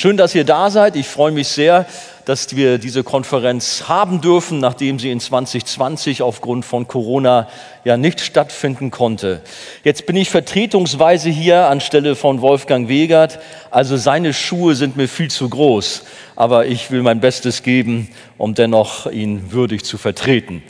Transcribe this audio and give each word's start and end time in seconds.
Schön, 0.00 0.16
dass 0.16 0.32
ihr 0.32 0.44
da 0.44 0.70
seid. 0.70 0.94
Ich 0.94 1.08
freue 1.08 1.32
mich 1.32 1.48
sehr, 1.48 1.84
dass 2.24 2.54
wir 2.54 2.78
diese 2.78 3.02
Konferenz 3.02 3.88
haben 3.88 4.20
dürfen, 4.20 4.60
nachdem 4.60 5.00
sie 5.00 5.10
in 5.10 5.18
2020 5.18 6.22
aufgrund 6.22 6.64
von 6.64 6.86
Corona 6.86 7.48
ja 7.82 7.96
nicht 7.96 8.20
stattfinden 8.20 8.92
konnte. 8.92 9.42
Jetzt 9.82 10.06
bin 10.06 10.14
ich 10.14 10.30
vertretungsweise 10.30 11.30
hier 11.30 11.66
anstelle 11.66 12.14
von 12.14 12.42
Wolfgang 12.42 12.88
Wegert. 12.88 13.40
Also 13.72 13.96
seine 13.96 14.34
Schuhe 14.34 14.76
sind 14.76 14.96
mir 14.96 15.08
viel 15.08 15.32
zu 15.32 15.48
groß, 15.48 16.04
aber 16.36 16.66
ich 16.66 16.92
will 16.92 17.02
mein 17.02 17.18
Bestes 17.18 17.64
geben, 17.64 18.08
um 18.36 18.54
dennoch 18.54 19.10
ihn 19.10 19.50
würdig 19.50 19.84
zu 19.84 19.98
vertreten. 19.98 20.62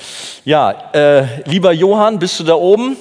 Ja, 0.47 0.91
äh, 0.95 1.27
lieber 1.45 1.73
Johann, 1.75 2.19
bist 2.19 2.41
du 2.41 2.45
da 2.45 2.55
oben? 2.55 2.97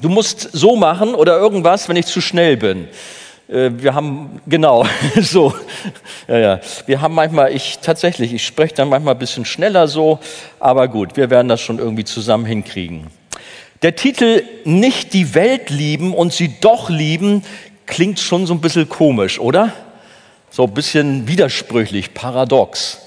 Du 0.00 0.08
musst 0.08 0.48
so 0.54 0.76
machen 0.76 1.14
oder 1.14 1.36
irgendwas, 1.36 1.90
wenn 1.90 1.96
ich 1.96 2.06
zu 2.06 2.22
schnell 2.22 2.56
bin. 2.56 2.88
Äh, 3.48 3.70
wir 3.76 3.94
haben, 3.94 4.40
genau, 4.46 4.84
so, 5.20 5.54
ja, 6.28 6.38
ja. 6.38 6.60
Wir 6.86 7.00
haben 7.00 7.14
manchmal, 7.14 7.54
ich 7.54 7.78
tatsächlich, 7.80 8.32
ich 8.32 8.44
spreche 8.44 8.74
dann 8.74 8.88
manchmal 8.88 9.14
ein 9.14 9.18
bisschen 9.18 9.44
schneller 9.44 9.88
so, 9.88 10.18
aber 10.58 10.88
gut, 10.88 11.16
wir 11.16 11.30
werden 11.30 11.48
das 11.48 11.60
schon 11.60 11.78
irgendwie 11.78 12.04
zusammen 12.04 12.44
hinkriegen. 12.44 13.06
Der 13.82 13.94
Titel 13.94 14.42
Nicht 14.64 15.12
die 15.12 15.34
Welt 15.34 15.70
lieben 15.70 16.14
und 16.14 16.32
sie 16.32 16.54
doch 16.60 16.90
lieben 16.90 17.44
klingt 17.86 18.18
schon 18.18 18.46
so 18.46 18.54
ein 18.54 18.60
bisschen 18.60 18.88
komisch, 18.88 19.38
oder? 19.38 19.72
So 20.50 20.64
ein 20.64 20.74
bisschen 20.74 21.28
widersprüchlich, 21.28 22.14
paradox. 22.14 23.05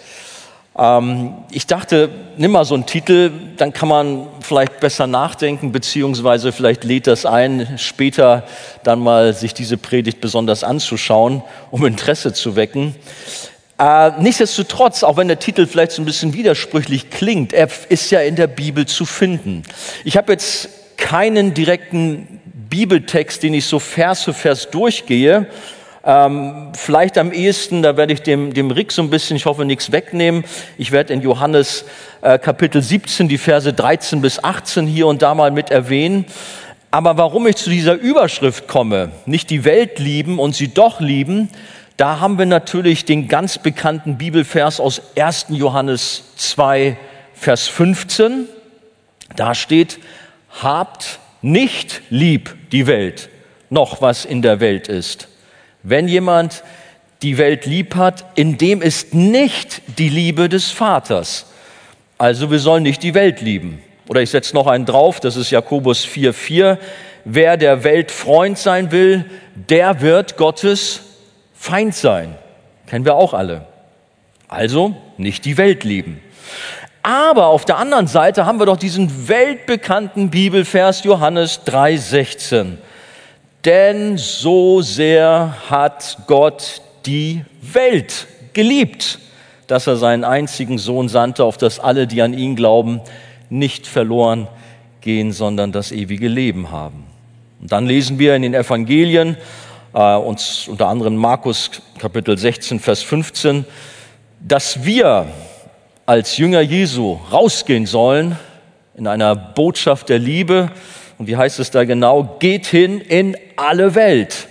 Ähm, 0.79 1.33
ich 1.51 1.67
dachte, 1.67 2.09
nimm 2.37 2.51
mal 2.51 2.63
so 2.63 2.73
einen 2.73 2.85
Titel, 2.85 3.31
dann 3.57 3.73
kann 3.73 3.89
man 3.89 4.27
vielleicht 4.39 4.79
besser 4.79 5.07
nachdenken, 5.07 5.71
beziehungsweise 5.73 6.51
vielleicht 6.51 6.85
lädt 6.85 7.07
das 7.07 7.25
ein, 7.25 7.77
später 7.77 8.43
dann 8.83 8.99
mal 8.99 9.33
sich 9.33 9.53
diese 9.53 9.77
Predigt 9.77 10.21
besonders 10.21 10.63
anzuschauen, 10.63 11.43
um 11.69 11.85
Interesse 11.85 12.31
zu 12.33 12.55
wecken. 12.55 12.95
Äh, 13.77 14.11
nichtsdestotrotz, 14.21 15.03
auch 15.03 15.17
wenn 15.17 15.27
der 15.27 15.39
Titel 15.39 15.67
vielleicht 15.67 15.91
so 15.91 16.01
ein 16.01 16.05
bisschen 16.05 16.33
widersprüchlich 16.33 17.09
klingt, 17.09 17.51
er 17.51 17.67
ist 17.89 18.09
ja 18.11 18.21
in 18.21 18.35
der 18.35 18.47
Bibel 18.47 18.85
zu 18.85 19.05
finden. 19.05 19.63
Ich 20.05 20.15
habe 20.15 20.31
jetzt 20.31 20.69
keinen 20.95 21.53
direkten 21.53 22.39
Bibeltext, 22.69 23.43
den 23.43 23.53
ich 23.53 23.65
so 23.65 23.79
Vers 23.79 24.23
für 24.23 24.33
Vers 24.33 24.69
durchgehe, 24.69 25.47
ähm, 26.05 26.71
vielleicht 26.73 27.17
am 27.17 27.31
ehesten, 27.31 27.81
da 27.81 27.97
werde 27.97 28.13
ich 28.13 28.21
dem, 28.21 28.53
dem 28.53 28.71
Rick 28.71 28.91
so 28.91 29.01
ein 29.01 29.09
bisschen, 29.09 29.35
ich 29.35 29.45
hoffe, 29.45 29.65
nichts 29.65 29.91
wegnehmen. 29.91 30.45
Ich 30.77 30.91
werde 30.91 31.13
in 31.13 31.21
Johannes 31.21 31.85
äh, 32.21 32.39
Kapitel 32.39 32.81
17 32.81 33.27
die 33.27 33.37
Verse 33.37 33.71
13 33.71 34.21
bis 34.21 34.43
18 34.43 34.87
hier 34.87 35.07
und 35.07 35.21
da 35.21 35.35
mal 35.35 35.51
mit 35.51 35.71
erwähnen. 35.71 36.25
Aber 36.91 37.17
warum 37.17 37.45
ich 37.47 37.57
zu 37.57 37.69
dieser 37.69 37.93
Überschrift 37.95 38.67
komme, 38.67 39.11
nicht 39.25 39.49
die 39.49 39.63
Welt 39.63 39.99
lieben 39.99 40.39
und 40.39 40.55
sie 40.55 40.73
doch 40.73 40.99
lieben, 40.99 41.49
da 41.97 42.21
haben 42.21 42.39
wir 42.39 42.45
natürlich 42.45 43.03
den 43.03 43.27
ganz 43.27 43.57
bekannten 43.57 44.17
Bibelvers 44.17 44.79
aus 44.79 45.01
1. 45.17 45.47
Johannes 45.49 46.23
2, 46.37 46.97
Vers 47.33 47.67
15. 47.67 48.47
Da 49.35 49.53
steht, 49.53 49.99
habt 50.61 51.19
nicht 51.41 52.01
lieb 52.09 52.55
die 52.71 52.87
Welt, 52.87 53.29
noch 53.69 54.01
was 54.01 54.23
in 54.23 54.41
der 54.41 54.61
Welt 54.61 54.87
ist. 54.87 55.27
Wenn 55.83 56.07
jemand 56.07 56.63
die 57.21 57.37
Welt 57.37 57.65
lieb 57.65 57.95
hat, 57.95 58.25
in 58.35 58.57
dem 58.57 58.81
ist 58.81 59.13
nicht 59.13 59.81
die 59.97 60.09
Liebe 60.09 60.49
des 60.49 60.71
Vaters. 60.71 61.45
Also 62.17 62.51
wir 62.51 62.59
sollen 62.59 62.83
nicht 62.83 63.03
die 63.03 63.13
Welt 63.13 63.41
lieben. 63.41 63.81
Oder 64.07 64.21
ich 64.21 64.29
setze 64.29 64.55
noch 64.55 64.67
einen 64.67 64.85
drauf, 64.85 65.19
das 65.19 65.35
ist 65.35 65.51
Jakobus 65.51 66.05
4,4. 66.05 66.77
Wer 67.25 67.57
der 67.57 67.83
Welt 67.83 68.11
Freund 68.11 68.57
sein 68.57 68.91
will, 68.91 69.25
der 69.53 70.01
wird 70.01 70.37
Gottes 70.37 71.01
Feind 71.53 71.93
sein. 71.93 72.35
Kennen 72.87 73.05
wir 73.05 73.15
auch 73.15 73.33
alle. 73.33 73.65
Also 74.47 74.95
nicht 75.17 75.45
die 75.45 75.57
Welt 75.57 75.83
lieben. 75.83 76.21
Aber 77.03 77.47
auf 77.47 77.65
der 77.65 77.77
anderen 77.77 78.07
Seite 78.07 78.45
haben 78.45 78.59
wir 78.59 78.65
doch 78.65 78.77
diesen 78.77 79.27
weltbekannten 79.27 80.29
Bibelvers 80.29 81.03
Johannes 81.03 81.61
3,16 81.65 82.77
denn 83.65 84.17
so 84.17 84.81
sehr 84.81 85.55
hat 85.69 86.17
Gott 86.27 86.81
die 87.05 87.43
Welt 87.61 88.27
geliebt, 88.53 89.19
dass 89.67 89.87
er 89.87 89.97
seinen 89.97 90.23
einzigen 90.23 90.77
Sohn 90.77 91.09
sandte, 91.09 91.43
auf 91.43 91.57
dass 91.57 91.79
alle, 91.79 92.07
die 92.07 92.21
an 92.21 92.33
ihn 92.33 92.55
glauben, 92.55 93.01
nicht 93.49 93.87
verloren 93.87 94.47
gehen, 95.01 95.31
sondern 95.31 95.71
das 95.71 95.91
ewige 95.91 96.27
Leben 96.27 96.71
haben. 96.71 97.05
Und 97.61 97.71
dann 97.71 97.85
lesen 97.85 98.19
wir 98.19 98.35
in 98.35 98.41
den 98.41 98.53
Evangelien, 98.53 99.37
äh, 99.93 100.15
uns 100.15 100.67
unter 100.67 100.87
anderem 100.87 101.15
Markus 101.15 101.71
Kapitel 101.97 102.37
16, 102.37 102.79
Vers 102.79 103.01
15, 103.03 103.65
dass 104.39 104.85
wir 104.85 105.27
als 106.05 106.37
Jünger 106.37 106.61
Jesu 106.61 107.19
rausgehen 107.31 107.85
sollen 107.85 108.37
in 108.95 109.07
einer 109.07 109.35
Botschaft 109.35 110.09
der 110.09 110.19
Liebe, 110.19 110.71
und 111.19 111.27
wie 111.27 111.35
heißt 111.35 111.59
es 111.59 111.69
da 111.69 111.83
genau? 111.83 112.37
Geht 112.39 112.65
hin 112.65 113.01
in 113.01 113.37
alle 113.57 113.93
Welt 113.93 114.47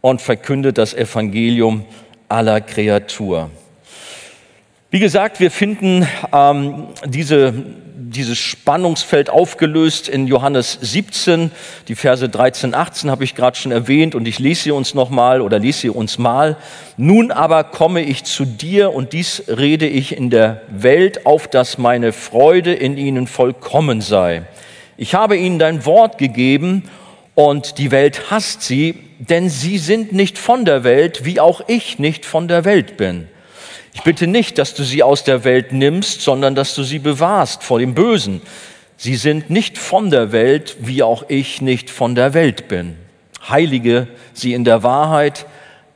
und 0.00 0.22
verkündet 0.22 0.78
das 0.78 0.94
Evangelium 0.94 1.84
aller 2.28 2.60
Kreatur. 2.60 3.50
Wie 4.92 5.00
gesagt, 5.00 5.40
wir 5.40 5.50
finden 5.50 6.06
ähm, 6.32 6.86
diese, 7.06 7.52
dieses 7.96 8.38
Spannungsfeld 8.38 9.30
aufgelöst 9.30 10.08
in 10.08 10.28
Johannes 10.28 10.78
17, 10.80 11.50
die 11.88 11.96
Verse 11.96 12.28
13, 12.28 12.72
18 12.72 13.10
habe 13.10 13.24
ich 13.24 13.34
gerade 13.34 13.56
schon 13.56 13.72
erwähnt 13.72 14.14
und 14.14 14.28
ich 14.28 14.38
lese 14.38 14.62
sie 14.62 14.70
uns 14.70 14.94
nochmal 14.94 15.40
oder 15.40 15.58
lese 15.58 15.80
sie 15.80 15.90
uns 15.90 16.18
mal. 16.18 16.56
Nun 16.96 17.32
aber 17.32 17.64
komme 17.64 18.02
ich 18.02 18.22
zu 18.22 18.44
dir 18.44 18.94
und 18.94 19.12
dies 19.12 19.42
rede 19.48 19.88
ich 19.88 20.16
in 20.16 20.30
der 20.30 20.62
Welt, 20.68 21.26
auf 21.26 21.48
dass 21.48 21.78
meine 21.78 22.12
Freude 22.12 22.72
in 22.72 22.96
ihnen 22.96 23.26
vollkommen 23.26 24.00
sei. 24.00 24.44
Ich 25.00 25.14
habe 25.14 25.38
ihnen 25.38 25.58
dein 25.58 25.86
Wort 25.86 26.18
gegeben 26.18 26.82
und 27.34 27.78
die 27.78 27.90
Welt 27.90 28.30
hasst 28.30 28.60
sie, 28.60 28.96
denn 29.18 29.48
sie 29.48 29.78
sind 29.78 30.12
nicht 30.12 30.36
von 30.36 30.66
der 30.66 30.84
Welt, 30.84 31.24
wie 31.24 31.40
auch 31.40 31.62
ich 31.68 31.98
nicht 31.98 32.26
von 32.26 32.48
der 32.48 32.66
Welt 32.66 32.98
bin. 32.98 33.26
Ich 33.94 34.02
bitte 34.02 34.26
nicht, 34.26 34.58
dass 34.58 34.74
du 34.74 34.84
sie 34.84 35.02
aus 35.02 35.24
der 35.24 35.42
Welt 35.44 35.72
nimmst, 35.72 36.20
sondern 36.20 36.54
dass 36.54 36.74
du 36.74 36.82
sie 36.82 36.98
bewahrst 36.98 37.62
vor 37.64 37.78
dem 37.78 37.94
Bösen. 37.94 38.42
Sie 38.98 39.16
sind 39.16 39.48
nicht 39.48 39.78
von 39.78 40.10
der 40.10 40.32
Welt, 40.32 40.76
wie 40.80 41.02
auch 41.02 41.24
ich 41.28 41.62
nicht 41.62 41.88
von 41.88 42.14
der 42.14 42.34
Welt 42.34 42.68
bin. 42.68 42.94
Heilige 43.48 44.06
sie 44.34 44.52
in 44.52 44.64
der 44.64 44.82
Wahrheit, 44.82 45.46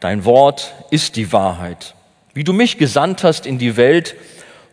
dein 0.01 0.25
Wort 0.25 0.73
ist 0.91 1.17
die 1.17 1.31
Wahrheit. 1.31 1.95
Wie 2.33 2.43
du 2.43 2.55
mich 2.55 2.79
gesandt 2.79 3.23
hast 3.23 3.45
in 3.45 3.59
die 3.59 3.77
Welt, 3.77 4.17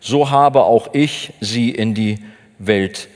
so 0.00 0.30
habe 0.30 0.64
auch 0.64 0.94
ich 0.94 1.34
sie 1.42 1.68
in 1.68 1.92
die 1.92 2.20
Welt 2.58 2.94
gesandt. 2.94 3.12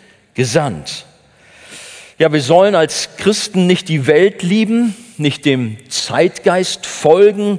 Ja, 2.19 2.32
wir 2.32 2.41
sollen 2.41 2.74
als 2.74 3.16
Christen 3.16 3.66
nicht 3.66 3.88
die 3.88 4.06
Welt 4.06 4.42
lieben, 4.42 4.94
nicht 5.19 5.44
dem 5.44 5.76
Zeitgeist 5.91 6.86
folgen, 6.86 7.58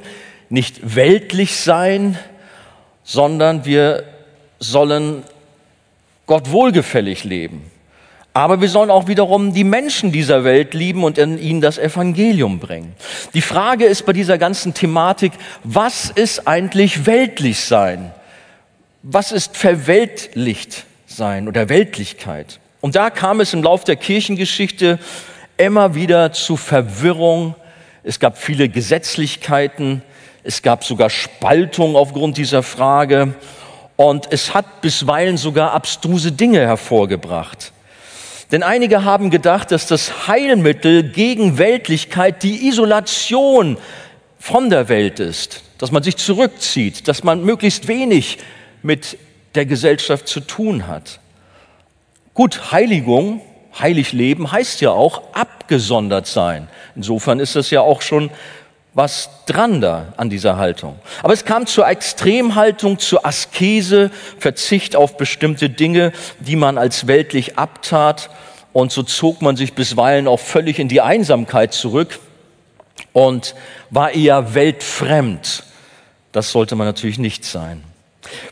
nicht 0.50 0.96
weltlich 0.96 1.58
sein, 1.58 2.18
sondern 3.04 3.66
wir 3.66 4.04
sollen 4.60 5.24
Gott 6.26 6.52
wohlgefällig 6.52 7.24
leben. 7.24 7.72
Aber 8.34 8.62
wir 8.62 8.70
sollen 8.70 8.92
auch 8.92 9.08
wiederum 9.08 9.54
die 9.54 9.64
Menschen 9.64 10.12
dieser 10.12 10.44
Welt 10.44 10.76
lieben 10.76 11.04
und 11.04 11.18
in 11.18 11.40
ihnen 11.40 11.62
das 11.62 11.80
Evangelium 11.80 12.60
bringen. 12.60 12.94
Die 13.34 13.42
Frage 13.42 13.86
ist 13.86 14.06
bei 14.06 14.14
dieser 14.14 14.38
ganzen 14.38 14.76
Thematik, 14.76 15.32
was 15.64 16.12
ist 16.12 16.48
eigentlich 16.48 17.08
weltlich 17.08 17.62
sein? 17.62 18.12
Was 19.02 19.32
ist 19.32 19.58
verweltlicht 19.58 20.86
sein 21.08 21.48
oder 21.48 21.70
Weltlichkeit? 21.70 22.60
Und 22.88 22.96
da 22.96 23.10
kam 23.10 23.42
es 23.42 23.52
im 23.52 23.64
Lauf 23.64 23.84
der 23.84 23.98
Kirchengeschichte 23.98 24.98
immer 25.58 25.94
wieder 25.94 26.32
zu 26.32 26.56
Verwirrung. 26.56 27.54
Es 28.02 28.18
gab 28.18 28.38
viele 28.38 28.70
Gesetzlichkeiten. 28.70 30.04
Es 30.46 30.62
gab 30.62 30.86
sogar 30.86 31.10
Spaltung 31.10 31.98
aufgrund 31.98 32.38
dieser 32.38 32.64
Frage. 32.64 33.36
Und 33.98 34.32
es 34.32 34.54
hat 34.54 34.80
bisweilen 34.80 35.36
sogar 35.36 35.74
abstruse 35.74 36.32
Dinge 36.32 36.62
hervorgebracht. 36.62 37.74
Denn 38.54 38.64
einige 38.64 39.04
haben 39.04 39.32
gedacht, 39.32 39.72
dass 39.72 39.88
das 39.88 40.30
Heilmittel 40.30 41.04
gegen 41.04 41.58
Weltlichkeit 41.58 42.42
die 42.42 42.70
Isolation 42.70 43.78
von 44.40 44.70
der 44.70 44.88
Welt 44.88 45.20
ist, 45.20 45.62
dass 45.78 45.92
man 45.92 46.04
sich 46.04 46.16
zurückzieht, 46.16 47.10
dass 47.10 47.26
man 47.26 47.44
möglichst 47.44 47.90
wenig 47.90 48.38
mit 48.82 49.18
der 49.56 49.66
Gesellschaft 49.66 50.30
zu 50.30 50.40
tun 50.40 50.88
hat. 50.88 51.20
Gut, 52.38 52.72
Heiligung, 52.72 53.42
heilig 53.80 54.14
leben 54.14 54.52
heißt 54.52 54.82
ja 54.82 54.92
auch 54.92 55.24
abgesondert 55.34 56.28
sein. 56.28 56.68
Insofern 56.96 57.40
ist 57.40 57.56
das 57.56 57.72
ja 57.72 57.82
auch 57.82 58.04
schon 58.04 58.30
was 58.94 59.32
dran 59.48 59.82
da 59.82 60.14
an 60.18 60.30
dieser 60.30 60.56
Haltung. 60.56 61.00
Aber 61.24 61.34
es 61.34 61.46
kam 61.46 61.66
zur 61.66 61.88
Extremhaltung, 61.88 63.00
zur 63.00 63.26
Askese, 63.26 64.12
Verzicht 64.38 64.96
auf 64.96 65.18
bestimmte 65.18 65.72
Dinge, 65.72 66.12
die 66.40 66.56
man 66.56 66.78
als 66.78 67.08
weltlich 67.08 67.58
abtat. 67.58 68.30
Und 68.72 68.92
so 68.92 69.02
zog 69.02 69.42
man 69.42 69.56
sich 69.56 69.74
bisweilen 69.74 70.28
auch 70.28 70.40
völlig 70.40 70.78
in 70.78 70.90
die 70.90 71.02
Einsamkeit 71.02 71.74
zurück. 71.74 72.20
und 73.14 73.56
war 73.90 74.12
eher 74.12 74.54
weltfremd. 74.54 75.64
Das 76.34 76.52
sollte 76.52 76.76
man 76.76 76.86
natürlich 76.86 77.18
nicht 77.18 77.46
sein. 77.46 77.84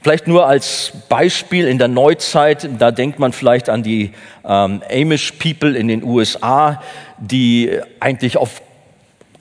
Vielleicht 0.02 0.28
nur 0.28 0.46
als 0.46 0.94
Beispiel 1.10 1.68
in 1.68 1.78
der 1.78 1.88
Neuzeit, 1.88 2.70
da 2.80 2.92
denkt 2.92 3.20
man 3.20 3.34
vielleicht 3.34 3.70
an 3.70 3.84
die 3.84 4.14
ähm, 4.46 4.82
Amish 4.90 5.34
People 5.34 5.76
in 5.76 5.88
den 5.88 6.04
USA, 6.04 6.82
die 7.18 7.80
eigentlich 8.00 8.38
auf 8.38 8.62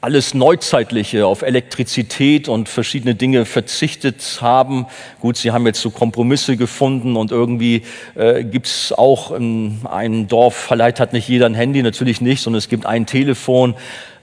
alles 0.04 0.34
Neuzeitliche, 0.34 1.26
auf 1.26 1.40
Elektrizität 1.40 2.46
und 2.46 2.68
verschiedene 2.68 3.14
Dinge 3.14 3.46
verzichtet 3.46 4.38
haben. 4.42 4.84
Gut, 5.18 5.38
sie 5.38 5.50
haben 5.50 5.64
jetzt 5.64 5.80
so 5.80 5.88
Kompromisse 5.88 6.58
gefunden 6.58 7.16
und 7.16 7.32
irgendwie 7.32 7.84
äh, 8.14 8.44
gibt 8.44 8.66
es 8.66 8.92
auch 8.92 9.32
in 9.32 9.80
einem 9.90 10.28
Dorf, 10.28 10.66
vielleicht 10.68 11.00
hat 11.00 11.14
nicht 11.14 11.26
jeder 11.26 11.46
ein 11.46 11.54
Handy, 11.54 11.82
natürlich 11.82 12.20
nicht, 12.20 12.42
sondern 12.42 12.58
es 12.58 12.68
gibt 12.68 12.84
ein 12.84 13.06
Telefon. 13.06 13.76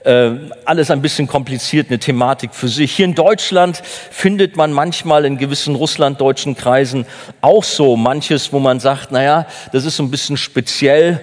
Äh, 0.04 0.30
alles 0.66 0.88
ein 0.92 1.02
bisschen 1.02 1.26
kompliziert, 1.26 1.88
eine 1.88 1.98
Thematik 1.98 2.54
für 2.54 2.68
sich. 2.68 2.92
Hier 2.92 3.06
in 3.06 3.16
Deutschland 3.16 3.82
findet 4.12 4.56
man 4.56 4.72
manchmal 4.72 5.24
in 5.24 5.36
gewissen 5.36 5.74
russlanddeutschen 5.74 6.56
Kreisen 6.56 7.06
auch 7.40 7.64
so 7.64 7.96
manches, 7.96 8.52
wo 8.52 8.60
man 8.60 8.78
sagt, 8.78 9.10
naja, 9.10 9.48
das 9.72 9.84
ist 9.84 9.96
so 9.96 10.04
ein 10.04 10.12
bisschen 10.12 10.36
speziell. 10.36 11.22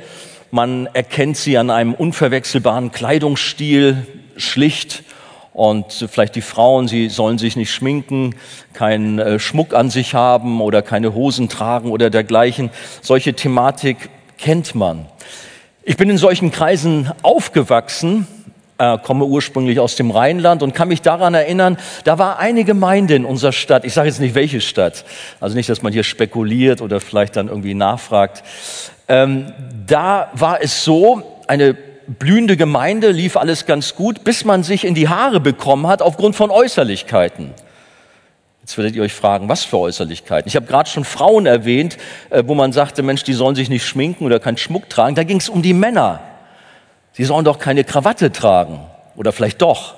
Man 0.52 0.88
erkennt 0.88 1.38
sie 1.38 1.58
an 1.58 1.70
einem 1.70 1.94
unverwechselbaren 1.94 2.92
Kleidungsstil, 2.92 4.06
schlicht 4.40 5.04
und 5.54 6.08
vielleicht 6.10 6.36
die 6.36 6.42
Frauen, 6.42 6.88
sie 6.88 7.10
sollen 7.10 7.38
sich 7.38 7.56
nicht 7.56 7.72
schminken, 7.72 8.36
keinen 8.74 9.20
äh, 9.20 9.40
Schmuck 9.40 9.74
an 9.74 9.90
sich 9.90 10.14
haben 10.14 10.62
oder 10.62 10.82
keine 10.82 11.14
Hosen 11.14 11.50
tragen 11.50 11.92
oder 11.92 12.10
dergleichen. 12.10 12.70
Solche 13.02 13.34
Thematik 13.34 14.10
kennt 14.38 14.76
man. 14.76 15.06
Ich 15.84 15.98
bin 15.98 16.10
in 16.10 16.18
solchen 16.18 16.52
Kreisen 16.52 17.12
aufgewachsen, 17.24 18.28
äh, 18.78 18.98
komme 19.00 19.26
ursprünglich 19.26 19.80
aus 19.80 19.96
dem 19.96 20.12
Rheinland 20.12 20.64
und 20.64 20.74
kann 20.74 20.88
mich 20.88 21.02
daran 21.02 21.34
erinnern, 21.34 21.78
da 22.04 22.18
war 22.18 22.40
eine 22.40 22.64
Gemeinde 22.64 23.16
in 23.16 23.26
unserer 23.26 23.52
Stadt, 23.52 23.84
ich 23.86 23.94
sage 23.94 24.08
jetzt 24.08 24.20
nicht 24.20 24.36
welche 24.36 24.62
Stadt, 24.62 25.04
also 25.40 25.56
nicht, 25.56 25.68
dass 25.68 25.82
man 25.82 25.92
hier 25.92 26.04
spekuliert 26.04 26.82
oder 26.82 27.02
vielleicht 27.02 27.36
dann 27.36 27.48
irgendwie 27.48 27.74
nachfragt. 27.74 28.44
Ähm, 29.08 29.52
da 29.88 30.30
war 30.34 30.62
es 30.62 30.86
so, 30.86 31.24
eine 31.48 31.76
blühende 32.18 32.58
Gemeinde, 32.58 33.12
lief 33.12 33.38
alles 33.38 33.66
ganz 33.66 33.96
gut, 33.96 34.24
bis 34.24 34.44
man 34.44 34.64
sich 34.64 34.84
in 34.84 34.96
die 34.96 35.10
Haare 35.10 35.40
bekommen 35.40 35.88
hat 35.88 36.02
aufgrund 36.02 36.36
von 36.36 36.50
Äußerlichkeiten. 36.50 37.54
Jetzt 38.62 38.78
werdet 38.78 38.96
ihr 38.96 39.04
euch 39.04 39.14
fragen, 39.14 39.50
was 39.50 39.64
für 39.64 39.78
Äußerlichkeiten? 39.78 40.48
Ich 40.48 40.56
habe 40.56 40.66
gerade 40.66 40.90
schon 40.90 41.04
Frauen 41.04 41.46
erwähnt, 41.46 41.98
äh, 42.30 42.44
wo 42.46 42.56
man 42.56 42.72
sagte, 42.72 43.04
Mensch, 43.04 43.24
die 43.24 43.34
sollen 43.34 43.56
sich 43.56 43.70
nicht 43.70 43.86
schminken 43.86 44.26
oder 44.26 44.40
keinen 44.40 44.58
Schmuck 44.58 44.90
tragen. 44.90 45.16
Da 45.16 45.24
ging 45.24 45.38
es 45.38 45.50
um 45.50 45.62
die 45.62 45.74
Männer. 45.74 46.20
Sie 47.14 47.24
sollen 47.24 47.46
doch 47.46 47.60
keine 47.60 47.84
Krawatte 47.84 48.32
tragen. 48.32 48.80
Oder 49.16 49.32
vielleicht 49.32 49.62
doch. 49.62 49.96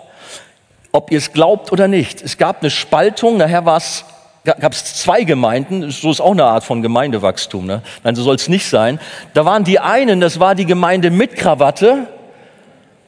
Ob 0.93 1.11
ihr 1.11 1.17
es 1.17 1.33
glaubt 1.33 1.71
oder 1.71 1.87
nicht. 1.87 2.21
Es 2.21 2.37
gab 2.37 2.61
eine 2.61 2.69
Spaltung, 2.69 3.37
nachher 3.37 3.65
war 3.65 3.77
es 3.77 4.05
gab 4.43 4.73
es 4.73 4.83
zwei 4.95 5.23
Gemeinden, 5.23 5.91
so 5.91 6.09
ist 6.09 6.19
auch 6.19 6.31
eine 6.31 6.45
Art 6.45 6.63
von 6.63 6.81
Gemeindewachstum. 6.81 7.65
Ne? 7.65 7.83
Nein, 8.03 8.15
so 8.15 8.23
soll 8.23 8.35
es 8.35 8.47
nicht 8.47 8.67
sein. 8.67 8.99
Da 9.33 9.45
waren 9.45 9.63
die 9.63 9.79
einen, 9.79 10.19
das 10.19 10.39
war 10.39 10.55
die 10.55 10.65
Gemeinde 10.65 11.11
mit 11.11 11.35
Krawatte 11.35 12.07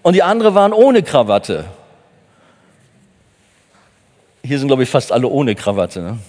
und 0.03 0.13
die 0.13 0.24
andere 0.24 0.53
waren 0.53 0.74
ohne 0.74 1.01
Krawatte. 1.01 1.65
Hier 4.44 4.59
sind, 4.59 4.68
glaube 4.68 4.83
ich, 4.83 4.89
fast 4.89 5.12
alle 5.12 5.27
ohne 5.27 5.56
Krawatte. 5.56 6.01
Ne? 6.01 6.19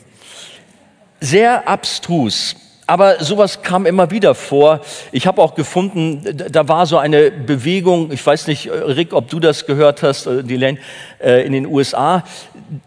Sehr 1.20 1.68
abstrus. 1.68 2.56
Aber 2.86 3.24
sowas 3.24 3.62
kam 3.62 3.86
immer 3.86 4.10
wieder 4.10 4.34
vor. 4.34 4.80
Ich 5.10 5.26
habe 5.26 5.40
auch 5.40 5.54
gefunden, 5.54 6.22
da 6.50 6.68
war 6.68 6.86
so 6.86 6.98
eine 6.98 7.30
Bewegung, 7.30 8.12
ich 8.12 8.24
weiß 8.24 8.46
nicht, 8.46 8.70
Rick, 8.70 9.14
ob 9.14 9.28
du 9.28 9.40
das 9.40 9.64
gehört 9.66 10.02
hast, 10.02 10.26
äh, 10.26 10.42
Delaney, 10.42 10.78
äh, 11.18 11.46
in 11.46 11.52
den 11.52 11.66
USA. 11.66 12.24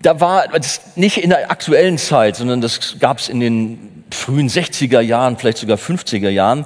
Da 0.02 0.20
war 0.20 0.48
das 0.50 0.96
nicht 0.96 1.18
in 1.18 1.32
der 1.32 1.50
aktuellen 1.50 1.98
Zeit, 1.98 2.36
sondern 2.36 2.62
das 2.62 3.00
gab 3.00 3.20
es 3.20 3.30
in 3.30 3.40
den 3.40 4.04
frühen 4.12 4.50
60er 4.50 5.02
Jahren, 5.02 5.38
vielleicht 5.38 5.58
sogar 5.58 5.78
50er 5.78 6.30
Jahren. 6.30 6.66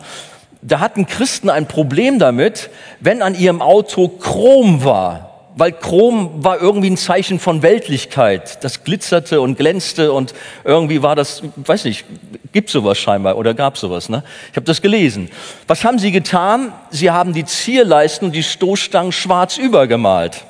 Da 0.62 0.80
hatten 0.80 1.07
Christen 1.07 1.50
ein 1.50 1.68
Problem 1.68 2.19
damit, 2.19 2.69
wenn 3.00 3.22
an 3.22 3.34
ihrem 3.34 3.62
Auto 3.62 4.10
Chrom 4.10 4.84
war 4.84 5.31
weil 5.56 5.74
Chrom 5.74 6.44
war 6.44 6.62
irgendwie 6.62 6.89
ein 6.89 6.98
Zeichen 6.98 7.39
von 7.39 7.62
Weltlichkeit. 7.62 8.63
Das 8.63 8.83
glitzerte 8.83 9.42
und 9.42 9.57
glänzte 9.57 10.12
und 10.13 10.33
irgendwie 10.63 11.01
war 11.01 11.15
das, 11.15 11.44
weiß 11.56 11.86
nicht, 11.86 12.06
gibt 12.51 12.69
sowas 12.69 12.98
scheinbar 12.98 13.38
oder 13.38 13.53
gab 13.53 13.77
sowas. 13.77 14.09
Ne? 14.09 14.24
Ich 14.51 14.56
habe 14.56 14.65
das 14.65 14.81
gelesen. 14.81 15.30
Was 15.68 15.83
haben 15.83 16.00
sie 16.00 16.12
getan? 16.12 16.74
Sie 16.89 17.12
haben 17.12 17.33
die 17.33 17.45
Zierleisten 17.45 18.27
und 18.27 18.36
die 18.36 18.44
Stoßstangen 18.44 19.12
schwarz 19.12 19.57
übergemalt. 19.57 20.45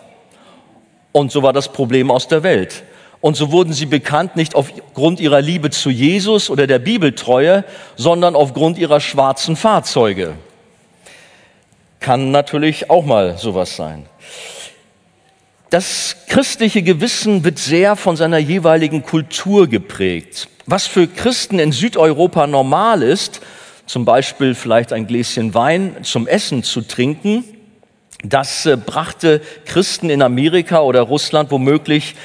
Und 1.12 1.31
so 1.31 1.44
war 1.44 1.53
das 1.53 1.71
Problem 1.71 2.12
aus 2.12 2.27
der 2.27 2.44
Welt. 2.44 2.83
Und 3.19 3.36
so 3.36 3.51
wurden 3.51 3.74
sie 3.74 3.86
bekannt 3.86 4.36
nicht 4.36 4.56
aufgrund 4.56 5.19
ihrer 5.19 5.42
Liebe 5.42 5.69
zu 5.69 5.89
Jesus 5.89 6.50
oder 6.50 6.65
der 6.65 6.80
Bibeltreue, 6.80 7.63
sondern 7.95 8.36
aufgrund 8.36 8.80
ihrer 8.80 9.00
schwarzen 9.00 9.56
Fahrzeuge. 9.56 10.33
Kann 12.00 12.31
natürlich 12.31 12.89
auch 12.89 13.06
mal 13.06 13.38
sowas 13.38 13.75
sein. 13.75 14.07
Das 15.71 16.18
christliche 16.27 16.83
Gewissen 16.83 17.45
wird 17.45 17.57
sehr 17.57 17.95
von 17.95 18.18
seiner 18.18 18.39
jeweiligen 18.39 19.03
Kultur 19.03 19.68
geprägt. 19.68 20.50
Was 20.65 20.85
für 20.85 21.07
Christen 21.07 21.59
in 21.59 21.71
Südeuropa 21.71 22.45
normal 22.45 23.01
ist, 23.01 23.39
zum 23.85 24.03
Beispiel 24.03 24.53
vielleicht 24.53 24.91
ein 24.91 25.07
Gläschen 25.07 25.53
Wein 25.53 25.95
zum 26.03 26.27
Essen 26.27 26.63
zu 26.63 26.81
trinken, 26.81 27.45
das 28.21 28.65
äh, 28.65 28.75
brachte 28.75 29.39
Christen 29.63 30.09
in 30.09 30.21
Amerika 30.21 30.81
oder 30.81 31.03
Russland 31.03 31.51
womöglich 31.51 32.15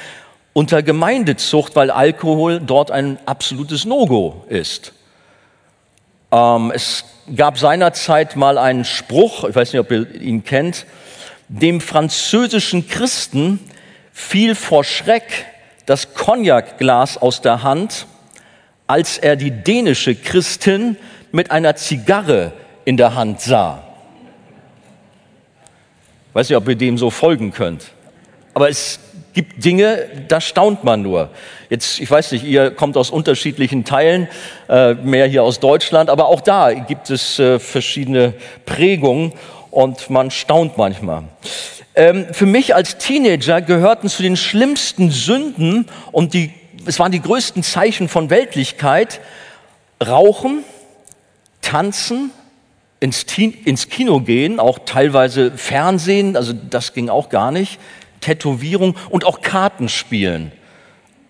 unter 0.52 0.82
Gemeindezucht, 0.82 1.76
weil 1.76 1.92
Alkohol 1.92 2.58
dort 2.58 2.90
ein 2.90 3.16
absolutes 3.26 3.84
No-Go 3.84 4.44
ist. 4.48 4.92
Ähm, 6.32 6.72
es 6.74 7.04
gab 7.36 7.58
seinerzeit 7.58 8.34
mal 8.34 8.58
einen 8.58 8.84
Spruch, 8.84 9.44
ich 9.44 9.54
weiß 9.54 9.72
nicht, 9.72 9.80
ob 9.80 9.92
ihr 9.92 10.20
ihn 10.20 10.42
kennt, 10.42 10.84
dem 11.48 11.80
französischen 11.80 12.88
Christen 12.88 13.60
fiel 14.12 14.54
vor 14.54 14.84
Schreck 14.84 15.46
das 15.84 16.14
Cognacglas 16.14 17.16
aus 17.18 17.40
der 17.40 17.62
Hand, 17.62 18.06
als 18.86 19.18
er 19.18 19.36
die 19.36 19.50
dänische 19.50 20.14
Christin 20.14 20.96
mit 21.32 21.50
einer 21.50 21.76
Zigarre 21.76 22.52
in 22.84 22.96
der 22.96 23.14
Hand 23.14 23.40
sah. 23.40 23.82
weiß 26.32 26.48
nicht, 26.48 26.56
ob 26.56 26.68
ihr 26.68 26.76
dem 26.76 26.98
so 26.98 27.10
folgen 27.10 27.52
könnt. 27.52 27.92
Aber 28.54 28.68
es 28.68 28.98
gibt 29.32 29.64
Dinge, 29.64 30.08
da 30.28 30.40
staunt 30.40 30.82
man 30.82 31.02
nur. 31.02 31.28
Jetzt, 31.68 32.00
ich 32.00 32.10
weiß 32.10 32.32
nicht, 32.32 32.44
ihr 32.44 32.70
kommt 32.70 32.96
aus 32.96 33.10
unterschiedlichen 33.10 33.84
Teilen, 33.84 34.28
äh, 34.68 34.94
mehr 34.94 35.26
hier 35.26 35.42
aus 35.42 35.60
Deutschland, 35.60 36.08
aber 36.08 36.28
auch 36.28 36.40
da 36.40 36.72
gibt 36.72 37.10
es 37.10 37.38
äh, 37.38 37.58
verschiedene 37.58 38.32
Prägungen 38.64 39.34
und 39.76 40.08
man 40.08 40.30
staunt 40.30 40.78
manchmal. 40.78 41.24
Ähm, 41.94 42.28
für 42.32 42.46
mich 42.46 42.74
als 42.74 42.96
Teenager 42.96 43.60
gehörten 43.60 44.08
zu 44.08 44.22
den 44.22 44.38
schlimmsten 44.38 45.10
Sünden 45.10 45.86
und 46.12 46.32
die, 46.32 46.50
es 46.86 46.98
waren 46.98 47.12
die 47.12 47.20
größten 47.20 47.62
Zeichen 47.62 48.08
von 48.08 48.30
Weltlichkeit 48.30 49.20
Rauchen, 50.02 50.64
Tanzen, 51.60 52.30
ins, 53.00 53.26
ins 53.36 53.90
Kino 53.90 54.20
gehen, 54.20 54.60
auch 54.60 54.78
teilweise 54.86 55.50
Fernsehen, 55.50 56.38
also 56.38 56.54
das 56.54 56.94
ging 56.94 57.10
auch 57.10 57.28
gar 57.28 57.50
nicht, 57.50 57.78
Tätowierung 58.22 58.96
und 59.10 59.26
auch 59.26 59.42
Kartenspielen. 59.42 60.52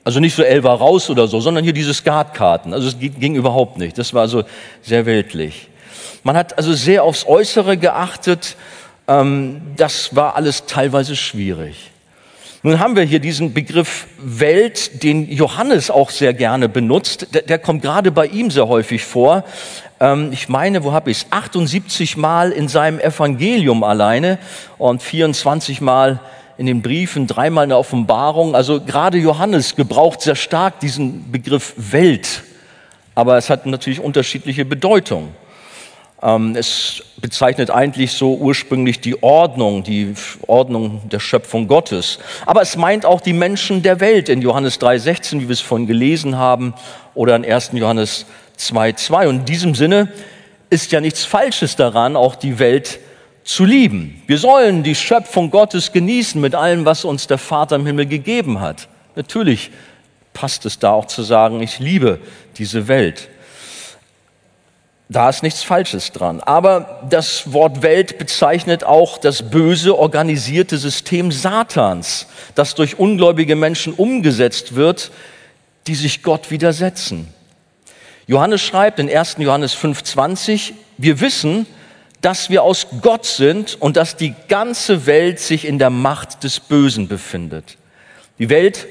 Also 0.05 0.21
nicht 0.21 0.37
so 0.37 0.45
Elva 0.45 0.73
raus 0.73 1.11
oder 1.11 1.27
so, 1.27 1.41
sondern 1.41 1.65
hier 1.65 1.73
diese 1.73 1.93
Skatkarten. 1.93 2.73
Also 2.73 2.87
es 2.87 2.99
ging 3.01 3.35
überhaupt 3.35 3.77
nicht. 3.77 3.99
Das 3.99 4.15
war 4.15 4.23
also 4.23 4.45
sehr 4.83 5.05
weltlich. 5.05 5.69
Man 6.27 6.37
hat 6.37 6.59
also 6.59 6.75
sehr 6.75 7.05
aufs 7.05 7.25
Äußere 7.25 7.77
geachtet. 7.77 8.57
Ähm, 9.07 9.61
das 9.77 10.17
war 10.17 10.35
alles 10.35 10.67
teilweise 10.67 11.15
schwierig. 11.15 11.93
Nun 12.65 12.81
haben 12.81 12.97
wir 12.97 13.05
hier 13.05 13.21
diesen 13.21 13.55
Begriff 13.55 14.09
Welt, 14.19 15.05
den 15.05 15.31
Johannes 15.31 15.89
auch 15.89 16.11
sehr 16.11 16.35
gerne 16.35 16.69
benutzt. 16.69 17.29
Der, 17.33 17.43
der 17.43 17.61
kommt 17.61 17.83
gerade 17.83 18.11
bei 18.11 18.27
ihm 18.27 18.51
sehr 18.51 18.67
häufig 18.67 19.05
vor. 19.05 19.45
Ähm, 20.01 20.31
ich 20.33 20.49
meine, 20.49 20.83
wo 20.83 20.91
habe 20.91 21.13
ich 21.13 21.19
es? 21.19 21.27
78 21.31 22.17
Mal 22.17 22.51
in 22.51 22.67
seinem 22.67 22.99
Evangelium 22.99 23.85
alleine 23.85 24.41
und 24.79 25.05
24 25.05 25.81
Mal 25.81 26.19
in 26.59 26.67
den 26.67 26.83
Briefen, 26.83 27.29
dreimal 27.29 27.63
in 27.63 27.71
der 27.71 27.79
Offenbarung. 27.79 28.57
Also 28.57 28.81
gerade 28.81 29.19
Johannes 29.19 29.77
gebraucht 29.77 30.23
sehr 30.23 30.35
stark 30.35 30.81
diesen 30.81 31.31
Begriff 31.31 31.75
Welt. 31.77 32.43
Aber 33.15 33.37
es 33.37 33.49
hat 33.49 33.65
natürlich 33.65 34.01
unterschiedliche 34.01 34.65
Bedeutungen. 34.65 35.46
Ähm, 36.23 36.57
es 36.57 37.03
bezeichnet 37.19 37.71
eigentlich 37.71 38.13
so 38.13 38.37
ursprünglich 38.37 39.01
die 39.01 39.23
Ordnung, 39.23 39.83
die 39.83 40.15
Ordnung 40.47 41.09
der 41.09 41.21
Schöpfung 41.21 41.69
Gottes. 41.69 42.19
Aber 42.47 42.63
es 42.63 42.77
meint 42.77 43.05
auch 43.05 43.21
die 43.21 43.33
Menschen 43.33 43.83
der 43.83 44.01
Welt 44.01 44.29
in 44.29 44.41
Johannes 44.41 44.81
3,16, 44.81 45.41
wie 45.41 45.49
wir 45.49 45.51
es 45.51 45.61
vorhin 45.61 45.87
gelesen 45.87 46.37
haben, 46.37 46.75
oder 47.15 47.37
in 47.37 47.45
1. 47.45 47.71
Johannes 47.75 48.27
2,2. 48.59 49.29
Und 49.29 49.37
in 49.41 49.45
diesem 49.45 49.75
Sinne 49.75 50.13
ist 50.71 50.93
ja 50.93 51.01
nichts 51.01 51.25
Falsches 51.25 51.77
daran, 51.77 52.17
auch 52.17 52.35
die 52.35 52.59
Welt 52.59 52.99
zu 53.45 53.65
lieben. 53.65 54.23
Wir 54.27 54.39
sollen 54.39 54.83
die 54.83 54.95
Schöpfung 54.95 55.51
Gottes 55.51 55.93
genießen 55.93 56.41
mit 56.41 56.55
allem, 56.55 56.85
was 56.85 57.05
uns 57.05 57.27
der 57.27 57.39
Vater 57.39 57.77
im 57.77 57.87
Himmel 57.87 58.07
gegeben 58.07 58.61
hat. 58.61 58.89
Natürlich 59.15 59.71
passt 60.33 60.67
es 60.67 60.79
da 60.79 60.93
auch 60.93 61.07
zu 61.07 61.23
sagen, 61.23 61.63
ich 61.63 61.79
liebe 61.79 62.19
diese 62.59 62.89
Welt. 62.89 63.29
Da 65.09 65.29
ist 65.29 65.43
nichts 65.43 65.63
Falsches 65.63 66.11
dran. 66.11 66.41
Aber 66.41 67.07
das 67.09 67.53
Wort 67.53 67.83
Welt 67.83 68.19
bezeichnet 68.19 68.83
auch 68.83 69.19
das 69.19 69.51
böse 69.51 69.97
organisierte 69.97 70.79
System 70.79 71.31
Satans, 71.31 72.27
das 72.55 72.75
durch 72.75 72.99
ungläubige 72.99 73.55
Menschen 73.55 73.93
umgesetzt 73.93 74.75
wird, 74.75 75.13
die 75.87 75.95
sich 75.95 76.25
Gott 76.25 76.51
widersetzen. 76.51 77.33
Johannes 78.27 78.61
schreibt 78.63 78.99
in 78.99 79.09
1. 79.09 79.37
Johannes 79.39 79.77
5.20, 79.77 80.73
wir 80.99 81.21
wissen, 81.21 81.67
dass 82.21 82.51
wir 82.51 82.65
aus 82.65 82.89
Gott 83.03 83.25
sind 83.25 83.81
und 83.81 83.97
dass 83.97 84.17
die 84.17 84.35
ganze 84.49 85.07
Welt 85.07 85.39
sich 85.39 85.65
in 85.65 85.79
der 85.79 85.91
Macht 85.91 86.43
des 86.43 86.59
Bösen 86.59 87.07
befindet. 87.07 87.77
Die 88.41 88.51
Welt 88.51 88.89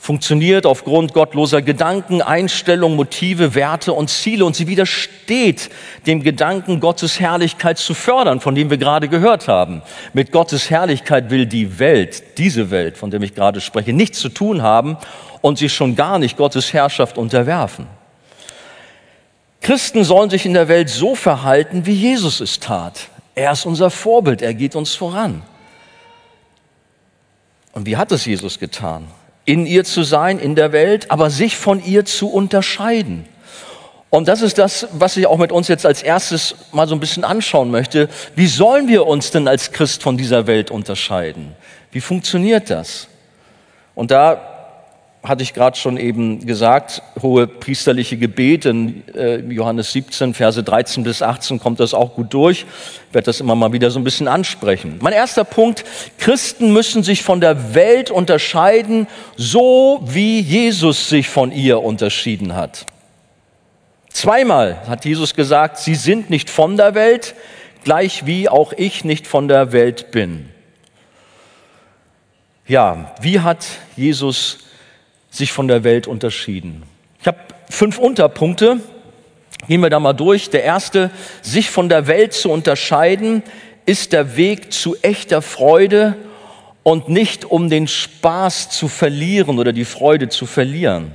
funktioniert 0.00 0.64
aufgrund 0.64 1.12
gottloser 1.12 1.60
Gedanken, 1.60 2.22
Einstellungen, 2.22 2.96
Motive, 2.96 3.54
Werte 3.54 3.92
und 3.92 4.08
Ziele 4.08 4.46
und 4.46 4.56
sie 4.56 4.66
widersteht 4.66 5.68
dem 6.06 6.22
Gedanken, 6.22 6.80
Gottes 6.80 7.20
Herrlichkeit 7.20 7.76
zu 7.76 7.92
fördern, 7.92 8.40
von 8.40 8.54
dem 8.54 8.70
wir 8.70 8.78
gerade 8.78 9.08
gehört 9.08 9.46
haben. 9.46 9.82
Mit 10.14 10.32
Gottes 10.32 10.70
Herrlichkeit 10.70 11.28
will 11.28 11.44
die 11.44 11.78
Welt, 11.78 12.38
diese 12.38 12.70
Welt, 12.70 12.96
von 12.96 13.10
der 13.10 13.20
ich 13.20 13.34
gerade 13.34 13.60
spreche, 13.60 13.92
nichts 13.92 14.20
zu 14.20 14.30
tun 14.30 14.62
haben 14.62 14.96
und 15.42 15.58
sich 15.58 15.74
schon 15.74 15.96
gar 15.96 16.18
nicht 16.18 16.38
Gottes 16.38 16.72
Herrschaft 16.72 17.18
unterwerfen. 17.18 17.86
Christen 19.60 20.04
sollen 20.04 20.30
sich 20.30 20.46
in 20.46 20.54
der 20.54 20.68
Welt 20.68 20.88
so 20.88 21.14
verhalten, 21.14 21.84
wie 21.84 21.92
Jesus 21.92 22.40
es 22.40 22.58
tat. 22.58 23.08
Er 23.34 23.52
ist 23.52 23.66
unser 23.66 23.90
Vorbild, 23.90 24.40
er 24.40 24.54
geht 24.54 24.74
uns 24.74 24.94
voran. 24.94 25.42
Und 27.72 27.84
wie 27.84 27.98
hat 27.98 28.10
es 28.12 28.24
Jesus 28.24 28.58
getan? 28.58 29.06
In 29.50 29.66
ihr 29.66 29.82
zu 29.82 30.04
sein, 30.04 30.38
in 30.38 30.54
der 30.54 30.70
Welt, 30.70 31.10
aber 31.10 31.28
sich 31.28 31.56
von 31.56 31.84
ihr 31.84 32.04
zu 32.04 32.28
unterscheiden. 32.28 33.26
Und 34.08 34.28
das 34.28 34.42
ist 34.42 34.58
das, 34.58 34.86
was 34.92 35.16
ich 35.16 35.26
auch 35.26 35.38
mit 35.38 35.50
uns 35.50 35.66
jetzt 35.66 35.84
als 35.84 36.04
erstes 36.04 36.54
mal 36.70 36.86
so 36.86 36.94
ein 36.94 37.00
bisschen 37.00 37.24
anschauen 37.24 37.72
möchte. 37.72 38.08
Wie 38.36 38.46
sollen 38.46 38.86
wir 38.86 39.08
uns 39.08 39.32
denn 39.32 39.48
als 39.48 39.72
Christ 39.72 40.04
von 40.04 40.16
dieser 40.16 40.46
Welt 40.46 40.70
unterscheiden? 40.70 41.56
Wie 41.90 42.00
funktioniert 42.00 42.70
das? 42.70 43.08
Und 43.96 44.12
da 44.12 44.49
hatte 45.22 45.42
ich 45.42 45.52
gerade 45.52 45.76
schon 45.76 45.98
eben 45.98 46.46
gesagt, 46.46 47.02
hohe 47.20 47.46
priesterliche 47.46 48.16
Gebet 48.16 48.64
in 48.64 49.02
äh, 49.14 49.36
Johannes 49.36 49.92
17, 49.92 50.32
Verse 50.32 50.62
13 50.62 51.04
bis 51.04 51.20
18 51.20 51.60
kommt 51.60 51.78
das 51.78 51.92
auch 51.92 52.14
gut 52.14 52.32
durch. 52.32 52.64
Ich 53.08 53.14
werde 53.14 53.26
das 53.26 53.40
immer 53.40 53.54
mal 53.54 53.72
wieder 53.72 53.90
so 53.90 54.00
ein 54.00 54.04
bisschen 54.04 54.28
ansprechen. 54.28 54.96
Mein 55.02 55.12
erster 55.12 55.44
Punkt, 55.44 55.84
Christen 56.18 56.72
müssen 56.72 57.02
sich 57.02 57.22
von 57.22 57.40
der 57.42 57.74
Welt 57.74 58.10
unterscheiden, 58.10 59.06
so 59.36 60.00
wie 60.06 60.40
Jesus 60.40 61.10
sich 61.10 61.28
von 61.28 61.52
ihr 61.52 61.82
unterschieden 61.82 62.54
hat. 62.54 62.86
Zweimal 64.08 64.78
hat 64.88 65.04
Jesus 65.04 65.34
gesagt, 65.34 65.76
sie 65.76 65.94
sind 65.94 66.30
nicht 66.30 66.48
von 66.48 66.78
der 66.78 66.94
Welt, 66.94 67.34
gleich 67.84 68.24
wie 68.24 68.48
auch 68.48 68.72
ich 68.72 69.04
nicht 69.04 69.26
von 69.26 69.48
der 69.48 69.72
Welt 69.72 70.10
bin. 70.12 70.48
Ja, 72.66 73.12
wie 73.20 73.40
hat 73.40 73.66
Jesus 73.96 74.60
sich 75.30 75.52
von 75.52 75.68
der 75.68 75.84
Welt 75.84 76.06
unterschieden. 76.06 76.82
Ich 77.20 77.26
habe 77.26 77.38
fünf 77.68 77.98
Unterpunkte. 77.98 78.80
Gehen 79.68 79.80
wir 79.80 79.90
da 79.90 80.00
mal 80.00 80.12
durch. 80.12 80.50
Der 80.50 80.64
erste, 80.64 81.10
sich 81.42 81.70
von 81.70 81.88
der 81.88 82.06
Welt 82.06 82.32
zu 82.32 82.50
unterscheiden, 82.50 83.42
ist 83.86 84.12
der 84.12 84.36
Weg 84.36 84.72
zu 84.72 84.96
echter 85.02 85.42
Freude 85.42 86.16
und 86.82 87.08
nicht 87.08 87.44
um 87.44 87.68
den 87.68 87.86
Spaß 87.86 88.70
zu 88.70 88.88
verlieren 88.88 89.58
oder 89.58 89.72
die 89.72 89.84
Freude 89.84 90.28
zu 90.28 90.46
verlieren. 90.46 91.12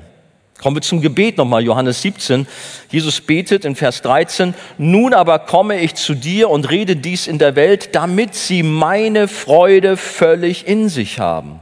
Kommen 0.62 0.78
wir 0.78 0.82
zum 0.82 1.02
Gebet 1.02 1.38
nochmal, 1.38 1.64
Johannes 1.64 2.02
17. 2.02 2.48
Jesus 2.90 3.20
betet 3.20 3.66
in 3.66 3.76
Vers 3.76 4.02
13, 4.02 4.54
nun 4.78 5.14
aber 5.14 5.40
komme 5.40 5.80
ich 5.80 5.96
zu 5.96 6.14
dir 6.14 6.50
und 6.50 6.70
rede 6.70 6.96
dies 6.96 7.28
in 7.28 7.40
der 7.40 7.56
Welt, 7.56 7.94
damit 7.94 8.36
sie 8.36 8.64
meine 8.64 9.28
Freude 9.28 9.98
völlig 9.98 10.66
in 10.66 10.88
sich 10.88 11.20
haben. 11.20 11.60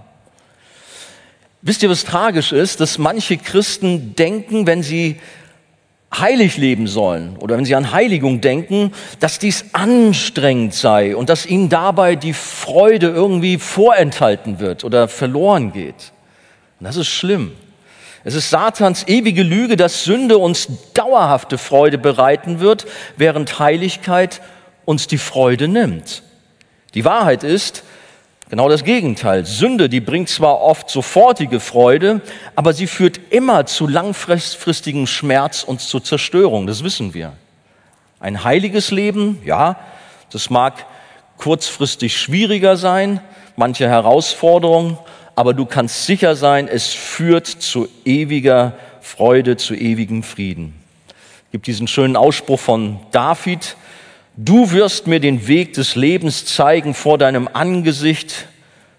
Wisst 1.66 1.82
ihr, 1.82 1.90
was 1.90 2.04
tragisch 2.04 2.52
ist? 2.52 2.82
Dass 2.82 2.98
manche 2.98 3.38
Christen 3.38 4.16
denken, 4.16 4.68
wenn 4.68 4.84
sie 4.84 5.22
heilig 6.14 6.58
leben 6.58 6.88
sollen 6.88 7.38
oder 7.38 7.58
wenn 7.58 7.64
sie 7.64 7.74
an 7.74 7.94
Heiligung 7.94 8.42
denken, 8.42 8.92
dass 9.22 9.40
dies 9.40 9.66
anstrengend 9.72 10.74
sei 10.74 11.16
und 11.16 11.30
dass 11.30 11.46
ihnen 11.46 11.70
dabei 11.70 12.18
die 12.18 12.34
Freude 12.34 13.08
irgendwie 13.08 13.58
vorenthalten 13.58 14.60
wird 14.60 14.84
oder 14.84 15.08
verloren 15.08 15.72
geht. 15.72 16.12
Und 16.82 16.86
das 16.86 16.98
ist 16.98 17.08
schlimm. 17.08 17.54
Es 18.26 18.36
ist 18.36 18.50
Satans 18.50 19.08
ewige 19.08 19.44
Lüge, 19.44 19.78
dass 19.78 20.04
Sünde 20.04 20.38
uns 20.38 20.68
dauerhafte 20.94 21.58
Freude 21.58 21.98
bereiten 21.98 22.60
wird, 22.60 22.86
während 23.16 23.60
Heiligkeit 23.60 24.42
uns 24.84 25.08
die 25.08 25.18
Freude 25.18 25.70
nimmt. 25.70 26.24
Die 26.94 27.06
Wahrheit 27.06 27.44
ist, 27.44 27.84
Genau 28.54 28.70
das 28.70 28.84
Gegenteil. 28.84 29.48
Sünde, 29.48 29.90
die 29.90 30.00
bringt 30.00 30.30
zwar 30.30 30.62
oft 30.62 30.88
sofortige 30.88 31.60
Freude, 31.60 32.22
aber 32.56 32.74
sie 32.74 32.86
führt 32.86 33.20
immer 33.32 33.66
zu 33.66 33.88
langfristigem 33.88 35.08
Schmerz 35.08 35.64
und 35.64 35.82
zur 35.82 36.04
Zerstörung. 36.04 36.68
Das 36.68 36.84
wissen 36.84 37.16
wir. 37.16 37.34
Ein 38.20 38.44
heiliges 38.44 38.92
Leben, 38.92 39.42
ja, 39.44 39.78
das 40.32 40.52
mag 40.52 40.86
kurzfristig 41.40 42.16
schwieriger 42.16 42.78
sein, 42.78 43.22
manche 43.56 43.90
Herausforderungen, 43.90 45.00
aber 45.36 45.56
du 45.56 45.66
kannst 45.66 46.06
sicher 46.06 46.36
sein, 46.36 46.68
es 46.68 46.94
führt 46.94 47.48
zu 47.48 47.88
ewiger 48.06 48.74
Freude, 49.02 49.58
zu 49.58 49.74
ewigem 49.74 50.22
Frieden. 50.22 50.76
Es 51.08 51.52
gibt 51.54 51.66
diesen 51.66 51.88
schönen 51.88 52.16
Ausspruch 52.16 52.60
von 52.60 53.00
David, 53.10 53.78
Du 54.36 54.72
wirst 54.72 55.06
mir 55.06 55.20
den 55.20 55.48
Weg 55.48 55.74
des 55.74 55.96
Lebens 55.96 56.46
zeigen 56.48 56.96
vor 56.96 57.20
deinem 57.20 57.48
Angesicht, 57.52 58.48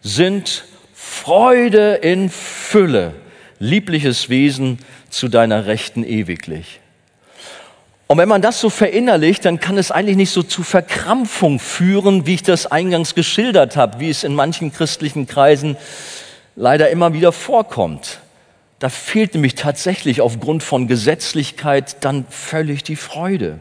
sind 0.01 0.65
Freude 0.93 1.95
in 1.95 2.31
Fülle, 2.31 3.15
liebliches 3.59 4.29
Wesen 4.29 4.79
zu 5.11 5.27
deiner 5.27 5.67
Rechten 5.67 6.05
ewiglich. 6.05 6.79
Und 8.07 8.19
wenn 8.19 8.29
man 8.29 8.43
das 8.43 8.61
so 8.61 8.71
verinnerlicht, 8.71 9.45
dann 9.45 9.59
kann 9.59 9.77
es 9.77 9.91
eigentlich 9.91 10.17
nicht 10.17 10.31
so 10.31 10.45
zu 10.45 10.63
Verkrampfung 10.63 11.59
führen, 11.59 12.27
wie 12.27 12.35
ich 12.35 12.45
das 12.45 12.67
eingangs 12.67 13.17
geschildert 13.17 13.77
habe, 13.77 13.99
wie 13.99 14.11
es 14.11 14.23
in 14.23 14.37
manchen 14.37 14.73
christlichen 14.73 15.27
Kreisen 15.27 15.77
leider 16.55 16.91
immer 16.91 17.13
wieder 17.13 17.33
vorkommt. 17.33 18.21
Da 18.79 18.89
fehlt 18.89 19.35
nämlich 19.35 19.57
tatsächlich 19.57 20.21
aufgrund 20.21 20.63
von 20.63 20.87
Gesetzlichkeit 20.87 21.97
dann 22.05 22.25
völlig 22.31 22.85
die 22.85 22.97
Freude. 22.97 23.59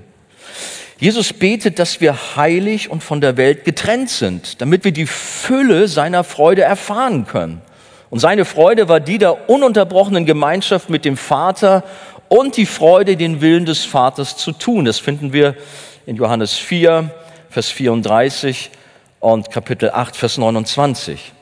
Jesus 1.03 1.33
betet, 1.33 1.79
dass 1.79 1.99
wir 1.99 2.37
heilig 2.37 2.89
und 2.89 3.03
von 3.03 3.19
der 3.19 3.35
Welt 3.35 3.65
getrennt 3.65 4.09
sind, 4.09 4.61
damit 4.61 4.85
wir 4.85 4.93
die 4.93 5.05
Fülle 5.05 5.89
seiner 5.89 6.23
Freude 6.23 6.61
erfahren 6.61 7.27
können. 7.27 7.61
Und 8.09 8.19
seine 8.19 8.45
Freude 8.45 8.87
war 8.87 9.01
die 9.01 9.17
der 9.17 9.49
ununterbrochenen 9.49 10.25
Gemeinschaft 10.25 10.89
mit 10.89 11.03
dem 11.03 11.17
Vater 11.17 11.83
und 12.29 12.55
die 12.55 12.65
Freude, 12.65 13.17
den 13.17 13.41
Willen 13.41 13.65
des 13.65 13.83
Vaters 13.83 14.37
zu 14.37 14.53
tun. 14.53 14.85
Das 14.85 14.97
finden 14.97 15.33
wir 15.33 15.57
in 16.05 16.15
Johannes 16.15 16.53
4, 16.53 17.11
Vers 17.49 17.67
34 17.67 18.71
und 19.19 19.51
Kapitel 19.51 19.89
8, 19.89 20.15
Vers 20.15 20.37
29. 20.37 21.33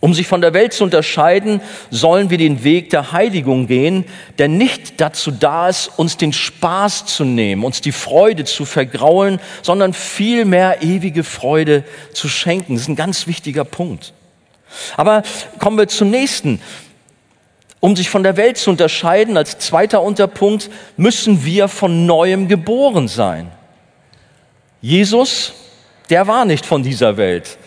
Um 0.00 0.12
sich 0.12 0.26
von 0.26 0.40
der 0.40 0.54
Welt 0.54 0.72
zu 0.72 0.84
unterscheiden, 0.84 1.60
sollen 1.90 2.28
wir 2.30 2.38
den 2.38 2.64
Weg 2.64 2.90
der 2.90 3.12
Heiligung 3.12 3.66
gehen, 3.66 4.04
der 4.38 4.48
nicht 4.48 5.00
dazu 5.00 5.30
da 5.30 5.68
ist, 5.68 5.90
uns 5.96 6.16
den 6.16 6.32
Spaß 6.32 7.06
zu 7.06 7.24
nehmen, 7.24 7.64
uns 7.64 7.80
die 7.80 7.92
Freude 7.92 8.44
zu 8.44 8.64
vergraulen, 8.64 9.40
sondern 9.62 9.92
vielmehr 9.94 10.82
ewige 10.82 11.24
Freude 11.24 11.84
zu 12.12 12.28
schenken. 12.28 12.74
Das 12.74 12.82
ist 12.82 12.88
ein 12.88 12.96
ganz 12.96 13.26
wichtiger 13.26 13.64
Punkt. 13.64 14.12
Aber 14.96 15.22
kommen 15.58 15.78
wir 15.78 15.88
zum 15.88 16.10
nächsten. 16.10 16.60
Um 17.80 17.94
sich 17.96 18.08
von 18.08 18.22
der 18.22 18.36
Welt 18.36 18.56
zu 18.56 18.70
unterscheiden, 18.70 19.36
als 19.36 19.58
zweiter 19.58 20.02
Unterpunkt, 20.02 20.70
müssen 20.96 21.44
wir 21.44 21.68
von 21.68 22.06
neuem 22.06 22.48
geboren 22.48 23.08
sein. 23.08 23.50
Jesus, 24.80 25.52
der 26.10 26.26
war 26.26 26.44
nicht 26.46 26.66
von 26.66 26.82
dieser 26.82 27.16
Welt 27.16 27.58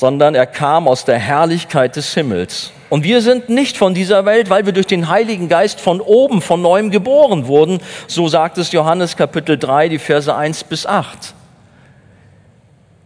sondern 0.00 0.34
er 0.34 0.46
kam 0.46 0.88
aus 0.88 1.04
der 1.04 1.18
Herrlichkeit 1.18 1.94
des 1.94 2.14
Himmels. 2.14 2.72
Und 2.88 3.04
wir 3.04 3.20
sind 3.20 3.50
nicht 3.50 3.76
von 3.76 3.92
dieser 3.92 4.24
Welt, 4.24 4.48
weil 4.48 4.64
wir 4.64 4.72
durch 4.72 4.86
den 4.86 5.10
Heiligen 5.10 5.50
Geist 5.50 5.78
von 5.78 6.00
oben, 6.00 6.40
von 6.40 6.62
neuem 6.62 6.90
geboren 6.90 7.46
wurden. 7.46 7.80
So 8.06 8.26
sagt 8.26 8.56
es 8.56 8.72
Johannes 8.72 9.18
Kapitel 9.18 9.58
3, 9.58 9.90
die 9.90 9.98
Verse 9.98 10.34
1 10.34 10.64
bis 10.64 10.86
8. 10.86 11.34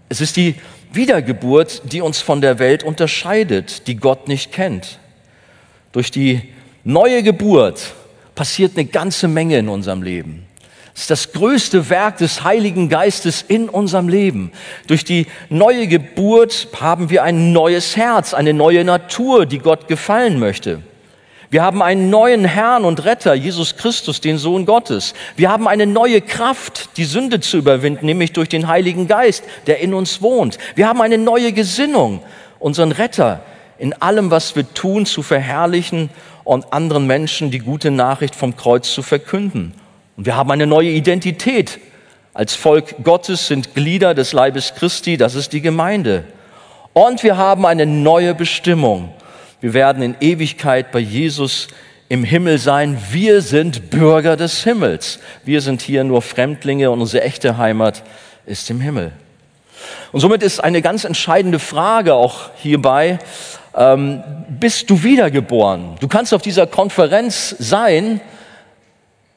Es 0.09 0.21
ist 0.21 0.37
die 0.37 0.55
Wiedergeburt, 0.93 1.83
die 1.93 2.01
uns 2.01 2.21
von 2.21 2.41
der 2.41 2.61
Welt 2.61 2.85
unterscheidet, 2.85 3.89
die 3.89 3.97
Gott 3.97 4.29
nicht 4.29 4.53
kennt. 4.53 5.01
Durch 5.91 6.13
die 6.13 6.43
neue 6.85 7.25
Geburt 7.25 7.93
passiert 8.37 8.77
eine 8.77 8.85
ganze 8.85 9.27
Menge 9.27 9.59
in 9.59 9.69
unserem 9.69 10.05
Leben. 10.05 10.47
Das 10.95 11.03
ist 11.03 11.11
das 11.11 11.33
größte 11.33 11.91
Werk 11.91 12.19
des 12.19 12.45
Heiligen 12.45 12.89
Geistes 12.89 13.43
in 13.43 13.69
unserem 13.69 14.09
Leben. 14.09 14.53
Durch 14.87 15.05
die 15.05 15.27
neue 15.49 15.89
Geburt 15.89 16.69
haben 16.81 17.11
wir 17.11 17.25
ein 17.25 17.53
neues 17.53 17.97
Herz, 17.97 18.33
eine 18.33 18.55
neue 18.55 18.85
Natur, 18.85 19.45
die 19.45 19.59
Gott 19.59 19.89
gefallen 19.89 20.39
möchte. 20.39 20.83
Wir 21.51 21.63
haben 21.63 21.83
einen 21.83 22.11
neuen 22.11 22.45
Herrn 22.45 22.85
und 22.85 23.05
Retter, 23.05 23.35
Jesus 23.35 23.77
Christus, 23.77 24.21
den 24.21 24.39
Sohn 24.39 24.67
Gottes. 24.67 25.15
Wir 25.37 25.51
haben 25.51 25.67
eine 25.67 25.87
neue 25.87 26.21
Kraft, 26.21 26.97
die 26.97 27.05
Sünde 27.05 27.41
zu 27.41 27.59
überwinden, 27.59 28.07
nämlich 28.07 28.33
durch 28.33 28.49
den 28.49 28.69
Heiligen 28.69 29.09
Geist, 29.09 29.45
der 29.67 29.81
in 29.81 29.95
uns 29.95 30.23
wohnt. 30.23 30.59
Wir 30.77 30.89
haben 30.89 31.01
eine 31.01 31.19
neue 31.19 31.53
Gesinnung, 31.53 32.23
unseren 32.61 32.93
Retter 32.93 33.43
in 33.79 33.93
allem, 33.95 34.31
was 34.31 34.55
wir 34.55 34.73
tun, 34.75 35.07
zu 35.07 35.23
verherrlichen 35.23 36.11
und 36.45 36.73
anderen 36.73 37.07
Menschen 37.07 37.51
die 37.51 37.59
gute 37.59 37.91
Nachricht 37.91 38.37
vom 38.37 38.57
Kreuz 38.57 38.93
zu 38.93 39.03
verkünden. 39.03 39.75
Und 40.17 40.27
wir 40.27 40.37
haben 40.37 40.51
eine 40.51 40.67
neue 40.67 40.91
Identität. 40.91 41.79
Als 42.33 42.55
Volk 42.55 43.03
Gottes 43.05 43.47
sind 43.47 43.75
Glieder 43.75 44.15
des 44.15 44.33
Leibes 44.33 44.75
Christi, 44.75 45.17
das 45.17 45.35
ist 45.35 45.53
die 45.53 45.61
Gemeinde. 45.61 46.25
Und 46.93 47.23
wir 47.23 47.37
haben 47.37 47.67
eine 47.67 47.87
neue 47.87 48.35
Bestimmung. 48.35 49.13
Wir 49.61 49.73
werden 49.73 50.03
in 50.03 50.17
Ewigkeit 50.21 50.93
bei 50.93 50.99
Jesus 50.99 51.69
im 52.09 52.23
Himmel 52.23 52.59
sein. 52.59 52.99
Wir 53.11 53.41
sind 53.41 53.91
Bürger 53.91 54.37
des 54.37 54.63
Himmels. 54.63 55.19
Wir 55.45 55.61
sind 55.61 55.81
hier 55.83 56.05
nur 56.05 56.23
Fremdlinge 56.23 56.91
und 56.91 57.01
unsere 57.01 57.25
echte 57.25 57.57
Heimat 57.57 58.03
ist 58.47 58.69
im 58.71 58.81
Himmel. 58.81 59.13
Und 60.13 60.21
somit 60.21 60.43
ist 60.43 60.61
eine 60.61 60.83
ganz 60.83 61.05
entscheidende 61.05 61.59
Frage 61.59 62.15
auch 62.15 62.51
hierbei, 62.57 63.19
ähm, 63.77 64.23
bist 64.49 64.91
du 64.91 65.03
wiedergeboren? 65.03 65.97
Du 66.01 66.09
kannst 66.09 66.33
auf 66.33 66.43
dieser 66.43 66.67
Konferenz 66.67 67.57
sein, 67.59 68.21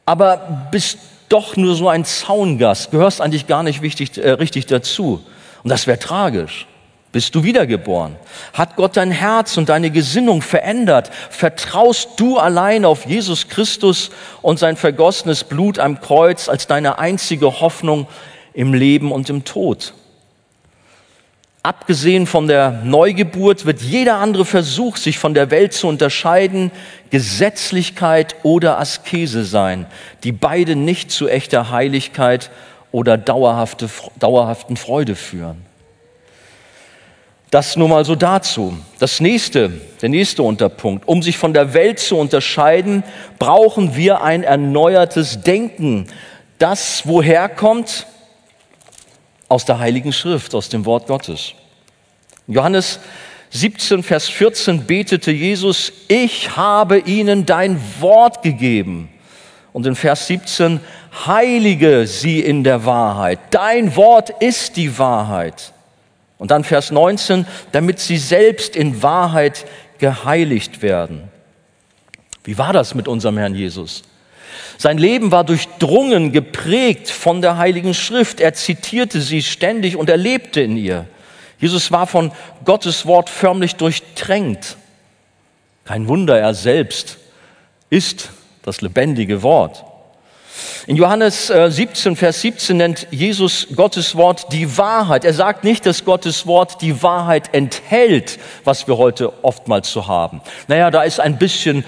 aber 0.08 0.70
bist 0.72 0.98
doch 1.28 1.58
nur 1.58 1.76
so 1.76 1.90
ein 1.90 2.06
Zaungast, 2.06 2.92
gehörst 2.92 3.20
eigentlich 3.22 3.46
gar 3.46 3.62
nicht 3.62 3.82
wichtig, 3.82 4.18
äh, 4.18 4.32
richtig 4.32 4.66
dazu. 4.66 5.22
Und 5.64 5.70
das 5.70 5.86
wäre 5.86 6.00
tragisch. 6.00 6.66
Bist 7.12 7.36
du 7.36 7.44
wiedergeboren? 7.44 8.16
Hat 8.54 8.78
Gott 8.78 8.96
dein 8.96 9.12
Herz 9.12 9.58
und 9.58 9.68
deine 9.68 9.92
Gesinnung 9.92 10.42
verändert? 10.42 11.12
Vertraust 11.30 12.12
du 12.18 12.38
allein 12.38 12.86
auf 12.86 13.06
Jesus 13.06 13.50
Christus 13.50 14.10
und 14.42 14.60
sein 14.60 14.78
vergossenes 14.78 15.44
Blut 15.44 15.78
am 15.78 16.00
Kreuz 16.00 16.48
als 16.48 16.68
deine 16.68 17.00
einzige 17.00 17.60
Hoffnung 17.60 18.08
im 18.54 18.74
Leben 18.74 19.12
und 19.12 19.30
im 19.30 19.44
Tod? 19.44 19.94
Abgesehen 21.68 22.28
von 22.28 22.48
der 22.48 22.72
Neugeburt 22.86 23.66
wird 23.66 23.82
jeder 23.82 24.20
andere 24.20 24.46
Versuch, 24.46 24.96
sich 24.96 25.20
von 25.20 25.34
der 25.34 25.52
Welt 25.52 25.74
zu 25.74 25.90
unterscheiden, 25.90 26.72
Gesetzlichkeit 27.10 28.38
oder 28.44 28.80
Askese 28.80 29.44
sein, 29.44 29.86
die 30.24 30.32
beide 30.32 30.78
nicht 30.78 31.12
zu 31.12 31.28
echter 31.28 31.70
Heiligkeit 31.70 32.52
oder 32.94 33.18
dauerhafte, 33.18 33.90
dauerhaften 34.18 34.78
Freude 34.78 35.16
führen. 35.16 35.66
Das 37.52 37.76
nur 37.76 37.90
mal 37.90 38.06
so 38.06 38.16
dazu. 38.16 38.78
Das 39.00 39.20
nächste, 39.20 39.70
der 40.02 40.08
nächste 40.08 40.44
Unterpunkt. 40.44 41.06
Um 41.06 41.22
sich 41.22 41.38
von 41.38 41.54
der 41.54 41.74
Welt 41.74 42.00
zu 42.00 42.16
unterscheiden, 42.16 43.04
brauchen 43.40 43.94
wir 43.98 44.22
ein 44.22 44.44
erneuertes 44.44 45.42
Denken. 45.42 46.08
Das 46.60 47.02
woher 47.04 47.50
kommt? 47.50 48.08
Aus 49.50 49.66
der 49.66 49.80
Heiligen 49.80 50.14
Schrift, 50.14 50.54
aus 50.56 50.70
dem 50.70 50.86
Wort 50.86 51.08
Gottes. 51.08 51.54
Johannes 52.48 53.00
17, 53.52 54.04
Vers 54.04 54.28
14 54.30 54.86
betete 54.86 55.32
Jesus, 55.32 55.94
ich 56.08 56.56
habe 56.56 57.00
ihnen 57.00 57.46
dein 57.46 57.80
Wort 58.00 58.42
gegeben. 58.44 59.10
Und 59.74 59.86
in 59.86 59.96
Vers 59.96 60.28
17, 60.28 60.80
heilige 61.26 62.08
sie 62.08 62.40
in 62.40 62.64
der 62.64 62.86
Wahrheit. 62.86 63.40
Dein 63.52 63.96
Wort 63.96 64.32
ist 64.42 64.76
die 64.76 64.98
Wahrheit. 64.98 65.72
Und 66.38 66.52
dann 66.52 66.64
Vers 66.64 66.92
19, 66.92 67.46
damit 67.72 68.00
sie 68.00 68.18
selbst 68.18 68.76
in 68.76 69.02
Wahrheit 69.02 69.66
geheiligt 69.98 70.82
werden. 70.82 71.30
Wie 72.44 72.58
war 72.58 72.74
das 72.74 72.96
mit 72.96 73.08
unserem 73.08 73.38
Herrn 73.38 73.56
Jesus? 73.56 74.04
Sein 74.78 74.98
Leben 74.98 75.32
war 75.32 75.44
durchdrungen, 75.44 76.32
geprägt 76.32 77.10
von 77.10 77.42
der 77.42 77.58
Heiligen 77.58 77.94
Schrift. 77.94 78.40
Er 78.40 78.54
zitierte 78.54 79.22
sie 79.22 79.42
ständig 79.42 79.96
und 79.96 80.10
er 80.10 80.18
lebte 80.18 80.62
in 80.62 80.78
ihr. 80.78 81.08
Jesus 81.60 81.92
war 81.92 82.08
von 82.08 82.32
Gottes 82.66 83.06
Wort 83.06 83.30
förmlich 83.30 83.76
durchtränkt. 83.76 84.78
Kein 85.86 86.08
Wunder, 86.08 86.40
er 86.40 86.54
selbst 86.54 87.18
ist 87.90 88.30
das 88.62 88.82
lebendige 88.82 89.42
Wort. 89.42 89.84
In 90.88 90.96
Johannes 90.96 91.48
17, 91.48 92.14
äh, 92.14 92.16
Vers 92.16 92.42
17 92.42 92.78
nennt 92.78 93.08
Jesus 93.12 93.68
Gottes 93.76 94.16
Wort 94.16 94.52
die 94.52 94.78
Wahrheit. 94.78 95.26
Er 95.26 95.34
sagt 95.34 95.64
nicht, 95.64 95.86
dass 95.86 96.06
Gottes 96.06 96.48
Wort 96.48 96.82
die 96.82 97.04
Wahrheit 97.04 97.54
enthält, 97.54 98.40
was 98.64 98.88
wir 98.88 98.98
heute 98.98 99.44
oftmals 99.44 99.92
so 99.92 100.08
haben. 100.08 100.42
Naja, 100.68 100.90
da 100.90 101.04
ist 101.04 101.20
ein 101.20 101.38
bisschen 101.38 101.84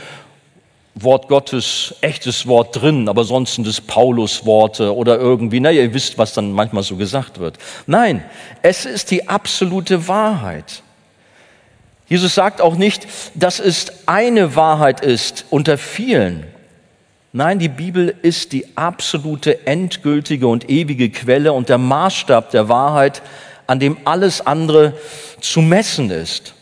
Wort 1.04 1.28
Gottes, 1.28 1.96
echtes 2.02 2.48
Wort 2.48 2.82
drin, 2.82 3.10
aber 3.10 3.24
sonst 3.24 3.56
sind 3.56 3.68
es 3.68 3.82
Paulus-Worte 3.82 4.96
oder 4.96 5.18
irgendwie, 5.18 5.60
naja, 5.60 5.82
ihr 5.82 5.94
wisst, 5.94 6.18
was 6.18 6.34
dann 6.34 6.52
manchmal 6.52 6.84
so 6.84 6.96
gesagt 6.96 7.40
wird. 7.40 7.58
Nein, 7.88 8.24
es 8.62 8.86
ist 8.86 9.12
die 9.12 9.28
absolute 9.28 10.08
Wahrheit. 10.08 10.84
Jesus 12.08 12.34
sagt 12.34 12.60
auch 12.60 12.76
nicht, 12.76 13.08
dass 13.36 13.60
es 13.60 14.08
eine 14.08 14.56
Wahrheit 14.56 15.02
ist 15.02 15.46
unter 15.52 15.78
vielen. 15.78 16.46
Nein, 17.32 17.60
die 17.60 17.70
Bibel 17.70 18.16
ist 18.24 18.52
die 18.54 18.76
absolute, 18.76 19.68
endgültige 19.68 20.48
und 20.48 20.70
ewige 20.70 21.12
Quelle 21.12 21.54
und 21.54 21.70
der 21.70 21.78
Maßstab 21.78 22.50
der 22.50 22.68
Wahrheit, 22.68 23.22
an 23.68 23.80
dem 23.80 23.98
alles 24.06 24.42
andere 24.42 24.94
zu 25.40 25.62
messen 25.62 26.10
ist. 26.10 26.56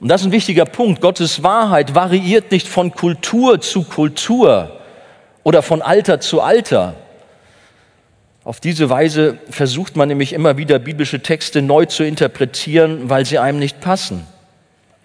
Und 0.00 0.08
das 0.08 0.22
ist 0.22 0.28
ein 0.28 0.32
wichtiger 0.32 0.64
Punkt. 0.64 1.02
Gottes 1.02 1.42
Wahrheit 1.42 1.94
variiert 1.94 2.50
nicht 2.50 2.66
von 2.66 2.92
Kultur 2.92 3.60
zu 3.60 3.84
Kultur 3.84 4.80
oder 5.42 5.62
von 5.62 5.82
Alter 5.82 6.20
zu 6.20 6.40
Alter. 6.40 6.94
Auf 8.42 8.60
diese 8.60 8.88
Weise 8.88 9.38
versucht 9.50 9.96
man 9.96 10.08
nämlich 10.08 10.32
immer 10.32 10.56
wieder 10.56 10.78
biblische 10.78 11.20
Texte 11.20 11.60
neu 11.60 11.84
zu 11.84 12.02
interpretieren, 12.02 13.10
weil 13.10 13.26
sie 13.26 13.38
einem 13.38 13.58
nicht 13.58 13.82
passen. 13.82 14.26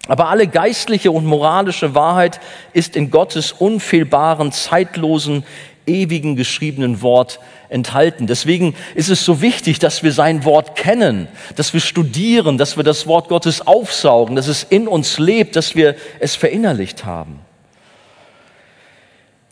Aber 0.08 0.28
alle 0.28 0.46
geistliche 0.46 1.10
und 1.10 1.26
moralische 1.26 1.94
Wahrheit 1.94 2.40
ist 2.72 2.96
in 2.96 3.10
Gottes 3.10 3.52
unfehlbaren, 3.52 4.52
zeitlosen, 4.52 5.44
ewigen 5.86 6.36
geschriebenen 6.36 7.02
Wort 7.02 7.40
enthalten. 7.68 8.26
Deswegen 8.26 8.74
ist 8.94 9.08
es 9.08 9.24
so 9.24 9.40
wichtig, 9.40 9.78
dass 9.78 10.02
wir 10.02 10.12
sein 10.12 10.44
Wort 10.44 10.76
kennen, 10.76 11.28
dass 11.54 11.72
wir 11.72 11.80
studieren, 11.80 12.58
dass 12.58 12.76
wir 12.76 12.84
das 12.84 13.06
Wort 13.06 13.28
Gottes 13.28 13.66
aufsaugen, 13.66 14.36
dass 14.36 14.48
es 14.48 14.62
in 14.64 14.88
uns 14.88 15.18
lebt, 15.18 15.56
dass 15.56 15.74
wir 15.74 15.96
es 16.20 16.34
verinnerlicht 16.36 17.04
haben. 17.04 17.40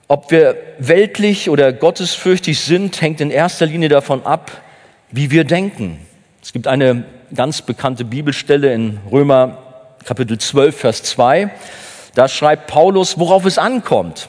Ob 0.07 0.31
wir 0.31 0.57
weltlich 0.79 1.49
oder 1.49 1.73
gottesfürchtig 1.73 2.61
sind, 2.61 3.01
hängt 3.01 3.20
in 3.20 3.31
erster 3.31 3.66
Linie 3.66 3.88
davon 3.88 4.25
ab, 4.25 4.62
wie 5.11 5.31
wir 5.31 5.44
denken. 5.44 5.99
Es 6.42 6.53
gibt 6.53 6.66
eine 6.66 7.05
ganz 7.35 7.62
bekannte 7.62 8.05
Bibelstelle 8.05 8.73
in 8.75 8.99
Römer 9.11 9.59
Kapitel 10.05 10.37
12, 10.37 10.77
Vers 10.77 11.03
2. 11.05 11.51
Da 12.14 12.29
schreibt 12.29 12.66
Paulus, 12.66 13.18
worauf 13.18 13.47
es 13.47 13.57
ankommt. 13.59 14.29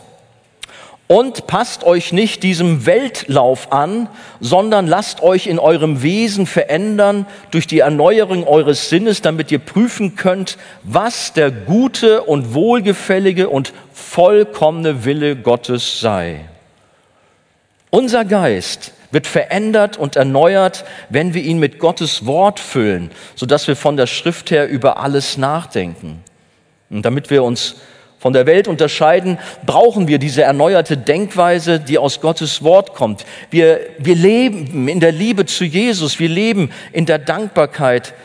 Und 1.08 1.46
passt 1.46 1.84
euch 1.84 2.13
nicht 2.13 2.41
diesem 2.41 2.88
Weltlauf 2.88 3.72
an, 3.72 4.10
sondern 4.39 4.88
lasst 4.88 5.22
euch 5.22 5.46
in 5.46 5.60
eurem 5.60 6.02
Wesen 6.02 6.48
verändern 6.48 7.28
durch 7.52 7.68
die 7.68 7.80
Erneuerung 7.80 8.48
eures 8.48 8.89
Sinnes, 8.89 9.22
damit 9.22 9.52
ihr 9.52 9.60
prüfen 9.60 10.15
könnt, 10.15 10.58
was 10.82 11.34
der 11.34 11.52
gute 11.52 12.24
und 12.24 12.56
wohlgefällige 12.56 13.50
und 13.50 13.72
vollkommene 13.94 15.06
Wille 15.06 15.36
Gottes 15.36 16.00
sei. 16.00 16.46
Unser 17.91 18.26
Geist 18.26 18.91
wird 19.12 19.28
verändert 19.28 19.98
und 19.98 20.15
erneuert, 20.15 20.86
wenn 21.10 21.36
wir 21.36 21.44
ihn 21.44 21.60
mit 21.60 21.78
Gottes 21.78 22.26
Wort 22.26 22.60
füllen, 22.60 23.12
sodass 23.36 23.68
wir 23.68 23.76
von 23.76 23.96
der 23.96 24.08
Schrift 24.08 24.50
her 24.50 24.68
über 24.68 24.98
alles 24.98 25.38
nachdenken. 25.38 26.24
Und 26.89 27.06
damit 27.06 27.30
wir 27.30 27.44
uns 27.44 27.76
von 28.25 28.33
der 28.33 28.47
Welt 28.47 28.67
unterscheiden, 28.67 29.38
brauchen 29.67 30.07
wir 30.07 30.17
diese 30.17 30.41
erneuerte 30.41 30.97
Denkweise, 30.97 31.79
die 31.79 31.99
aus 31.99 32.21
Gottes 32.21 32.63
Wort 32.63 32.95
kommt. 32.95 33.23
Wir, 33.51 33.81
wir 33.99 34.15
leben 34.15 34.88
in 34.88 34.99
der 34.99 35.11
Liebe 35.11 35.45
zu 35.45 35.63
Jesus, 35.63 36.17
wir 36.19 36.27
leben 36.27 36.71
in 36.91 37.05
der 37.05 37.19
Dankbarkeit 37.19 38.15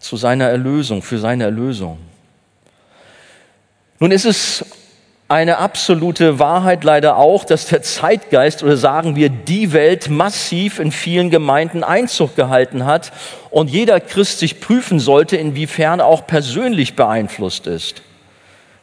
zu 0.00 0.18
seiner 0.18 0.50
Erlösung, 0.50 1.00
für 1.00 1.18
seine 1.18 1.44
Erlösung. 1.44 1.96
Nun 4.00 4.10
ist 4.10 4.26
es 4.26 4.66
eine 5.28 5.56
absolute 5.56 6.38
Wahrheit 6.38 6.84
leider 6.84 7.16
auch, 7.16 7.46
dass 7.46 7.68
der 7.68 7.80
Zeitgeist 7.80 8.62
oder 8.62 8.76
sagen 8.76 9.16
wir 9.16 9.30
die 9.30 9.72
Welt 9.72 10.10
massiv 10.10 10.78
in 10.78 10.92
vielen 10.92 11.30
Gemeinden 11.30 11.84
Einzug 11.84 12.36
gehalten 12.36 12.84
hat 12.84 13.12
und 13.48 13.70
jeder 13.70 13.98
Christ 13.98 14.40
sich 14.40 14.60
prüfen 14.60 15.00
sollte, 15.00 15.38
inwiefern 15.38 16.02
auch 16.02 16.26
persönlich 16.26 16.96
beeinflusst 16.96 17.66
ist. 17.66 18.02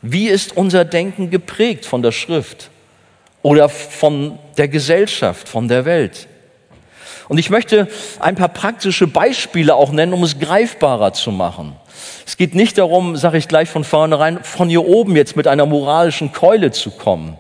Wie 0.08 0.28
ist 0.28 0.56
unser 0.56 0.86
Denken 0.86 1.30
geprägt 1.30 1.86
von 1.86 2.02
der 2.02 2.12
Schrift? 2.12 2.70
oder 3.46 3.70
von 3.70 4.39
der 4.58 4.68
Gesellschaft, 4.68 5.48
von 5.48 5.68
der 5.68 5.86
Welt. 5.86 6.28
Und 7.28 7.38
ich 7.38 7.52
möchte 7.52 7.88
ein 8.20 8.34
paar 8.34 8.50
praktische 8.50 9.06
Beispiele 9.06 9.76
auch 9.76 9.91
nennen, 9.91 10.13
um 10.13 10.24
es 10.24 10.39
greifbarer 10.39 11.13
zu 11.13 11.32
machen. 11.32 11.76
Es 12.26 12.38
geht 12.38 12.56
nicht 12.56 12.80
darum, 12.80 13.15
sage 13.15 13.38
ich 13.38 13.48
gleich 13.48 13.70
von 13.70 13.84
vornherein, 13.84 14.44
von 14.44 14.68
hier 14.68 14.84
oben 14.88 15.15
jetzt 15.15 15.36
mit 15.36 15.46
einer 15.46 15.68
moralischen 15.68 16.32
Keule 16.32 16.72
zu 16.72 16.89
kommen. 16.89 17.38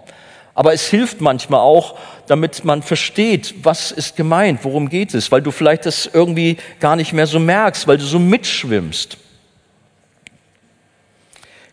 Aber 0.53 0.73
es 0.73 0.87
hilft 0.87 1.21
manchmal 1.21 1.61
auch, 1.61 1.95
damit 2.27 2.63
man 2.63 2.83
versteht, 2.83 3.55
was 3.63 3.91
ist 3.91 4.15
gemeint, 4.15 4.59
worum 4.61 4.89
geht 4.89 5.15
es, 5.15 5.31
weil 5.31 5.41
du 5.41 5.49
vielleicht 5.49 5.87
das 5.87 6.07
irgendwie 6.13 6.57
gar 6.79 6.95
nicht 6.95 7.13
mehr 7.13 7.25
so 7.25 7.39
merkst, 7.39 7.87
weil 7.87 7.97
du 7.97 8.05
so 8.05 8.19
mitschwimmst. 8.19 9.17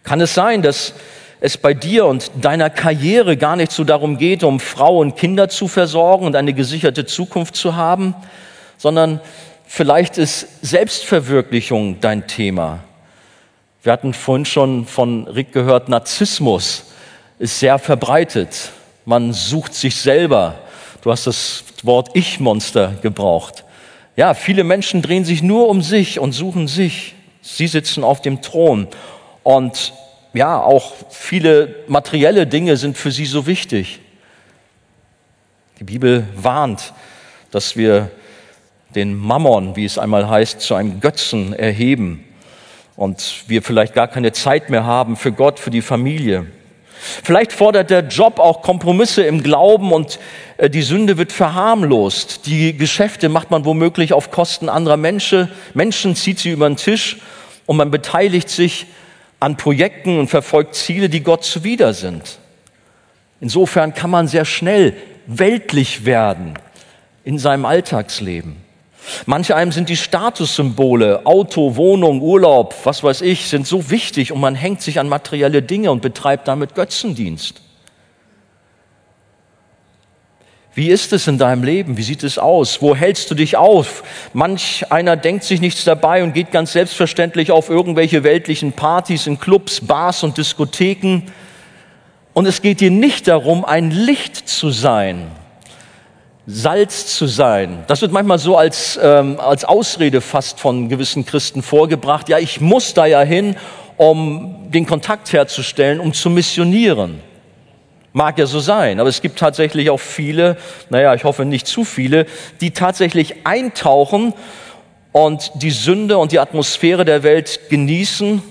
Kann 0.02 0.20
es 0.20 0.34
sein, 0.34 0.62
dass 0.62 0.94
es 1.40 1.56
bei 1.56 1.74
dir 1.74 2.06
und 2.06 2.30
deiner 2.40 2.70
Karriere 2.70 3.36
gar 3.36 3.56
nicht 3.56 3.72
so 3.72 3.84
darum 3.84 4.16
geht, 4.16 4.44
um 4.44 4.60
Frau 4.60 4.98
und 4.98 5.16
Kinder 5.16 5.48
zu 5.48 5.66
versorgen 5.66 6.26
und 6.26 6.36
eine 6.36 6.54
gesicherte 6.54 7.04
Zukunft 7.04 7.56
zu 7.56 7.74
haben, 7.74 8.14
sondern 8.78 9.20
vielleicht 9.66 10.18
ist 10.18 10.46
Selbstverwirklichung 10.64 12.00
dein 12.00 12.26
Thema. 12.26 12.80
Wir 13.82 13.92
hatten 13.92 14.14
vorhin 14.14 14.44
schon 14.44 14.86
von 14.86 15.26
Rick 15.26 15.52
gehört, 15.52 15.88
Narzissmus 15.88 16.84
ist 17.40 17.58
sehr 17.58 17.80
verbreitet. 17.80 18.70
Man 19.04 19.32
sucht 19.32 19.74
sich 19.74 19.96
selber. 19.96 20.54
Du 21.02 21.10
hast 21.10 21.26
das 21.26 21.64
Wort 21.82 22.10
Ich-Monster 22.14 22.94
gebraucht. 23.02 23.64
Ja, 24.14 24.34
viele 24.34 24.62
Menschen 24.62 25.02
drehen 25.02 25.24
sich 25.24 25.42
nur 25.42 25.68
um 25.68 25.82
sich 25.82 26.20
und 26.20 26.30
suchen 26.30 26.68
sich. 26.68 27.16
Sie 27.40 27.66
sitzen 27.66 28.04
auf 28.04 28.22
dem 28.22 28.42
Thron. 28.42 28.86
Und 29.42 29.92
ja, 30.35 30.61
auch 30.61 30.92
viele 31.11 31.74
materielle 31.88 32.46
Dinge 32.46 32.76
sind 32.76 32.96
für 32.96 33.11
sie 33.11 33.26
so 33.26 33.46
wichtig. 33.46 34.00
Die 35.78 35.85
Bibel 35.85 36.26
warnt, 36.37 36.92
dass 37.50 37.76
wir 37.76 38.11
den 38.94 39.14
Mammon, 39.14 39.76
wie 39.76 39.85
es 39.85 39.98
einmal 39.98 40.28
heißt, 40.28 40.61
zu 40.61 40.74
einem 40.74 41.00
Götzen 41.00 41.52
erheben 41.52 42.24
und 42.96 43.44
wir 43.46 43.62
vielleicht 43.62 43.94
gar 43.94 44.09
keine 44.09 44.33
Zeit 44.33 44.70
mehr 44.70 44.85
haben 44.85 45.16
für 45.16 45.33
Gott, 45.33 45.59
für 45.59 45.70
die 45.70 45.83
Familie. 45.83 46.46
Vielleicht 47.24 47.52
fordert 47.52 47.90
der 47.90 48.07
Job 48.07 48.38
auch 48.38 48.62
Kompromisse 48.62 49.24
im 49.24 49.42
Glauben 49.42 49.92
und 49.92 50.20
äh, 50.57 50.70
die 50.70 50.83
Sünde 50.83 51.18
wird 51.18 51.33
verharmlost. 51.33 52.46
Die 52.46 52.76
Geschäfte 52.76 53.28
macht 53.28 53.50
man 53.50 53.64
womöglich 53.64 54.12
auf 54.12 54.31
Kosten 54.31 54.68
anderer 54.68 54.96
Menschen. 54.96 55.48
Menschen 55.74 56.14
zieht 56.14 56.38
sie 56.38 56.50
über 56.50 56.68
den 56.68 56.76
Tisch 56.76 57.16
und 57.66 57.76
man 57.76 57.90
beteiligt 57.90 58.48
sich 58.48 58.87
an 59.42 59.57
Projekten 59.57 60.20
und 60.20 60.28
verfolgt 60.28 60.76
Ziele, 60.76 61.09
die 61.09 61.22
Gott 61.22 61.42
zuwider 61.42 61.94
sind. 61.94 62.38
Insofern 63.40 63.92
kann 63.92 64.09
man 64.09 64.28
sehr 64.28 64.44
schnell 64.44 64.94
weltlich 65.26 66.05
werden 66.05 66.55
in 67.24 67.38
seinem 67.38 67.64
Alltagsleben. 67.64 68.57
Manche 69.26 69.57
einem 69.57 69.72
sind 69.72 69.88
die 69.88 69.96
Statussymbole, 69.96 71.26
Auto, 71.26 71.74
Wohnung, 71.74 72.22
Urlaub, 72.22 72.76
was 72.85 73.02
weiß 73.02 73.20
ich, 73.22 73.48
sind 73.48 73.66
so 73.66 73.90
wichtig 73.90 74.31
und 74.31 74.40
man 74.40 74.55
hängt 74.55 74.81
sich 74.81 75.00
an 75.00 75.09
materielle 75.09 75.61
Dinge 75.61 75.90
und 75.90 76.02
betreibt 76.02 76.46
damit 76.46 76.76
Götzendienst. 76.76 77.62
Wie 80.74 80.88
ist 80.88 81.12
es 81.12 81.26
in 81.26 81.37
deinem 81.37 81.64
Leben? 81.64 81.98
Wie 81.98 82.02
sieht 82.02 82.22
es 82.22 82.38
aus? 82.38 82.80
Wo 82.80 82.96
hältst 82.96 83.30
du 83.30 83.35
dich 83.35 83.58
auf? 83.58 84.02
Manch 84.32 84.90
einer 84.90 85.16
denkt 85.16 85.44
sich 85.44 85.61
nichts 85.61 85.85
dabei 85.85 86.22
und 86.22 86.32
geht 86.32 86.50
ganz 86.50 86.72
selbstverständlich 86.72 87.52
auf 87.52 87.68
irgendwelche 87.68 88.24
weltlichen 88.24 88.72
Partys 88.72 89.26
in 89.26 89.38
Clubs, 89.38 89.82
Bars 89.82 90.22
und 90.22 90.38
Diskotheken. 90.38 91.24
Und 92.32 92.46
es 92.46 92.62
geht 92.62 92.80
dir 92.80 92.90
nicht 92.90 93.28
darum, 93.28 93.66
ein 93.66 93.90
Licht 93.90 94.48
zu 94.48 94.70
sein, 94.70 95.26
Salz 96.46 97.14
zu 97.16 97.26
sein. 97.26 97.85
Das 97.87 98.00
wird 98.00 98.11
manchmal 98.11 98.38
so 98.38 98.56
als, 98.56 98.98
ähm, 99.00 99.38
als 99.38 99.66
Ausrede 99.66 100.22
fast 100.22 100.58
von 100.58 100.88
gewissen 100.88 101.26
Christen 101.26 101.62
vorgebracht. 101.62 102.30
Ja, 102.30 102.38
ich 102.38 102.62
muss 102.62 102.94
da 102.94 103.04
ja 103.04 103.20
hin, 103.20 103.56
um 103.98 104.70
den 104.70 104.87
Kontakt 104.87 105.35
herzustellen, 105.35 106.00
um 106.00 106.14
zu 106.14 106.30
missionieren. 106.30 107.20
Mag 108.12 108.38
ja 108.38 108.46
so 108.46 108.61
sein, 108.61 109.01
aber 109.01 109.09
es 109.09 109.22
gibt 109.22 109.38
tatsächlich 109.38 109.88
auch 109.88 110.01
viele, 110.01 110.59
naja, 110.90 111.14
ich 111.14 111.25
hoffe 111.25 111.46
nicht 111.46 111.66
zu 111.66 111.85
viele, 111.85 112.27
die 112.61 112.72
tatsächlich 112.72 113.46
eintauchen 113.46 114.35
und 115.12 115.51
die 115.55 115.70
Sünde 115.70 116.18
und 116.18 116.33
die 116.33 116.38
Atmosphäre 116.38 117.05
der 117.07 117.22
Welt 117.22 117.61
genießen 117.70 118.42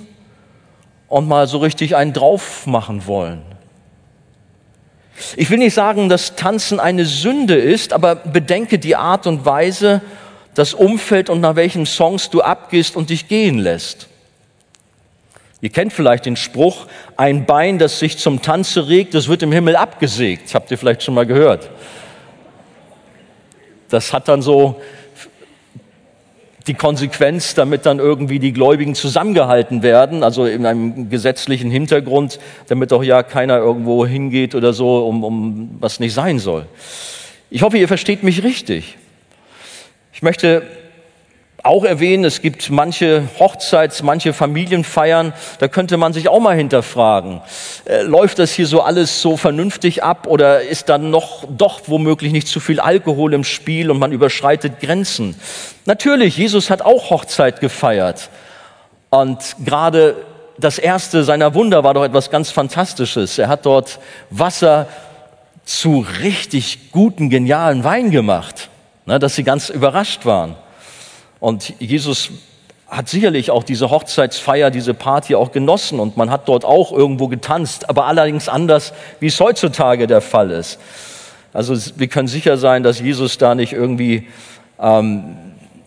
und 1.07 1.27
mal 1.27 1.45
so 1.47 1.59
richtig 1.59 1.95
einen 1.95 2.13
drauf 2.13 2.65
machen 2.65 3.05
wollen. 3.05 3.43
Ich 5.35 5.49
will 5.49 5.59
nicht 5.59 5.73
sagen, 5.73 6.09
dass 6.09 6.35
Tanzen 6.35 6.79
eine 6.79 7.05
Sünde 7.05 7.55
ist, 7.55 7.93
aber 7.93 8.15
bedenke 8.15 8.79
die 8.79 8.95
Art 8.95 9.27
und 9.27 9.45
Weise, 9.45 10.01
das 10.55 10.73
Umfeld 10.73 11.29
und 11.29 11.41
nach 11.41 11.55
welchen 11.55 11.85
Songs 11.85 12.29
du 12.29 12.41
abgehst 12.41 12.95
und 12.95 13.09
dich 13.09 13.27
gehen 13.27 13.59
lässt. 13.59 14.07
Ihr 15.61 15.69
kennt 15.69 15.93
vielleicht 15.93 16.25
den 16.25 16.35
Spruch, 16.35 16.87
ein 17.17 17.45
Bein, 17.45 17.77
das 17.77 17.99
sich 17.99 18.17
zum 18.17 18.41
Tanze 18.41 18.87
regt, 18.87 19.13
das 19.13 19.27
wird 19.27 19.43
im 19.43 19.51
Himmel 19.51 19.75
abgesägt. 19.75 20.45
Das 20.45 20.55
habt 20.55 20.71
ihr 20.71 20.77
vielleicht 20.77 21.03
schon 21.03 21.13
mal 21.13 21.27
gehört. 21.27 21.69
Das 23.89 24.11
hat 24.11 24.27
dann 24.27 24.41
so 24.41 24.81
die 26.67 26.73
Konsequenz, 26.73 27.53
damit 27.53 27.85
dann 27.85 27.99
irgendwie 27.99 28.39
die 28.39 28.53
Gläubigen 28.53 28.95
zusammengehalten 28.95 29.83
werden, 29.83 30.23
also 30.23 30.45
in 30.45 30.65
einem 30.65 31.09
gesetzlichen 31.09 31.69
Hintergrund, 31.69 32.39
damit 32.67 32.93
auch 32.93 33.03
ja 33.03 33.23
keiner 33.23 33.57
irgendwo 33.57 34.05
hingeht 34.05 34.55
oder 34.55 34.73
so, 34.73 35.05
um, 35.05 35.23
um 35.23 35.77
was 35.79 35.99
nicht 35.99 36.13
sein 36.13 36.39
soll. 36.39 36.65
Ich 37.49 37.61
hoffe, 37.63 37.77
ihr 37.77 37.87
versteht 37.87 38.23
mich 38.23 38.43
richtig. 38.43 38.97
Ich 40.13 40.21
möchte 40.21 40.63
auch 41.63 41.83
erwähnen, 41.83 42.25
es 42.25 42.41
gibt 42.41 42.69
manche 42.69 43.23
Hochzeits-, 43.39 44.03
manche 44.03 44.33
Familienfeiern, 44.33 45.33
da 45.59 45.67
könnte 45.67 45.97
man 45.97 46.13
sich 46.13 46.29
auch 46.29 46.39
mal 46.39 46.55
hinterfragen, 46.55 47.41
äh, 47.85 48.01
läuft 48.01 48.39
das 48.39 48.51
hier 48.51 48.67
so 48.67 48.81
alles 48.81 49.21
so 49.21 49.37
vernünftig 49.37 50.03
ab 50.03 50.27
oder 50.27 50.61
ist 50.61 50.89
dann 50.89 51.09
noch 51.09 51.45
doch 51.49 51.81
womöglich 51.87 52.31
nicht 52.31 52.47
zu 52.47 52.59
viel 52.59 52.79
Alkohol 52.79 53.33
im 53.33 53.43
Spiel 53.43 53.91
und 53.91 53.99
man 53.99 54.11
überschreitet 54.11 54.79
Grenzen? 54.79 55.35
Natürlich, 55.85 56.37
Jesus 56.37 56.69
hat 56.69 56.81
auch 56.81 57.09
Hochzeit 57.09 57.59
gefeiert 57.59 58.29
und 59.09 59.55
gerade 59.63 60.15
das 60.57 60.77
erste 60.77 61.23
seiner 61.23 61.53
Wunder 61.53 61.83
war 61.83 61.93
doch 61.93 62.03
etwas 62.03 62.29
ganz 62.29 62.51
Fantastisches. 62.51 63.37
Er 63.37 63.47
hat 63.47 63.65
dort 63.65 63.99
Wasser 64.29 64.87
zu 65.65 66.05
richtig 66.21 66.91
guten, 66.91 67.29
genialen 67.29 67.83
Wein 67.83 68.11
gemacht, 68.11 68.69
ne, 69.05 69.19
dass 69.19 69.35
sie 69.35 69.43
ganz 69.43 69.69
überrascht 69.69 70.25
waren. 70.25 70.55
Und 71.41 71.73
Jesus 71.79 72.29
hat 72.87 73.09
sicherlich 73.09 73.49
auch 73.49 73.63
diese 73.63 73.89
Hochzeitsfeier, 73.89 74.69
diese 74.69 74.93
Party 74.93 75.33
auch 75.33 75.51
genossen 75.51 75.99
und 75.99 76.17
man 76.17 76.29
hat 76.29 76.47
dort 76.47 76.63
auch 76.63 76.91
irgendwo 76.91 77.27
getanzt, 77.27 77.89
aber 77.89 78.05
allerdings 78.05 78.47
anders, 78.47 78.93
wie 79.19 79.25
es 79.27 79.39
heutzutage 79.39 80.05
der 80.05 80.21
Fall 80.21 80.51
ist. 80.51 80.79
Also 81.51 81.75
wir 81.97 82.07
können 82.07 82.27
sicher 82.27 82.57
sein, 82.57 82.83
dass 82.83 82.99
Jesus 82.99 83.39
da 83.39 83.55
nicht 83.55 83.73
irgendwie 83.73 84.27
ähm, 84.79 85.35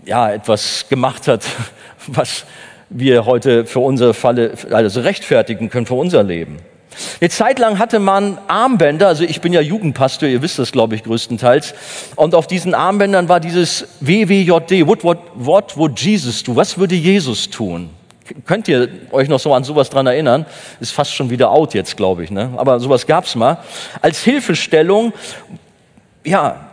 ja 0.05 0.33
etwas 0.33 0.87
gemacht 0.89 1.29
hat, 1.29 1.45
was 2.09 2.45
wir 2.91 3.25
heute 3.25 3.65
für 3.65 3.81
unsere 3.81 4.13
Falle 4.13 4.55
also 4.73 5.03
rechtfertigen 5.03 5.71
können 5.71 5.87
für 5.87 5.95
unser 5.95 6.25
Leben. 6.25 6.59
Eine 7.21 7.31
Zeit 7.31 7.59
lang 7.59 7.79
hatte 7.79 7.99
man 7.99 8.39
Armbänder, 8.49 9.09
also 9.09 9.25
ich 9.25 9.41
bin 9.41 9.53
ja 9.53 9.61
Jugendpastor, 9.61 10.29
ihr 10.29 10.43
wisst 10.43 10.59
das, 10.59 10.73
glaube 10.73 10.95
ich, 10.95 11.05
größtenteils. 11.05 11.75
Und 12.17 12.35
auf 12.35 12.47
diesen 12.47 12.75
Armbändern 12.75 13.29
war 13.29 13.41
dieses 13.41 13.87
WWJD, 14.01 14.87
what, 14.87 15.05
what, 15.05 15.19
what 15.35 15.77
would 15.77 15.99
Jesus 16.01 16.43
do? 16.43 16.57
Was 16.57 16.79
würde 16.79 16.95
Jesus 16.95 17.51
tun? 17.51 17.91
Könnt 18.47 18.69
ihr 18.69 18.89
euch 19.11 19.29
noch 19.29 19.41
so 19.41 19.53
an 19.53 19.65
sowas 19.65 19.91
dran 19.91 20.07
erinnern? 20.07 20.47
Ist 20.81 20.93
fast 20.93 21.13
schon 21.15 21.29
wieder 21.29 21.51
out 21.51 21.75
jetzt, 21.75 21.97
glaube 21.97 22.25
ich. 22.25 22.31
Ne? 22.31 22.51
Aber 22.57 22.81
sowas 22.81 23.07
gab's 23.07 23.35
mal. 23.35 23.59
Als 24.01 24.23
Hilfestellung, 24.23 25.13
ja, 26.25 26.71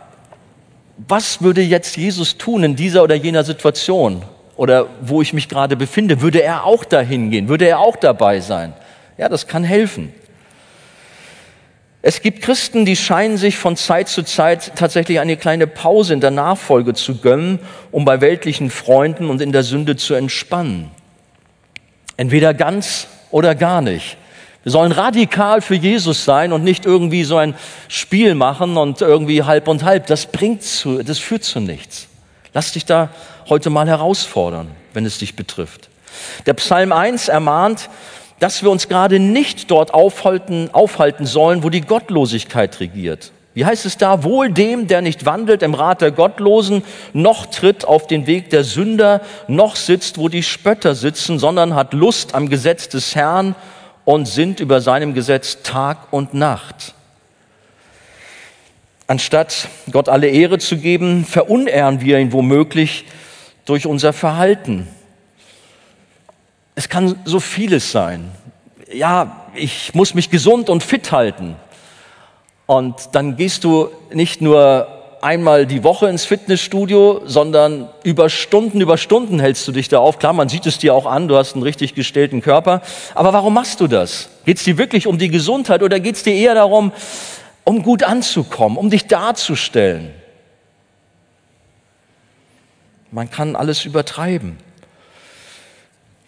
was 0.96 1.42
würde 1.42 1.60
jetzt 1.60 1.96
Jesus 1.96 2.38
tun 2.38 2.64
in 2.64 2.76
dieser 2.76 3.02
oder 3.02 3.14
jener 3.14 3.44
Situation? 3.44 4.22
Oder 4.56 4.86
wo 5.00 5.22
ich 5.22 5.32
mich 5.32 5.48
gerade 5.48 5.76
befinde? 5.76 6.20
Würde 6.20 6.42
er 6.42 6.64
auch 6.64 6.84
dahin 6.84 7.30
gehen? 7.30 7.48
Würde 7.48 7.66
er 7.66 7.80
auch 7.80 7.96
dabei 7.96 8.40
sein? 8.40 8.74
Ja, 9.18 9.28
das 9.28 9.46
kann 9.46 9.64
helfen. 9.64 10.12
Es 12.04 12.20
gibt 12.20 12.42
Christen, 12.42 12.84
die 12.84 12.96
scheinen 12.96 13.36
sich 13.36 13.56
von 13.56 13.76
Zeit 13.76 14.08
zu 14.08 14.24
Zeit 14.24 14.72
tatsächlich 14.74 15.20
eine 15.20 15.36
kleine 15.36 15.68
Pause 15.68 16.14
in 16.14 16.20
der 16.20 16.32
Nachfolge 16.32 16.94
zu 16.94 17.18
gönnen, 17.18 17.60
um 17.92 18.04
bei 18.04 18.20
weltlichen 18.20 18.70
Freunden 18.70 19.30
und 19.30 19.40
in 19.40 19.52
der 19.52 19.62
Sünde 19.62 19.94
zu 19.94 20.14
entspannen. 20.14 20.90
Entweder 22.16 22.54
ganz 22.54 23.06
oder 23.30 23.54
gar 23.54 23.82
nicht. 23.82 24.16
Wir 24.64 24.72
sollen 24.72 24.92
radikal 24.92 25.60
für 25.60 25.74
Jesus 25.74 26.24
sein 26.24 26.52
und 26.52 26.64
nicht 26.64 26.86
irgendwie 26.86 27.24
so 27.24 27.36
ein 27.36 27.54
Spiel 27.88 28.34
machen 28.34 28.76
und 28.76 29.00
irgendwie 29.00 29.44
halb 29.44 29.68
und 29.68 29.84
halb. 29.84 30.06
Das 30.06 30.26
bringt 30.26 30.62
zu, 30.62 31.02
das 31.02 31.18
führt 31.18 31.44
zu 31.44 31.60
nichts. 31.60 32.08
Lass 32.52 32.72
dich 32.72 32.84
da 32.84 33.10
heute 33.48 33.70
mal 33.70 33.88
herausfordern, 33.88 34.68
wenn 34.92 35.06
es 35.06 35.18
dich 35.18 35.36
betrifft. 35.36 35.88
Der 36.46 36.54
Psalm 36.54 36.92
1 36.92 37.28
ermahnt, 37.28 37.88
dass 38.42 38.60
wir 38.64 38.72
uns 38.72 38.88
gerade 38.88 39.20
nicht 39.20 39.70
dort 39.70 39.94
aufhalten, 39.94 40.68
aufhalten 40.72 41.26
sollen, 41.26 41.62
wo 41.62 41.70
die 41.70 41.80
Gottlosigkeit 41.80 42.80
regiert. 42.80 43.30
Wie 43.54 43.64
heißt 43.64 43.86
es 43.86 43.98
da? 43.98 44.24
Wohl 44.24 44.50
dem, 44.50 44.88
der 44.88 45.00
nicht 45.00 45.24
wandelt 45.24 45.62
im 45.62 45.74
Rat 45.74 46.00
der 46.00 46.10
Gottlosen, 46.10 46.82
noch 47.12 47.46
tritt 47.46 47.84
auf 47.84 48.08
den 48.08 48.26
Weg 48.26 48.50
der 48.50 48.64
Sünder, 48.64 49.20
noch 49.46 49.76
sitzt, 49.76 50.18
wo 50.18 50.28
die 50.28 50.42
Spötter 50.42 50.96
sitzen, 50.96 51.38
sondern 51.38 51.76
hat 51.76 51.92
Lust 51.92 52.34
am 52.34 52.48
Gesetz 52.48 52.88
des 52.88 53.14
Herrn 53.14 53.54
und 54.04 54.26
sinnt 54.26 54.58
über 54.58 54.80
seinem 54.80 55.14
Gesetz 55.14 55.62
Tag 55.62 56.12
und 56.12 56.34
Nacht. 56.34 56.94
Anstatt 59.06 59.68
Gott 59.92 60.08
alle 60.08 60.26
Ehre 60.26 60.58
zu 60.58 60.78
geben, 60.78 61.24
verunehren 61.24 62.00
wir 62.00 62.18
ihn 62.18 62.32
womöglich 62.32 63.04
durch 63.66 63.86
unser 63.86 64.12
Verhalten. 64.12 64.88
Es 66.74 66.88
kann 66.88 67.18
so 67.24 67.40
vieles 67.40 67.92
sein. 67.92 68.30
Ja, 68.92 69.46
ich 69.54 69.94
muss 69.94 70.14
mich 70.14 70.30
gesund 70.30 70.70
und 70.70 70.82
fit 70.82 71.12
halten. 71.12 71.56
Und 72.66 73.10
dann 73.12 73.36
gehst 73.36 73.64
du 73.64 73.90
nicht 74.12 74.40
nur 74.40 74.88
einmal 75.20 75.66
die 75.66 75.84
Woche 75.84 76.08
ins 76.08 76.24
Fitnessstudio, 76.24 77.22
sondern 77.26 77.88
über 78.02 78.28
Stunden, 78.28 78.80
über 78.80 78.96
Stunden 78.96 79.40
hältst 79.40 79.68
du 79.68 79.72
dich 79.72 79.88
da 79.88 79.98
auf. 79.98 80.18
Klar, 80.18 80.32
man 80.32 80.48
sieht 80.48 80.66
es 80.66 80.78
dir 80.78 80.94
auch 80.94 81.06
an, 81.06 81.28
du 81.28 81.36
hast 81.36 81.54
einen 81.54 81.62
richtig 81.62 81.94
gestellten 81.94 82.40
Körper. 82.40 82.82
Aber 83.14 83.32
warum 83.32 83.54
machst 83.54 83.80
du 83.80 83.86
das? 83.86 84.30
Geht 84.44 84.56
es 84.56 84.64
dir 84.64 84.78
wirklich 84.78 85.06
um 85.06 85.18
die 85.18 85.28
Gesundheit 85.28 85.82
oder 85.82 86.00
geht 86.00 86.16
es 86.16 86.22
dir 86.22 86.34
eher 86.34 86.54
darum, 86.54 86.92
um 87.64 87.82
gut 87.82 88.02
anzukommen, 88.02 88.78
um 88.78 88.90
dich 88.90 89.06
darzustellen? 89.06 90.10
Man 93.10 93.30
kann 93.30 93.56
alles 93.56 93.84
übertreiben 93.84 94.56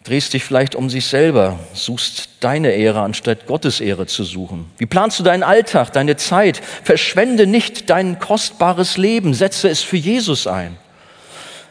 drehst 0.05 0.35
dich 0.35 0.45
vielleicht 0.45 0.75
um 0.75 0.91
sich 0.91 1.07
selber, 1.07 1.59
suchst 1.73 2.29
deine 2.41 2.73
Ehre 2.73 3.01
anstatt 3.01 3.47
Gottes 3.47 3.81
Ehre 3.81 4.07
zu 4.07 4.23
suchen. 4.23 4.71
Wie 4.77 4.87
planst 4.87 5.19
du 5.19 5.23
deinen 5.23 5.43
Alltag, 5.43 5.93
deine 5.93 6.17
Zeit? 6.17 6.61
Verschwende 6.85 7.47
nicht 7.47 7.89
dein 7.89 8.19
kostbares 8.19 8.99
Leben, 8.99 9.33
setze 9.33 9.69
es 9.69 9.81
für 9.81 9.97
Jesus 9.97 10.47
ein. 10.47 10.77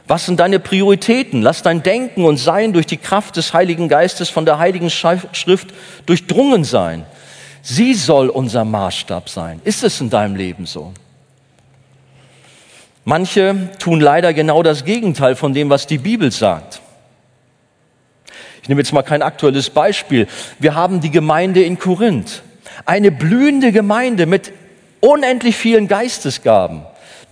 Was 0.08 0.26
sind 0.26 0.39
deine 0.39 0.60
Prioritäten? 0.60 1.43
Lass 1.43 1.62
dein 1.62 1.84
Denken 1.84 2.26
und 2.26 2.38
Sein 2.38 2.74
durch 2.74 2.88
die 2.88 2.98
Kraft 2.98 3.38
des 3.38 3.54
Heiligen 3.54 3.88
Geistes 3.88 4.30
von 4.30 4.46
der 4.46 4.58
Heiligen 4.58 4.89
Schrift 4.89 5.67
durchdrungen 6.06 6.63
sein. 6.63 7.06
Sie 7.62 7.93
soll 7.93 8.28
unser 8.30 8.65
Maßstab 8.65 9.30
sein. 9.30 9.62
Ist 9.63 9.84
es 9.84 10.02
in 10.02 10.10
deinem 10.10 10.36
Leben 10.36 10.65
so? 10.65 10.91
Manche 13.06 13.69
tun 13.80 14.02
leider 14.02 14.34
genau 14.34 14.63
das 14.63 14.84
Gegenteil 14.84 15.36
von 15.36 15.54
dem, 15.54 15.69
was 15.69 15.88
die 15.88 15.98
Bibel 16.00 16.32
sagt. 16.32 16.83
Ich 18.63 18.69
nehme 18.69 18.80
jetzt 18.80 18.93
mal 18.93 19.04
kein 19.04 19.21
aktuelles 19.21 19.69
Beispiel. 19.69 20.26
Wir 20.58 20.73
haben 20.73 21.02
die 21.02 21.12
Gemeinde 21.12 21.62
in 21.62 21.78
Korinth. 21.78 22.43
Eine 22.86 23.12
blühende 23.12 23.73
Gemeinde 23.73 24.26
mit 24.26 24.54
unendlich 25.02 25.58
vielen 25.58 25.89
Geistesgaben. 25.89 26.84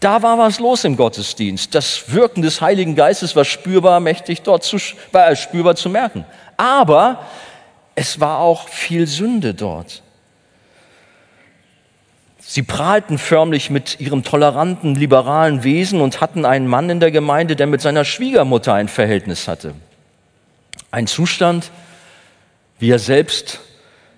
Da 0.02 0.22
war 0.24 0.38
was 0.38 0.60
los 0.60 0.84
im 0.84 0.98
Gottesdienst. 0.98 1.74
Das 1.74 2.12
Wirken 2.12 2.42
des 2.42 2.60
Heiligen 2.60 2.96
Geistes 2.96 3.36
war 3.38 3.46
spürbar, 3.46 4.02
mächtig 4.02 4.42
dort 4.42 4.66
zu, 4.66 4.78
war 5.14 5.34
spürbar 5.38 5.76
zu 5.76 5.90
merken. 5.90 6.26
Aber 6.58 7.26
es 7.96 8.20
war 8.20 8.40
auch 8.40 8.68
viel 8.68 9.08
Sünde 9.08 9.54
dort. 9.54 10.02
Sie 12.40 12.64
prahlten 12.64 13.18
förmlich 13.18 13.70
mit 13.70 14.02
ihrem 14.02 14.24
toleranten, 14.24 14.96
liberalen 14.96 15.64
Wesen 15.64 16.02
und 16.02 16.20
hatten 16.20 16.44
einen 16.44 16.68
Mann 16.68 16.90
in 16.90 17.00
der 17.00 17.12
Gemeinde, 17.12 17.56
der 17.56 17.68
mit 17.68 17.80
seiner 17.80 18.04
Schwiegermutter 18.04 18.74
ein 18.74 18.90
Verhältnis 18.90 19.48
hatte. 19.48 19.76
Ein 20.92 21.08
Zustand, 21.08 21.72
wie 22.80 22.92
er 22.92 23.00
selbst 23.00 23.60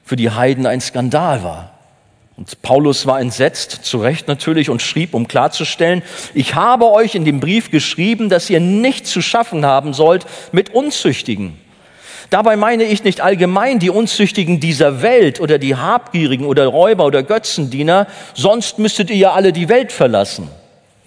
für 0.03 0.15
die 0.15 0.31
Heiden 0.31 0.65
ein 0.65 0.81
Skandal 0.81 1.43
war. 1.43 1.69
Und 2.35 2.61
Paulus 2.63 3.05
war 3.05 3.21
entsetzt, 3.21 3.71
zu 3.83 3.99
Recht 3.99 4.27
natürlich, 4.27 4.69
und 4.71 4.81
schrieb, 4.81 5.13
um 5.13 5.27
klarzustellen, 5.27 6.01
ich 6.33 6.55
habe 6.55 6.91
euch 6.91 7.13
in 7.13 7.25
dem 7.25 7.39
Brief 7.39 7.69
geschrieben, 7.69 8.27
dass 8.27 8.49
ihr 8.49 8.59
nicht 8.59 9.05
zu 9.05 9.21
schaffen 9.21 9.65
haben 9.65 9.93
sollt 9.93 10.25
mit 10.51 10.73
Unzüchtigen. 10.73 11.57
Dabei 12.31 12.55
meine 12.55 12.85
ich 12.85 13.03
nicht 13.03 13.21
allgemein 13.21 13.77
die 13.77 13.91
Unzüchtigen 13.91 14.59
dieser 14.59 15.03
Welt 15.03 15.39
oder 15.39 15.59
die 15.59 15.75
Habgierigen 15.75 16.47
oder 16.47 16.65
Räuber 16.65 17.05
oder 17.05 17.21
Götzendiener, 17.21 18.07
sonst 18.33 18.79
müsstet 18.79 19.11
ihr 19.11 19.17
ja 19.17 19.33
alle 19.33 19.53
die 19.53 19.69
Welt 19.69 19.91
verlassen. 19.91 20.47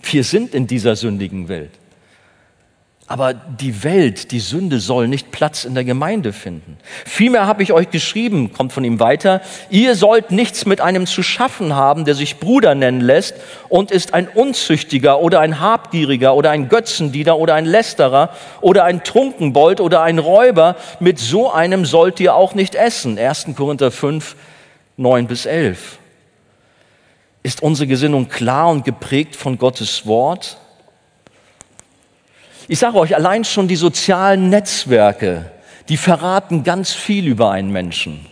Wir 0.02 0.22
sind 0.22 0.54
in 0.54 0.68
dieser 0.68 0.94
sündigen 0.94 1.48
Welt. 1.48 1.72
Aber 3.08 3.34
die 3.34 3.84
Welt, 3.84 4.32
die 4.32 4.40
Sünde 4.40 4.80
soll 4.80 5.06
nicht 5.06 5.30
Platz 5.30 5.64
in 5.64 5.74
der 5.74 5.84
Gemeinde 5.84 6.32
finden. 6.32 6.76
Vielmehr 7.04 7.46
habe 7.46 7.62
ich 7.62 7.72
euch 7.72 7.90
geschrieben, 7.90 8.52
kommt 8.52 8.72
von 8.72 8.82
ihm 8.82 8.98
weiter, 8.98 9.42
ihr 9.70 9.94
sollt 9.94 10.32
nichts 10.32 10.66
mit 10.66 10.80
einem 10.80 11.06
zu 11.06 11.22
schaffen 11.22 11.76
haben, 11.76 12.04
der 12.04 12.16
sich 12.16 12.38
Bruder 12.40 12.74
nennen 12.74 13.00
lässt 13.00 13.36
und 13.68 13.92
ist 13.92 14.12
ein 14.12 14.26
Unzüchtiger 14.26 15.20
oder 15.20 15.38
ein 15.38 15.60
Habgieriger 15.60 16.34
oder 16.34 16.50
ein 16.50 16.68
Götzendiener 16.68 17.38
oder 17.38 17.54
ein 17.54 17.64
Lästerer 17.64 18.30
oder 18.60 18.82
ein 18.82 19.04
Trunkenbold 19.04 19.80
oder 19.80 20.02
ein 20.02 20.18
Räuber. 20.18 20.74
Mit 20.98 21.20
so 21.20 21.52
einem 21.52 21.84
sollt 21.84 22.18
ihr 22.18 22.34
auch 22.34 22.54
nicht 22.54 22.74
essen. 22.74 23.20
1. 23.20 23.46
Korinther 23.56 23.92
5, 23.92 24.34
9 24.96 25.28
bis 25.28 25.46
11. 25.46 25.98
Ist 27.44 27.62
unsere 27.62 27.86
Gesinnung 27.86 28.28
klar 28.28 28.68
und 28.68 28.84
geprägt 28.84 29.36
von 29.36 29.58
Gottes 29.58 30.06
Wort? 30.06 30.58
Ich 32.68 32.80
sage 32.80 32.98
euch, 32.98 33.14
allein 33.14 33.44
schon 33.44 33.68
die 33.68 33.76
sozialen 33.76 34.48
Netzwerke, 34.48 35.50
die 35.88 35.96
verraten 35.96 36.64
ganz 36.64 36.92
viel 36.92 37.26
über 37.26 37.50
einen 37.50 37.70
Menschen. 37.70 38.26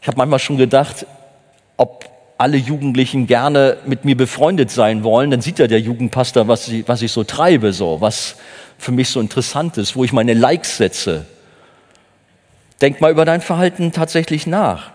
Ich 0.00 0.08
habe 0.08 0.16
manchmal 0.16 0.38
schon 0.38 0.56
gedacht, 0.56 1.06
ob 1.76 2.08
alle 2.38 2.56
Jugendlichen 2.56 3.26
gerne 3.26 3.78
mit 3.86 4.04
mir 4.04 4.16
befreundet 4.16 4.70
sein 4.70 5.04
wollen, 5.04 5.30
dann 5.30 5.40
sieht 5.40 5.58
ja 5.58 5.66
der 5.66 5.80
Jugendpastor, 5.80 6.48
was 6.48 6.68
ich, 6.68 6.88
was 6.88 7.02
ich 7.02 7.12
so 7.12 7.24
treibe, 7.24 7.72
so, 7.72 8.00
was 8.00 8.36
für 8.78 8.92
mich 8.92 9.10
so 9.10 9.20
interessant 9.20 9.76
ist, 9.78 9.96
wo 9.96 10.04
ich 10.04 10.12
meine 10.12 10.34
Likes 10.34 10.76
setze. 10.78 11.26
Denk 12.80 13.00
mal 13.00 13.10
über 13.10 13.24
dein 13.24 13.40
Verhalten 13.40 13.92
tatsächlich 13.92 14.46
nach. 14.46 14.90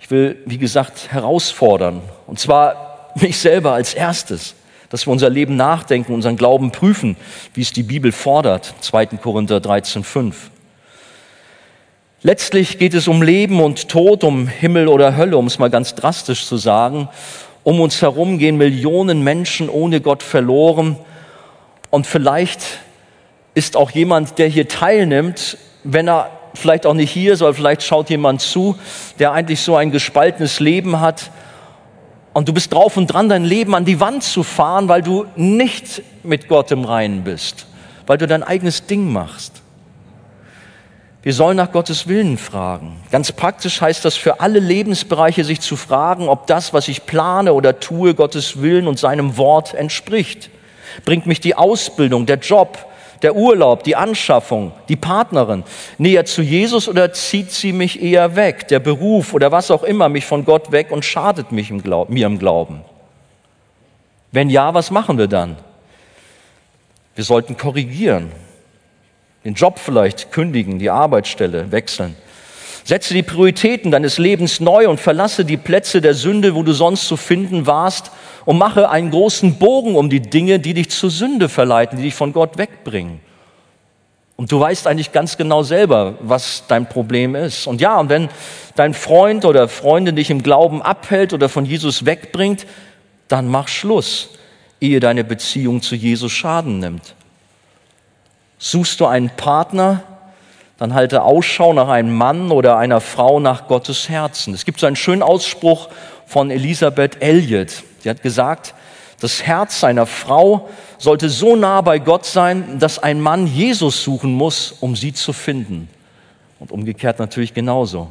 Ich 0.00 0.10
will, 0.10 0.36
wie 0.46 0.58
gesagt, 0.58 1.12
herausfordern. 1.12 2.02
Und 2.26 2.38
zwar 2.38 3.12
mich 3.16 3.38
selber 3.38 3.72
als 3.72 3.94
erstes 3.94 4.54
dass 4.88 5.06
wir 5.06 5.12
unser 5.12 5.30
Leben 5.30 5.56
nachdenken, 5.56 6.12
unseren 6.12 6.36
Glauben 6.36 6.70
prüfen, 6.70 7.16
wie 7.54 7.62
es 7.62 7.72
die 7.72 7.82
Bibel 7.82 8.12
fordert. 8.12 8.74
2. 8.80 9.06
Korinther 9.06 9.60
13, 9.60 10.04
5. 10.04 10.50
Letztlich 12.22 12.78
geht 12.78 12.94
es 12.94 13.08
um 13.08 13.22
Leben 13.22 13.60
und 13.60 13.88
Tod, 13.88 14.24
um 14.24 14.48
Himmel 14.48 14.88
oder 14.88 15.16
Hölle, 15.16 15.36
um 15.36 15.46
es 15.46 15.58
mal 15.58 15.70
ganz 15.70 15.94
drastisch 15.94 16.46
zu 16.46 16.56
sagen. 16.56 17.08
Um 17.62 17.80
uns 17.80 18.00
herum 18.02 18.38
gehen 18.38 18.56
Millionen 18.56 19.22
Menschen 19.22 19.68
ohne 19.68 20.00
Gott 20.00 20.22
verloren. 20.22 20.96
Und 21.90 22.06
vielleicht 22.06 22.60
ist 23.54 23.76
auch 23.76 23.90
jemand, 23.90 24.38
der 24.38 24.48
hier 24.48 24.68
teilnimmt, 24.68 25.58
wenn 25.84 26.08
er 26.08 26.30
vielleicht 26.54 26.86
auch 26.86 26.94
nicht 26.94 27.10
hier 27.10 27.34
ist, 27.34 27.44
vielleicht 27.52 27.82
schaut 27.82 28.10
jemand 28.10 28.40
zu, 28.40 28.76
der 29.18 29.32
eigentlich 29.32 29.60
so 29.60 29.76
ein 29.76 29.90
gespaltenes 29.90 30.58
Leben 30.58 31.00
hat, 31.00 31.30
und 32.36 32.46
du 32.46 32.52
bist 32.52 32.70
drauf 32.74 32.98
und 32.98 33.06
dran, 33.06 33.30
dein 33.30 33.46
Leben 33.46 33.74
an 33.74 33.86
die 33.86 33.98
Wand 33.98 34.22
zu 34.22 34.42
fahren, 34.42 34.88
weil 34.88 35.00
du 35.00 35.24
nicht 35.36 36.02
mit 36.22 36.48
Gott 36.48 36.70
im 36.70 36.84
Reinen 36.84 37.24
bist, 37.24 37.64
weil 38.06 38.18
du 38.18 38.26
dein 38.26 38.42
eigenes 38.42 38.84
Ding 38.84 39.10
machst. 39.10 39.62
Wir 41.22 41.32
sollen 41.32 41.56
nach 41.56 41.72
Gottes 41.72 42.08
Willen 42.08 42.36
fragen. 42.36 43.00
Ganz 43.10 43.32
praktisch 43.32 43.80
heißt 43.80 44.04
das 44.04 44.16
für 44.16 44.40
alle 44.40 44.58
Lebensbereiche 44.58 45.44
sich 45.44 45.62
zu 45.62 45.76
fragen, 45.76 46.28
ob 46.28 46.46
das, 46.46 46.74
was 46.74 46.88
ich 46.88 47.06
plane 47.06 47.54
oder 47.54 47.80
tue, 47.80 48.12
Gottes 48.12 48.60
Willen 48.60 48.86
und 48.86 48.98
seinem 48.98 49.38
Wort 49.38 49.72
entspricht. 49.72 50.50
Bringt 51.06 51.24
mich 51.24 51.40
die 51.40 51.54
Ausbildung, 51.54 52.26
der 52.26 52.36
Job, 52.36 52.86
der 53.26 53.34
Urlaub, 53.34 53.82
die 53.82 53.96
Anschaffung, 53.96 54.70
die 54.88 54.94
Partnerin 54.94 55.64
näher 55.98 56.24
zu 56.26 56.42
Jesus 56.42 56.88
oder 56.88 57.12
zieht 57.12 57.50
sie 57.50 57.72
mich 57.72 58.00
eher 58.00 58.36
weg? 58.36 58.68
Der 58.68 58.78
Beruf 58.78 59.34
oder 59.34 59.50
was 59.50 59.72
auch 59.72 59.82
immer 59.82 60.08
mich 60.08 60.24
von 60.24 60.44
Gott 60.44 60.70
weg 60.70 60.92
und 60.92 61.04
schadet 61.04 61.50
mich 61.50 61.68
im 61.68 61.82
Glaub, 61.82 62.08
mir 62.08 62.24
im 62.26 62.38
Glauben? 62.38 62.82
Wenn 64.30 64.48
ja, 64.48 64.74
was 64.74 64.92
machen 64.92 65.18
wir 65.18 65.26
dann? 65.26 65.56
Wir 67.16 67.24
sollten 67.24 67.56
korrigieren, 67.56 68.30
den 69.44 69.54
Job 69.54 69.80
vielleicht 69.80 70.30
kündigen, 70.30 70.78
die 70.78 70.90
Arbeitsstelle 70.90 71.72
wechseln. 71.72 72.14
Setze 72.86 73.14
die 73.14 73.24
Prioritäten 73.24 73.90
deines 73.90 74.16
Lebens 74.16 74.60
neu 74.60 74.88
und 74.88 75.00
verlasse 75.00 75.44
die 75.44 75.56
Plätze 75.56 76.00
der 76.00 76.14
Sünde, 76.14 76.54
wo 76.54 76.62
du 76.62 76.72
sonst 76.72 77.08
zu 77.08 77.16
finden 77.16 77.66
warst, 77.66 78.12
und 78.44 78.58
mache 78.58 78.88
einen 78.88 79.10
großen 79.10 79.58
Bogen 79.58 79.96
um 79.96 80.08
die 80.08 80.20
Dinge, 80.20 80.60
die 80.60 80.72
dich 80.72 80.90
zur 80.90 81.10
Sünde 81.10 81.48
verleiten, 81.48 81.98
die 81.98 82.04
dich 82.04 82.14
von 82.14 82.32
Gott 82.32 82.58
wegbringen. 82.58 83.18
Und 84.36 84.52
du 84.52 84.60
weißt 84.60 84.86
eigentlich 84.86 85.10
ganz 85.10 85.36
genau 85.36 85.64
selber, 85.64 86.14
was 86.20 86.62
dein 86.68 86.88
Problem 86.88 87.34
ist. 87.34 87.66
Und 87.66 87.80
ja, 87.80 87.98
und 87.98 88.08
wenn 88.08 88.28
dein 88.76 88.94
Freund 88.94 89.44
oder 89.44 89.66
Freundin 89.66 90.14
dich 90.14 90.30
im 90.30 90.44
Glauben 90.44 90.80
abhält 90.80 91.32
oder 91.32 91.48
von 91.48 91.66
Jesus 91.66 92.06
wegbringt, 92.06 92.68
dann 93.26 93.48
mach 93.48 93.66
Schluss, 93.66 94.28
ehe 94.80 95.00
deine 95.00 95.24
Beziehung 95.24 95.82
zu 95.82 95.96
Jesus 95.96 96.30
Schaden 96.30 96.78
nimmt. 96.78 97.16
Suchst 98.58 99.00
du 99.00 99.06
einen 99.06 99.30
Partner, 99.30 100.04
dann 100.78 100.94
halte 100.94 101.22
Ausschau 101.22 101.72
nach 101.72 101.88
einem 101.88 102.14
Mann 102.14 102.50
oder 102.50 102.76
einer 102.76 103.00
Frau 103.00 103.40
nach 103.40 103.66
Gottes 103.66 104.08
Herzen. 104.08 104.52
Es 104.52 104.64
gibt 104.64 104.78
so 104.78 104.86
einen 104.86 104.96
schönen 104.96 105.22
Ausspruch 105.22 105.88
von 106.26 106.50
Elisabeth 106.50 107.22
Elliot. 107.22 107.82
Sie 108.00 108.10
hat 108.10 108.22
gesagt, 108.22 108.74
das 109.20 109.42
Herz 109.42 109.82
einer 109.84 110.04
Frau 110.04 110.68
sollte 110.98 111.30
so 111.30 111.56
nah 111.56 111.80
bei 111.80 111.98
Gott 111.98 112.26
sein, 112.26 112.78
dass 112.78 112.98
ein 112.98 113.20
Mann 113.20 113.46
Jesus 113.46 114.04
suchen 114.04 114.32
muss, 114.32 114.72
um 114.80 114.94
sie 114.94 115.14
zu 115.14 115.32
finden. 115.32 115.88
Und 116.58 116.72
umgekehrt 116.72 117.18
natürlich 117.18 117.54
genauso. 117.54 118.10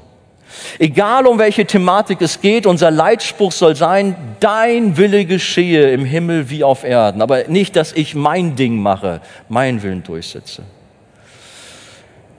Egal 0.80 1.28
um 1.28 1.38
welche 1.38 1.66
Thematik 1.66 2.22
es 2.22 2.42
geht, 2.42 2.66
unser 2.66 2.92
Leitspruch 2.92 3.52
soll 3.52 3.76
sein, 3.76 4.16
dein 4.40 4.98
Wille 4.98 5.26
geschehe 5.26 5.92
im 5.92 6.06
Himmel 6.06 6.50
wie 6.50 6.64
auf 6.64 6.84
Erden. 6.84 7.22
Aber 7.22 7.48
nicht, 7.48 7.76
dass 7.76 7.94
ich 7.94 8.16
mein 8.16 8.56
Ding 8.56 8.78
mache, 8.78 9.22
meinen 9.50 9.84
Willen 9.84 10.04
durchsetze. 10.04 10.64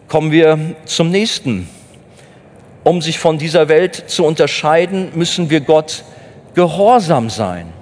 Kommen 0.08 0.30
wir 0.30 0.76
zum 0.84 1.10
nächsten. 1.10 1.68
Um 2.84 3.02
sich 3.02 3.18
von 3.18 3.38
dieser 3.38 3.68
Welt 3.68 4.04
zu 4.06 4.24
unterscheiden, 4.24 5.10
müssen 5.14 5.50
wir 5.50 5.60
Gott 5.60 6.04
gehorsam 6.54 7.28
sein. 7.28 7.72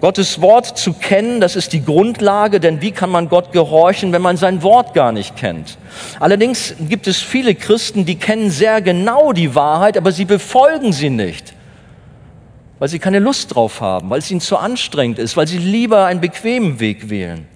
Gottes 0.00 0.40
Wort 0.40 0.78
zu 0.78 0.94
kennen, 0.94 1.40
das 1.40 1.56
ist 1.56 1.72
die 1.72 1.84
Grundlage, 1.84 2.58
denn 2.58 2.80
wie 2.80 2.90
kann 2.90 3.10
man 3.10 3.28
Gott 3.28 3.52
gehorchen, 3.52 4.12
wenn 4.12 4.22
man 4.22 4.36
sein 4.36 4.62
Wort 4.62 4.94
gar 4.94 5.12
nicht 5.12 5.36
kennt? 5.36 5.76
Allerdings 6.18 6.74
gibt 6.88 7.06
es 7.06 7.18
viele 7.18 7.54
Christen, 7.54 8.06
die 8.06 8.16
kennen 8.16 8.50
sehr 8.50 8.80
genau 8.80 9.32
die 9.32 9.54
Wahrheit, 9.54 9.98
aber 9.98 10.10
sie 10.10 10.24
befolgen 10.24 10.92
sie 10.92 11.10
nicht, 11.10 11.52
weil 12.78 12.88
sie 12.88 12.98
keine 12.98 13.18
Lust 13.18 13.54
drauf 13.54 13.80
haben, 13.82 14.08
weil 14.08 14.20
es 14.20 14.30
ihnen 14.30 14.40
zu 14.40 14.56
anstrengend 14.56 15.18
ist, 15.18 15.36
weil 15.36 15.46
sie 15.46 15.58
lieber 15.58 16.06
einen 16.06 16.20
bequemen 16.20 16.80
Weg 16.80 17.10
wählen. 17.10 17.46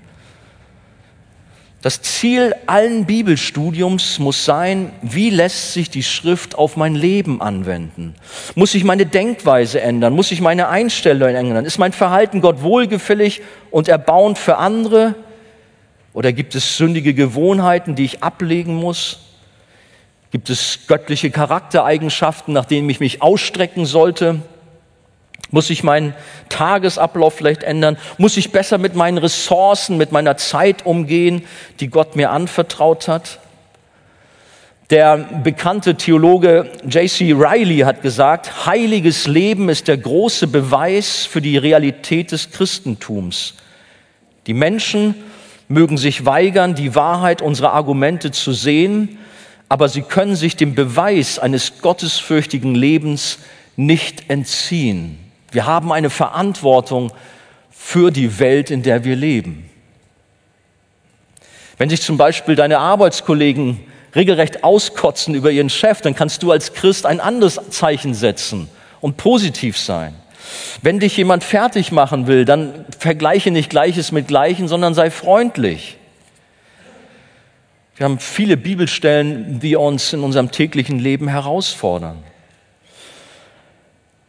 Das 1.85 2.01
Ziel 2.01 2.55
allen 2.65 3.05
Bibelstudiums 3.05 4.19
muss 4.19 4.47
sein, 4.47 4.91
wie 5.03 5.29
lässt 5.29 5.75
sich 5.75 5.91
die 5.91 6.03
Schrift 6.03 6.55
auf 6.55 6.79
mein 6.79 6.95
Leben 6.95 7.43
anwenden? 7.43 8.15
Muss 8.55 8.73
sich 8.73 8.85
meine 8.85 9.05
Denkweise 9.05 9.83
ändern? 9.83 10.15
Muss 10.15 10.31
sich 10.31 10.41
meine 10.41 10.69
Einstellung 10.69 11.29
ändern? 11.29 11.67
Ist 11.67 11.77
mein 11.77 11.93
Verhalten 11.93 12.41
Gott 12.41 12.63
wohlgefällig 12.63 13.43
und 13.71 13.89
erbauend 13.89 14.39
für 14.39 14.57
andere? 14.57 15.15
Oder 16.15 16.33
gibt 16.33 16.55
es 16.55 16.79
sündige 16.79 17.13
Gewohnheiten, 17.13 17.95
die 17.95 18.07
ich 18.07 18.23
ablegen 18.23 18.77
muss? 18.77 19.19
Gibt 20.31 20.49
es 20.49 20.87
göttliche 20.87 21.31
Charaktereigenschaften, 21.31 22.55
nach 22.55 22.65
denen 22.65 22.89
ich 22.89 23.01
mich 23.01 23.21
ausstrecken 23.21 23.85
sollte? 23.85 24.41
Muss 25.51 25.71
ich 25.71 25.85
meinen 25.85 26.15
Tagesablauf 26.49 27.35
vielleicht 27.35 27.63
ändern? 27.63 27.97
Muss 28.19 28.37
ich 28.37 28.53
besser 28.53 28.79
mit 28.79 28.95
meinen 28.95 29.19
Ressourcen, 29.19 29.97
mit 29.97 30.13
meiner 30.13 30.37
Zeit 30.37 30.87
umgehen, 30.87 31.45
die 31.81 31.89
Gott 31.89 32.17
mir 32.17 32.31
anvertraut 32.31 33.09
hat? 33.09 33.39
Der 34.91 35.17
bekannte 35.43 35.95
Theologe 35.95 36.71
J.C. 36.87 37.33
Riley 37.33 37.79
hat 37.81 38.03
gesagt, 38.03 38.67
heiliges 38.67 39.27
Leben 39.27 39.71
ist 39.71 39.89
der 39.89 39.97
große 39.97 40.47
Beweis 40.47 41.25
für 41.25 41.41
die 41.41 41.57
Realität 41.57 42.33
des 42.33 42.51
Christentums. 42.51 43.55
Die 44.47 44.53
Menschen 44.53 45.15
mögen 45.69 45.97
sich 45.97 46.27
weigern, 46.27 46.75
die 46.75 46.95
Wahrheit 46.95 47.41
unserer 47.41 47.73
Argumente 47.73 48.31
zu 48.31 48.53
sehen, 48.53 49.19
aber 49.71 49.89
sie 49.89 50.03
können 50.03 50.37
sich 50.37 50.57
dem 50.57 50.75
Beweis 50.75 51.39
eines 51.39 51.81
gottesfürchtigen 51.81 52.75
Lebens 52.75 53.39
nicht 53.77 54.29
entziehen. 54.29 55.24
Wir 55.55 55.67
haben 55.67 55.93
eine 55.93 56.11
Verantwortung 56.11 57.13
für 57.71 58.11
die 58.11 58.41
Welt, 58.41 58.73
in 58.73 58.83
der 58.83 59.05
wir 59.05 59.15
leben. 59.15 59.71
Wenn 61.79 61.89
sich 61.89 62.03
zum 62.03 62.17
Beispiel 62.17 62.57
deine 62.57 62.79
Arbeitskollegen 62.79 63.79
regelrecht 64.17 64.65
auskotzen 64.65 65.33
über 65.37 65.53
ihren 65.53 65.71
Chef, 65.71 66.01
dann 66.01 66.17
kannst 66.17 66.43
du 66.43 66.51
als 66.51 66.73
Christ 66.73 67.07
ein 67.07 67.21
anderes 67.21 67.61
Zeichen 67.71 68.15
setzen 68.15 68.69
und 69.01 69.17
positiv 69.17 69.79
sein. 69.79 70.17
Wenn 70.83 70.99
dich 70.99 71.17
jemand 71.17 71.45
fertig 71.45 71.93
machen 71.93 72.27
will, 72.27 72.45
dann 72.45 72.85
vergleiche 72.99 73.53
nicht 73.53 73.71
Gleiches 73.71 74.11
mit 74.11 74.27
Gleichen, 74.27 74.67
sondern 74.67 74.93
sei 74.95 75.09
freundlich. 75.13 75.99
Wir 77.95 78.05
haben 78.05 78.19
viele 78.19 78.57
Bibelstellen, 78.57 79.61
die 79.61 79.77
uns 79.77 80.13
in 80.13 80.25
unserem 80.25 80.51
täglichen 80.51 80.99
Leben 80.99 81.29
herausfordern. 81.29 82.25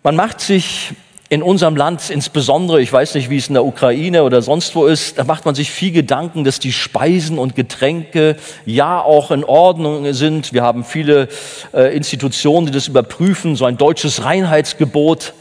Man 0.03 0.15
macht 0.15 0.39
sich 0.39 0.93
in 1.29 1.41
unserem 1.41 1.75
Land 1.75 2.09
insbesondere, 2.09 2.81
ich 2.81 2.93
weiß 2.93 3.15
nicht, 3.15 3.29
wie 3.29 3.37
es 3.37 3.47
in 3.47 3.55
der 3.55 3.65
Ukraine 3.65 4.23
oder 4.23 4.41
sonst 4.43 4.75
wo 4.75 4.85
ist, 4.85 5.17
da 5.17 5.23
macht 5.23 5.45
man 5.45 5.55
sich 5.55 5.71
viel 5.71 5.91
Gedanken, 5.91 6.43
dass 6.43 6.59
die 6.59 6.71
Speisen 6.71 7.39
und 7.39 7.55
Getränke 7.55 8.35
ja 8.65 9.01
auch 9.01 9.31
in 9.31 9.43
Ordnung 9.43 10.13
sind. 10.13 10.53
Wir 10.53 10.61
haben 10.61 10.83
viele 10.83 11.27
äh, 11.73 11.95
Institutionen, 11.95 12.67
die 12.67 12.71
das 12.71 12.87
überprüfen, 12.87 13.55
so 13.55 13.65
ein 13.65 13.77
deutsches 13.77 14.23
Reinheitsgebot. 14.23 15.33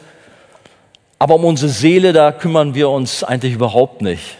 Aber 1.19 1.35
um 1.35 1.45
unsere 1.45 1.71
Seele, 1.71 2.15
da 2.15 2.33
kümmern 2.33 2.75
wir 2.75 2.89
uns 2.89 3.23
eigentlich 3.23 3.53
überhaupt 3.53 4.01
nicht. 4.01 4.37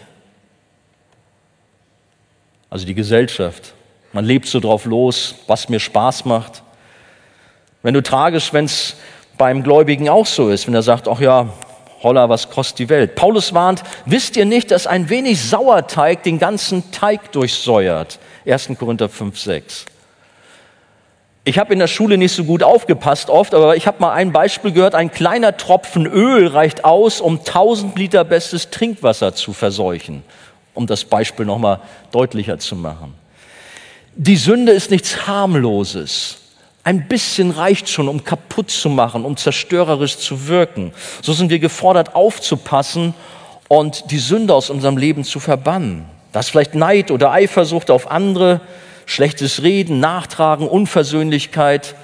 Also 2.71 2.87
die 2.87 2.95
Gesellschaft. 2.95 3.73
Man 4.13 4.25
lebt 4.25 4.47
so 4.47 4.59
drauf 4.59 4.85
los, 4.85 5.35
was 5.45 5.69
mir 5.69 5.79
Spaß 5.79 6.25
macht. 6.25 6.63
Wenn 7.83 7.93
du 7.93 8.01
tragisch, 8.01 8.51
wenn 8.51 8.65
es 8.65 8.95
beim 9.37 9.63
Gläubigen 9.63 10.09
auch 10.09 10.25
so 10.25 10.49
ist, 10.49 10.67
wenn 10.67 10.73
er 10.73 10.83
sagt, 10.83 11.07
ach 11.07 11.19
ja, 11.19 11.49
holla, 12.03 12.29
was 12.29 12.49
kostet 12.49 12.79
die 12.79 12.89
Welt? 12.89 13.15
Paulus 13.15 13.53
warnt, 13.53 13.83
wisst 14.05 14.37
ihr 14.37 14.45
nicht, 14.45 14.71
dass 14.71 14.87
ein 14.87 15.09
wenig 15.09 15.41
Sauerteig 15.41 16.23
den 16.23 16.39
ganzen 16.39 16.91
Teig 16.91 17.31
durchsäuert? 17.31 18.19
1. 18.45 18.69
Korinther 18.77 19.09
5, 19.09 19.39
6. 19.39 19.85
Ich 21.47 21.59
habe 21.59 21.73
in 21.73 21.79
der 21.79 21.87
Schule 21.87 22.17
nicht 22.17 22.33
so 22.33 22.43
gut 22.43 22.63
aufgepasst 22.63 23.29
oft, 23.29 23.53
aber 23.53 23.75
ich 23.75 23.85
habe 23.85 23.97
mal 23.99 24.13
ein 24.13 24.31
Beispiel 24.31 24.71
gehört, 24.71 24.95
ein 24.95 25.11
kleiner 25.11 25.57
Tropfen 25.57 26.07
Öl 26.07 26.47
reicht 26.47 26.83
aus, 26.83 27.21
um 27.21 27.37
1000 27.37 27.97
Liter 27.97 28.23
bestes 28.23 28.71
Trinkwasser 28.71 29.35
zu 29.35 29.53
verseuchen, 29.53 30.23
um 30.73 30.87
das 30.87 31.05
Beispiel 31.05 31.45
nochmal 31.45 31.81
deutlicher 32.11 32.57
zu 32.57 32.75
machen. 32.75 33.13
Die 34.15 34.37
Sünde 34.37 34.71
ist 34.71 34.89
nichts 34.89 35.27
harmloses. 35.27 36.37
Ein 36.85 37.07
bisschen 37.07 37.49
reicht 37.49 37.89
schon, 37.89 38.07
um 38.07 38.23
kaputt 38.23 38.69
zu 38.69 38.89
machen, 38.89 39.25
um 39.25 39.35
zerstörerisch 39.37 40.19
zu 40.19 40.47
wirken. 40.47 40.93
So 41.23 41.33
sind 41.33 41.49
wir 41.49 41.57
gefordert, 41.57 42.13
aufzupassen 42.13 43.15
und 43.67 44.11
die 44.11 44.19
Sünde 44.19 44.53
aus 44.53 44.69
unserem 44.69 44.95
Leben 44.95 45.23
zu 45.23 45.39
verbannen. 45.39 46.05
Das 46.31 46.45
ist 46.45 46.51
vielleicht 46.51 46.75
Neid 46.75 47.09
oder 47.09 47.31
Eifersucht 47.31 47.89
auf 47.89 48.11
andere, 48.11 48.61
schlechtes 49.07 49.63
Reden, 49.63 49.99
Nachtragen, 49.99 50.67
Unversöhnlichkeit. 50.67 51.95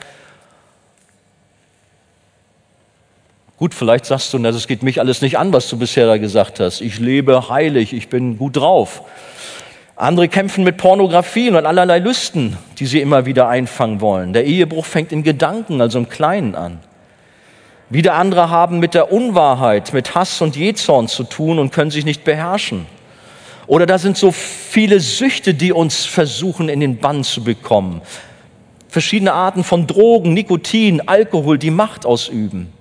Gut, 3.58 3.76
vielleicht 3.76 4.08
sagst 4.08 4.34
du, 4.34 4.40
das 4.40 4.68
geht 4.68 4.82
mich 4.82 5.00
alles 5.00 5.22
nicht 5.22 5.38
an, 5.38 5.54
was 5.54 5.70
du 5.70 5.78
bisher 5.78 6.08
da 6.08 6.18
gesagt 6.18 6.60
hast. 6.60 6.82
Ich 6.82 6.98
lebe 6.98 7.50
heilig, 7.50 7.94
ich 7.94 8.10
bin 8.10 8.40
gut 8.40 8.56
drauf. 8.56 9.04
Andere 10.02 10.30
kämpfen 10.30 10.64
mit 10.64 10.78
Pornografie 10.78 11.52
und 11.52 11.64
allerlei 11.64 12.00
Lüsten, 12.00 12.58
die 12.80 12.88
sie 12.88 13.02
immer 13.02 13.28
wieder 13.28 13.48
einfangen 13.48 14.02
wollen. 14.02 14.34
Der 14.34 14.46
Ehebruch 14.46 14.86
fängt 14.86 15.12
in 15.12 15.22
Gedanken, 15.22 15.80
also 15.80 16.00
im 16.00 16.10
Kleinen 16.10 16.56
an. 16.56 16.80
Wieder 17.92 18.16
andere 18.16 18.50
haben 18.50 18.80
mit 18.80 18.96
der 18.96 19.12
Unwahrheit, 19.12 19.94
mit 19.94 20.16
Hass 20.16 20.42
und 20.42 20.56
Jezorn 20.56 21.08
zu 21.08 21.24
tun 21.24 21.60
und 21.60 21.72
können 21.72 21.92
sich 21.92 22.04
nicht 22.04 22.24
beherrschen. 22.24 22.88
Oder 23.68 23.86
da 23.86 24.00
sind 24.00 24.18
so 24.18 24.32
viele 24.32 25.00
Süchte, 25.00 25.54
die 25.54 25.72
uns 25.72 26.06
versuchen 26.06 26.68
in 26.68 26.80
den 26.80 26.98
Bann 26.98 27.24
zu 27.24 27.44
bekommen. 27.44 28.02
Verschiedene 28.88 29.34
Arten 29.34 29.64
von 29.64 29.86
Drogen, 29.86 30.34
Nikotin, 30.34 31.08
Alkohol, 31.08 31.60
die 31.60 31.70
Macht 31.70 32.08
ausüben. 32.08 32.74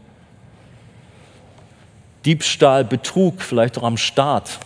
Diebstahl, 2.24 2.83
Betrug, 2.83 3.42
vielleicht 3.42 3.76
auch 3.76 3.83
am 3.83 3.98
Staat. 3.98 4.59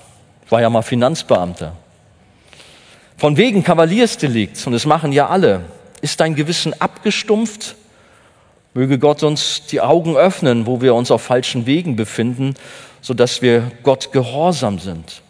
Ich 0.47 0.53
war 0.53 0.61
ja 0.61 0.71
mal 0.71 0.83
Finanzbeamter. 0.83 1.73
Von 3.17 3.37
wegen 3.37 3.63
Kavaliersdelikt, 3.63 4.67
und 4.67 4.73
das 4.73 4.87
machen 4.87 5.13
ja 5.13 5.29
alle, 5.29 5.63
ist 6.01 6.21
dein 6.21 6.35
Gewissen 6.35 6.79
abgestumpft? 6.81 7.77
Möge 8.75 8.99
Gott 8.99 9.23
uns 9.23 9.67
die 9.71 9.81
Augen 9.81 10.17
öffnen, 10.17 10.67
wo 10.67 10.81
wir 10.81 10.95
uns 10.95 11.11
auf 11.13 11.23
falschen 11.23 11.65
Wegen 11.65 11.95
befinden, 11.95 12.55
sodass 13.01 13.41
wir 13.41 13.71
Gott 13.85 14.11
gehorsam 14.11 14.81
sind. 14.81 15.23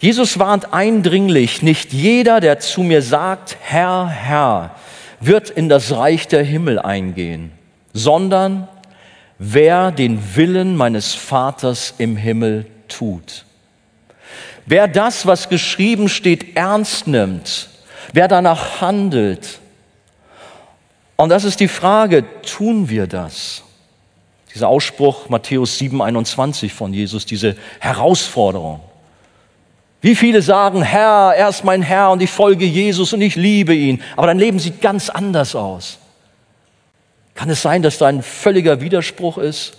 Jesus 0.00 0.38
warnt 0.38 0.72
eindringlich, 0.72 1.62
nicht 1.62 1.92
jeder, 1.92 2.40
der 2.40 2.60
zu 2.60 2.82
mir 2.82 3.02
sagt, 3.02 3.56
Herr, 3.60 4.08
Herr, 4.08 4.76
wird 5.20 5.50
in 5.50 5.68
das 5.68 5.92
Reich 5.92 6.28
der 6.28 6.42
Himmel 6.42 6.78
eingehen, 6.78 7.50
sondern 7.92 8.68
wer 9.38 9.90
den 9.90 10.36
Willen 10.36 10.76
meines 10.76 11.14
Vaters 11.14 11.94
im 11.98 12.16
Himmel 12.16 12.66
tut. 12.88 13.44
Wer 14.68 14.86
das, 14.86 15.26
was 15.26 15.48
geschrieben 15.48 16.10
steht, 16.10 16.54
ernst 16.54 17.06
nimmt, 17.06 17.70
wer 18.12 18.28
danach 18.28 18.82
handelt, 18.82 19.60
und 21.16 21.30
das 21.30 21.42
ist 21.42 21.58
die 21.58 21.68
Frage, 21.68 22.24
tun 22.42 22.90
wir 22.90 23.08
das? 23.08 23.64
Dieser 24.54 24.68
Ausspruch 24.68 25.28
Matthäus 25.28 25.78
7, 25.78 26.00
21 26.00 26.72
von 26.72 26.94
Jesus, 26.94 27.26
diese 27.26 27.56
Herausforderung. 27.80 28.80
Wie 30.00 30.14
viele 30.14 30.42
sagen, 30.42 30.82
Herr, 30.82 31.34
er 31.34 31.48
ist 31.48 31.64
mein 31.64 31.82
Herr 31.82 32.10
und 32.10 32.22
ich 32.22 32.30
folge 32.30 32.66
Jesus 32.66 33.12
und 33.12 33.20
ich 33.20 33.34
liebe 33.34 33.74
ihn. 33.74 34.00
Aber 34.16 34.28
dein 34.28 34.38
Leben 34.38 34.60
sieht 34.60 34.80
ganz 34.80 35.10
anders 35.10 35.56
aus. 35.56 35.98
Kann 37.34 37.50
es 37.50 37.62
sein, 37.62 37.82
dass 37.82 37.98
da 37.98 38.06
ein 38.06 38.22
völliger 38.22 38.80
Widerspruch 38.80 39.38
ist? 39.38 39.76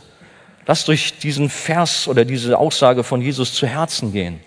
Lass 0.66 0.84
durch 0.84 1.20
diesen 1.20 1.50
Vers 1.50 2.08
oder 2.08 2.26
diese 2.26 2.58
Aussage 2.58 3.06
von 3.06 3.22
Jesus 3.22 3.54
zu 3.54 3.66
Herzen 3.66 4.12
gehen. 4.12 4.42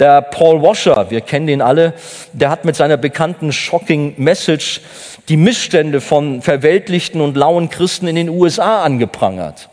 Der 0.00 0.22
Paul 0.22 0.62
Washer, 0.62 1.10
wir 1.10 1.20
kennen 1.20 1.46
den 1.46 1.62
alle, 1.62 1.94
der 2.32 2.50
hat 2.50 2.64
mit 2.64 2.74
seiner 2.74 2.96
bekannten 2.96 3.52
Shocking 3.52 4.14
Message 4.16 4.80
die 5.28 5.36
Missstände 5.36 6.00
von 6.00 6.42
verweltlichten 6.42 7.20
und 7.20 7.36
lauen 7.36 7.70
Christen 7.70 8.08
in 8.08 8.16
den 8.16 8.28
USA 8.28 8.82
angeprangert. 8.82 9.68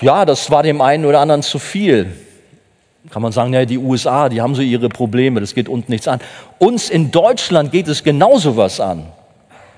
Ja, 0.00 0.24
das 0.24 0.50
war 0.50 0.62
dem 0.62 0.80
einen 0.80 1.04
oder 1.04 1.20
anderen 1.20 1.42
zu 1.42 1.58
viel. 1.58 2.12
Kann 3.10 3.22
man 3.22 3.32
sagen, 3.32 3.52
ja, 3.52 3.64
die 3.64 3.78
USA, 3.78 4.28
die 4.28 4.40
haben 4.40 4.54
so 4.54 4.62
ihre 4.62 4.88
Probleme, 4.88 5.40
das 5.40 5.54
geht 5.54 5.68
uns 5.68 5.88
nichts 5.88 6.08
an. 6.08 6.20
Uns 6.58 6.90
in 6.90 7.10
Deutschland 7.10 7.70
geht 7.70 7.86
es 7.86 8.02
genauso 8.02 8.56
was 8.56 8.80
an. 8.80 9.06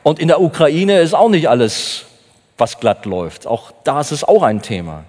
Und 0.03 0.21
in 0.21 0.29
der 0.29 0.41
Ukraine 0.41 1.01
ist 1.01 1.15
auch 1.15 1.29
nicht 1.29 1.49
alles, 1.49 2.07
was 2.57 2.79
glatt 2.81 3.05
läuft. 3.05 3.47
Auch 3.47 3.73
da 3.85 4.01
ist 4.01 4.13
es 4.13 4.25
auch 4.25 4.43
ein 4.43 4.63
Thema. 4.63 5.05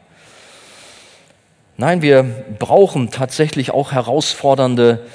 Nein, 1.80 2.02
wir 2.02 2.24
brauchen 2.58 3.12
tatsächlich 3.12 3.70
auch 3.70 3.92
herausfordernde 3.92 5.06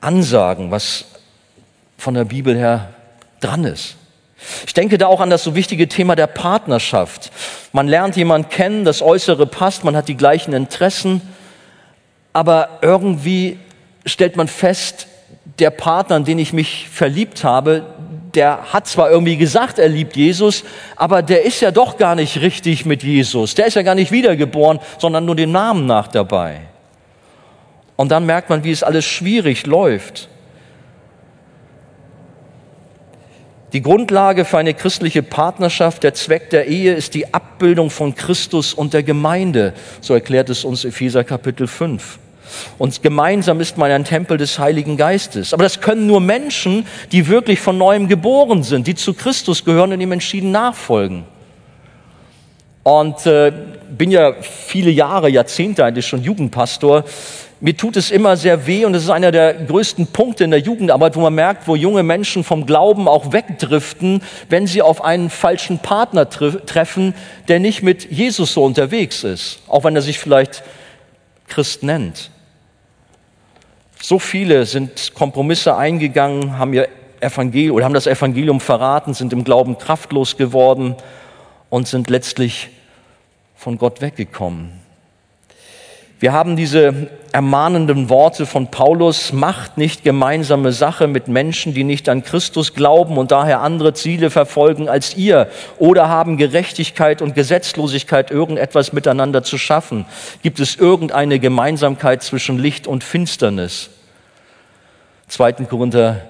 Ansagen, 0.00 0.70
was 0.70 1.04
von 1.98 2.14
der 2.14 2.24
Bibel 2.24 2.56
her 2.56 2.94
dran 3.40 3.64
ist. 3.64 3.96
Ich 4.66 4.72
denke 4.72 4.96
da 4.96 5.06
auch 5.06 5.20
an 5.20 5.28
das 5.28 5.44
so 5.44 5.54
wichtige 5.54 5.86
Thema 5.86 6.16
der 6.16 6.28
Partnerschaft. 6.28 7.30
Man 7.72 7.88
lernt 7.88 8.16
jemanden 8.16 8.48
kennen, 8.48 8.86
das 8.86 9.02
Äußere 9.02 9.46
passt, 9.46 9.84
man 9.84 9.94
hat 9.94 10.08
die 10.08 10.16
gleichen 10.16 10.54
Interessen, 10.54 11.20
aber 12.32 12.78
irgendwie 12.80 13.58
stellt 14.06 14.36
man 14.36 14.48
fest, 14.48 15.08
der 15.58 15.68
Partner, 15.68 16.16
in 16.16 16.24
den 16.24 16.38
ich 16.38 16.54
mich 16.54 16.88
verliebt 16.88 17.44
habe, 17.44 17.84
der 18.34 18.72
hat 18.72 18.86
zwar 18.86 19.10
irgendwie 19.10 19.36
gesagt, 19.36 19.78
er 19.78 19.88
liebt 19.88 20.16
Jesus, 20.16 20.64
aber 20.96 21.22
der 21.22 21.44
ist 21.44 21.60
ja 21.60 21.70
doch 21.70 21.96
gar 21.96 22.14
nicht 22.14 22.40
richtig 22.40 22.86
mit 22.86 23.02
Jesus. 23.02 23.54
Der 23.54 23.66
ist 23.66 23.74
ja 23.74 23.82
gar 23.82 23.94
nicht 23.94 24.12
wiedergeboren, 24.12 24.78
sondern 24.98 25.24
nur 25.24 25.36
den 25.36 25.52
Namen 25.52 25.86
nach 25.86 26.08
dabei. 26.08 26.60
Und 27.96 28.10
dann 28.10 28.26
merkt 28.26 28.48
man, 28.48 28.64
wie 28.64 28.70
es 28.70 28.82
alles 28.82 29.04
schwierig 29.04 29.66
läuft. 29.66 30.28
Die 33.72 33.82
Grundlage 33.82 34.44
für 34.44 34.58
eine 34.58 34.74
christliche 34.74 35.22
Partnerschaft, 35.22 36.02
der 36.02 36.14
Zweck 36.14 36.50
der 36.50 36.66
Ehe 36.66 36.94
ist 36.94 37.14
die 37.14 37.32
Abbildung 37.32 37.90
von 37.90 38.14
Christus 38.14 38.74
und 38.74 38.94
der 38.94 39.04
Gemeinde. 39.04 39.74
So 40.00 40.14
erklärt 40.14 40.50
es 40.50 40.64
uns 40.64 40.84
Epheser 40.84 41.22
Kapitel 41.22 41.68
5. 41.68 42.18
Und 42.78 43.02
gemeinsam 43.02 43.60
ist 43.60 43.78
man 43.78 43.90
ein 43.90 44.04
Tempel 44.04 44.36
des 44.36 44.58
Heiligen 44.58 44.96
Geistes. 44.96 45.52
Aber 45.52 45.62
das 45.62 45.80
können 45.80 46.06
nur 46.06 46.20
Menschen, 46.20 46.86
die 47.12 47.28
wirklich 47.28 47.60
von 47.60 47.78
neuem 47.78 48.08
geboren 48.08 48.62
sind, 48.62 48.86
die 48.86 48.94
zu 48.94 49.14
Christus 49.14 49.64
gehören 49.64 49.92
und 49.92 50.00
ihm 50.00 50.12
entschieden 50.12 50.50
nachfolgen. 50.50 51.24
Und 52.82 53.26
äh, 53.26 53.52
bin 53.96 54.10
ja 54.10 54.34
viele 54.40 54.90
Jahre, 54.90 55.28
Jahrzehnte 55.28 55.84
eigentlich 55.84 56.06
schon 56.06 56.22
Jugendpastor. 56.22 57.04
Mir 57.62 57.76
tut 57.76 57.96
es 57.98 58.10
immer 58.10 58.38
sehr 58.38 58.66
weh 58.66 58.86
und 58.86 58.94
es 58.94 59.02
ist 59.02 59.10
einer 59.10 59.32
der 59.32 59.52
größten 59.52 60.06
Punkte 60.06 60.44
in 60.44 60.50
der 60.50 60.60
Jugendarbeit, 60.60 61.14
wo 61.14 61.20
man 61.20 61.34
merkt, 61.34 61.68
wo 61.68 61.76
junge 61.76 62.02
Menschen 62.02 62.42
vom 62.42 62.64
Glauben 62.64 63.06
auch 63.06 63.34
wegdriften, 63.34 64.22
wenn 64.48 64.66
sie 64.66 64.80
auf 64.80 65.04
einen 65.04 65.28
falschen 65.28 65.78
Partner 65.78 66.28
treffen, 66.30 67.14
der 67.48 67.60
nicht 67.60 67.82
mit 67.82 68.10
Jesus 68.10 68.54
so 68.54 68.64
unterwegs 68.64 69.24
ist, 69.24 69.58
auch 69.68 69.84
wenn 69.84 69.94
er 69.94 70.00
sich 70.00 70.18
vielleicht 70.18 70.62
Christ 71.48 71.82
nennt. 71.82 72.30
So 74.02 74.18
viele 74.18 74.64
sind 74.64 75.14
Kompromisse 75.14 75.76
eingegangen, 75.76 76.58
haben 76.58 76.72
ihr 76.72 76.88
Evangelium 77.20 77.76
oder 77.76 77.84
haben 77.84 77.94
das 77.94 78.06
Evangelium 78.06 78.60
verraten, 78.60 79.12
sind 79.12 79.32
im 79.32 79.44
Glauben 79.44 79.76
kraftlos 79.76 80.36
geworden 80.36 80.96
und 81.68 81.86
sind 81.86 82.08
letztlich 82.08 82.70
von 83.56 83.76
Gott 83.76 84.00
weggekommen. 84.00 84.79
Wir 86.20 86.34
haben 86.34 86.54
diese 86.54 87.08
ermahnenden 87.32 88.10
Worte 88.10 88.44
von 88.44 88.70
Paulus, 88.70 89.32
macht 89.32 89.78
nicht 89.78 90.04
gemeinsame 90.04 90.70
Sache 90.70 91.06
mit 91.06 91.28
Menschen, 91.28 91.72
die 91.72 91.82
nicht 91.82 92.10
an 92.10 92.22
Christus 92.22 92.74
glauben 92.74 93.16
und 93.16 93.30
daher 93.30 93.62
andere 93.62 93.94
Ziele 93.94 94.28
verfolgen 94.28 94.86
als 94.86 95.16
ihr 95.16 95.48
oder 95.78 96.10
haben 96.10 96.36
Gerechtigkeit 96.36 97.22
und 97.22 97.34
Gesetzlosigkeit 97.34 98.30
irgendetwas 98.30 98.92
miteinander 98.92 99.42
zu 99.42 99.56
schaffen. 99.56 100.04
Gibt 100.42 100.60
es 100.60 100.76
irgendeine 100.76 101.38
Gemeinsamkeit 101.38 102.22
zwischen 102.22 102.58
Licht 102.58 102.86
und 102.86 103.02
Finsternis? 103.02 103.88
2. 105.28 105.52
Korinther 105.52 106.20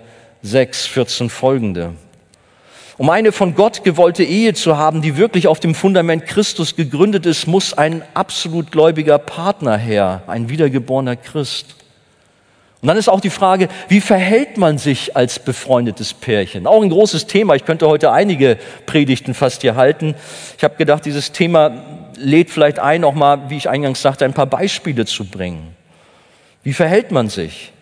6, 0.43 0.86
14 0.86 1.30
folgende. 1.30 1.95
Um 3.01 3.09
eine 3.09 3.32
von 3.32 3.55
Gott 3.55 3.82
gewollte 3.82 4.24
Ehe 4.24 4.53
zu 4.53 4.76
haben, 4.76 5.01
die 5.01 5.16
wirklich 5.16 5.46
auf 5.46 5.59
dem 5.59 5.74
Fundament 5.74 6.26
Christus 6.26 6.76
gegründet 6.76 7.24
ist, 7.24 7.46
muss 7.46 7.72
ein 7.72 8.03
absolut 8.12 8.70
gläubiger 8.70 9.16
Partner 9.16 9.78
her, 9.78 10.20
ein 10.26 10.51
wiedergeborener 10.51 11.16
Christ. 11.16 11.76
Und 12.82 12.88
dann 12.88 12.98
ist 12.98 13.09
auch 13.09 13.22
die 13.22 13.30
Frage, 13.30 13.68
wie 13.88 14.03
verhält 14.03 14.59
man 14.59 14.76
sich 14.76 15.16
als 15.16 15.38
befreundetes 15.38 16.12
Pärchen? 16.12 16.66
Auch 16.66 16.82
ein 16.82 16.90
großes 16.90 17.26
Thema. 17.26 17.55
Ich 17.55 17.64
könnte 17.64 17.88
heute 17.88 18.12
einige 18.12 18.59
Predigten 18.84 19.32
fast 19.32 19.62
hier 19.62 19.76
halten. 19.76 20.14
Ich 20.59 20.62
habe 20.62 20.76
gedacht, 20.76 21.07
dieses 21.07 21.32
Thema 21.32 21.70
lädt 22.18 22.51
vielleicht 22.51 22.80
ein, 22.80 23.05
auch 23.05 23.14
mal, 23.14 23.48
wie 23.48 23.57
ich 23.57 23.70
eingangs 23.70 24.03
sagte, 24.03 24.26
ein 24.26 24.34
paar 24.34 24.44
Beispiele 24.44 25.07
zu 25.07 25.24
bringen. 25.24 25.74
Wie 26.64 26.74
verhält 26.74 27.12
man 27.12 27.30
sich? 27.30 27.72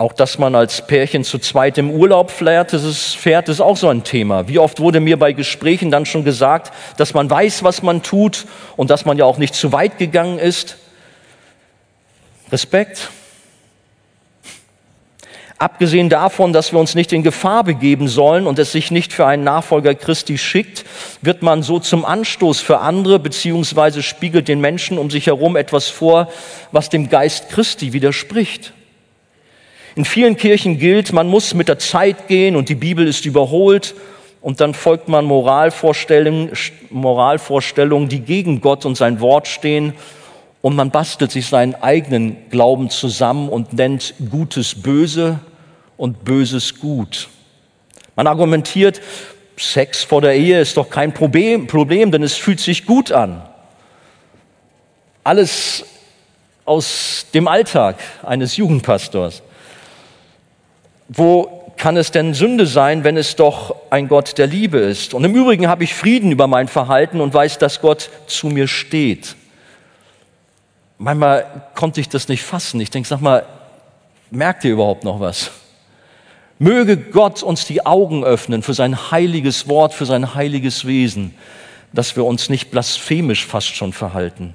Auch 0.00 0.14
dass 0.14 0.38
man 0.38 0.54
als 0.54 0.86
Pärchen 0.86 1.24
zu 1.24 1.38
zweit 1.38 1.76
im 1.76 1.90
Urlaub 1.90 2.30
fährt, 2.30 2.72
das 2.72 2.84
ist, 2.84 3.16
fährt, 3.16 3.50
ist 3.50 3.60
auch 3.60 3.76
so 3.76 3.86
ein 3.90 4.02
Thema. 4.02 4.48
Wie 4.48 4.58
oft 4.58 4.80
wurde 4.80 4.98
mir 4.98 5.18
bei 5.18 5.34
Gesprächen 5.34 5.90
dann 5.90 6.06
schon 6.06 6.24
gesagt, 6.24 6.72
dass 6.96 7.12
man 7.12 7.28
weiß, 7.28 7.64
was 7.64 7.82
man 7.82 8.02
tut 8.02 8.46
und 8.78 8.88
dass 8.88 9.04
man 9.04 9.18
ja 9.18 9.26
auch 9.26 9.36
nicht 9.36 9.54
zu 9.54 9.72
weit 9.72 9.98
gegangen 9.98 10.38
ist. 10.38 10.78
Respekt. 12.50 13.10
Abgesehen 15.58 16.08
davon, 16.08 16.54
dass 16.54 16.72
wir 16.72 16.80
uns 16.80 16.94
nicht 16.94 17.12
in 17.12 17.22
Gefahr 17.22 17.62
begeben 17.62 18.08
sollen 18.08 18.46
und 18.46 18.58
es 18.58 18.72
sich 18.72 18.90
nicht 18.90 19.12
für 19.12 19.26
einen 19.26 19.44
Nachfolger 19.44 19.94
Christi 19.94 20.38
schickt, 20.38 20.86
wird 21.20 21.42
man 21.42 21.62
so 21.62 21.78
zum 21.78 22.06
Anstoß 22.06 22.62
für 22.62 22.78
andere, 22.78 23.18
beziehungsweise 23.18 24.02
spiegelt 24.02 24.48
den 24.48 24.62
Menschen 24.62 24.96
um 24.96 25.10
sich 25.10 25.26
herum 25.26 25.56
etwas 25.56 25.88
vor, 25.88 26.32
was 26.72 26.88
dem 26.88 27.10
Geist 27.10 27.50
Christi 27.50 27.92
widerspricht. 27.92 28.72
In 29.96 30.04
vielen 30.04 30.36
Kirchen 30.36 30.78
gilt, 30.78 31.12
man 31.12 31.28
muss 31.28 31.54
mit 31.54 31.68
der 31.68 31.78
Zeit 31.78 32.28
gehen 32.28 32.54
und 32.54 32.68
die 32.68 32.74
Bibel 32.74 33.06
ist 33.06 33.26
überholt 33.26 33.94
und 34.40 34.60
dann 34.60 34.72
folgt 34.72 35.08
man 35.08 35.24
Moralvorstellungen, 35.24 36.52
Moralvorstellungen, 36.90 38.08
die 38.08 38.20
gegen 38.20 38.60
Gott 38.60 38.86
und 38.86 38.96
sein 38.96 39.20
Wort 39.20 39.48
stehen 39.48 39.94
und 40.62 40.76
man 40.76 40.90
bastelt 40.90 41.32
sich 41.32 41.46
seinen 41.46 41.74
eigenen 41.74 42.36
Glauben 42.50 42.90
zusammen 42.90 43.48
und 43.48 43.72
nennt 43.72 44.14
Gutes 44.30 44.80
böse 44.80 45.40
und 45.96 46.24
Böses 46.24 46.78
gut. 46.78 47.28
Man 48.14 48.26
argumentiert, 48.26 49.00
Sex 49.56 50.04
vor 50.04 50.22
der 50.22 50.34
Ehe 50.34 50.60
ist 50.60 50.76
doch 50.76 50.88
kein 50.88 51.12
Problem, 51.12 51.66
Problem, 51.66 52.10
denn 52.10 52.22
es 52.22 52.34
fühlt 52.34 52.60
sich 52.60 52.86
gut 52.86 53.12
an. 53.12 53.42
Alles 55.22 55.84
aus 56.64 57.26
dem 57.34 57.46
Alltag 57.46 57.96
eines 58.22 58.56
Jugendpastors. 58.56 59.42
Wo 61.12 61.72
kann 61.76 61.96
es 61.96 62.12
denn 62.12 62.34
Sünde 62.34 62.66
sein, 62.66 63.02
wenn 63.02 63.16
es 63.16 63.34
doch 63.34 63.74
ein 63.90 64.06
Gott 64.06 64.38
der 64.38 64.46
Liebe 64.46 64.78
ist? 64.78 65.12
Und 65.12 65.24
im 65.24 65.34
Übrigen 65.34 65.66
habe 65.66 65.82
ich 65.82 65.92
Frieden 65.92 66.30
über 66.30 66.46
mein 66.46 66.68
Verhalten 66.68 67.20
und 67.20 67.34
weiß, 67.34 67.58
dass 67.58 67.80
Gott 67.80 68.10
zu 68.28 68.46
mir 68.46 68.68
steht. 68.68 69.34
Manchmal 70.98 71.64
konnte 71.74 72.00
ich 72.00 72.08
das 72.08 72.28
nicht 72.28 72.44
fassen. 72.44 72.80
Ich 72.80 72.90
denke, 72.90 73.08
sag 73.08 73.20
mal, 73.20 73.44
merkt 74.30 74.62
ihr 74.64 74.70
überhaupt 74.70 75.02
noch 75.02 75.18
was? 75.18 75.50
Möge 76.60 76.96
Gott 76.96 77.42
uns 77.42 77.66
die 77.66 77.84
Augen 77.84 78.22
öffnen 78.22 78.62
für 78.62 78.74
sein 78.74 79.10
heiliges 79.10 79.66
Wort, 79.66 79.92
für 79.92 80.06
sein 80.06 80.36
heiliges 80.36 80.86
Wesen, 80.86 81.34
dass 81.92 82.14
wir 82.14 82.24
uns 82.24 82.50
nicht 82.50 82.70
blasphemisch 82.70 83.46
fast 83.46 83.74
schon 83.74 83.92
verhalten. 83.92 84.54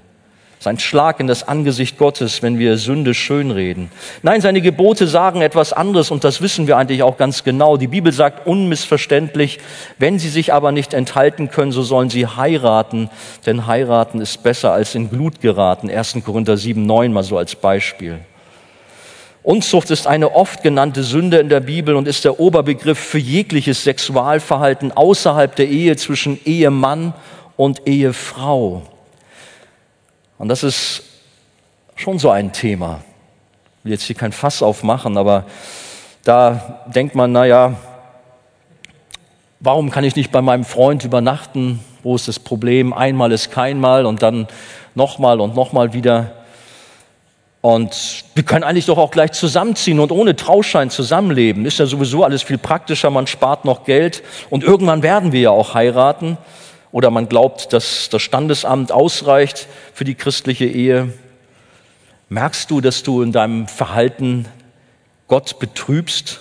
Sein 0.65 0.79
Schlag 0.79 1.19
in 1.19 1.27
das 1.27 1.47
Angesicht 1.47 1.99
Gottes, 1.99 2.41
wenn 2.41 2.57
wir 2.57 2.79
Sünde 2.79 3.13
schönreden. 3.13 3.91
Nein, 4.23 4.41
seine 4.41 4.61
Gebote 4.61 5.05
sagen 5.05 5.43
etwas 5.43 5.73
anderes 5.73 6.09
und 6.09 6.23
das 6.23 6.41
wissen 6.41 6.65
wir 6.65 6.77
eigentlich 6.77 7.03
auch 7.03 7.17
ganz 7.17 7.43
genau. 7.43 7.77
Die 7.77 7.85
Bibel 7.85 8.11
sagt 8.11 8.47
unmissverständlich, 8.47 9.59
wenn 9.99 10.17
sie 10.17 10.29
sich 10.29 10.53
aber 10.53 10.71
nicht 10.71 10.95
enthalten 10.95 11.51
können, 11.51 11.71
so 11.71 11.83
sollen 11.83 12.09
sie 12.09 12.25
heiraten, 12.25 13.11
denn 13.45 13.67
heiraten 13.67 14.21
ist 14.21 14.41
besser 14.41 14.71
als 14.71 14.95
in 14.95 15.11
Glut 15.11 15.39
geraten. 15.39 15.87
1. 15.87 16.17
Korinther 16.25 16.57
7, 16.57 16.83
9 16.83 17.13
mal 17.13 17.21
so 17.21 17.37
als 17.37 17.55
Beispiel. 17.55 18.17
Unzucht 19.43 19.91
ist 19.91 20.07
eine 20.07 20.33
oft 20.33 20.63
genannte 20.63 21.03
Sünde 21.03 21.37
in 21.37 21.49
der 21.49 21.59
Bibel 21.59 21.93
und 21.95 22.07
ist 22.07 22.25
der 22.25 22.39
Oberbegriff 22.39 22.97
für 22.97 23.19
jegliches 23.19 23.83
Sexualverhalten 23.83 24.93
außerhalb 24.93 25.55
der 25.55 25.67
Ehe 25.67 25.95
zwischen 25.95 26.39
Ehemann 26.43 27.13
und 27.55 27.85
Ehefrau. 27.85 28.81
Und 30.37 30.49
das 30.49 30.63
ist 30.63 31.03
schon 31.95 32.19
so 32.19 32.29
ein 32.29 32.51
Thema. 32.51 33.01
Ich 33.79 33.85
will 33.85 33.91
jetzt 33.93 34.03
hier 34.03 34.15
kein 34.15 34.31
Fass 34.31 34.61
aufmachen, 34.61 35.17
aber 35.17 35.45
da 36.23 36.83
denkt 36.87 37.15
man, 37.15 37.31
naja, 37.31 37.75
warum 39.59 39.91
kann 39.91 40.03
ich 40.03 40.15
nicht 40.15 40.31
bei 40.31 40.41
meinem 40.41 40.65
Freund 40.65 41.03
übernachten? 41.05 41.79
Wo 42.03 42.15
ist 42.15 42.27
das 42.27 42.39
Problem? 42.39 42.93
Einmal 42.93 43.31
ist 43.31 43.51
keinmal 43.51 44.05
und 44.05 44.21
dann 44.21 44.47
nochmal 44.93 45.39
und 45.39 45.55
nochmal 45.55 45.93
wieder. 45.93 46.31
Und 47.61 48.25
wir 48.35 48.43
können 48.43 48.63
eigentlich 48.63 48.85
doch 48.85 48.97
auch 48.97 49.11
gleich 49.11 49.31
zusammenziehen 49.31 49.99
und 49.99 50.11
ohne 50.11 50.35
Trauschein 50.35 50.89
zusammenleben. 50.89 51.65
Ist 51.65 51.79
ja 51.79 51.85
sowieso 51.85 52.23
alles 52.23 52.43
viel 52.43 52.57
praktischer, 52.57 53.09
man 53.09 53.25
spart 53.25 53.65
noch 53.65 53.85
Geld 53.85 54.21
und 54.49 54.63
irgendwann 54.63 55.01
werden 55.01 55.31
wir 55.31 55.39
ja 55.39 55.49
auch 55.49 55.73
heiraten. 55.73 56.37
Oder 56.95 57.11
man 57.11 57.27
glaubt, 57.27 57.73
dass 57.73 58.07
das 58.07 58.21
Standesamt 58.21 58.93
ausreicht 58.93 59.67
für 59.93 60.05
die 60.05 60.15
christliche 60.15 60.63
Ehe. 60.63 61.11
Merkst 62.29 62.71
du, 62.71 62.79
dass 62.79 63.03
du 63.03 63.21
in 63.21 63.33
deinem 63.33 63.67
Verhalten 63.67 64.45
Gott 65.27 65.59
betrübst 65.59 66.39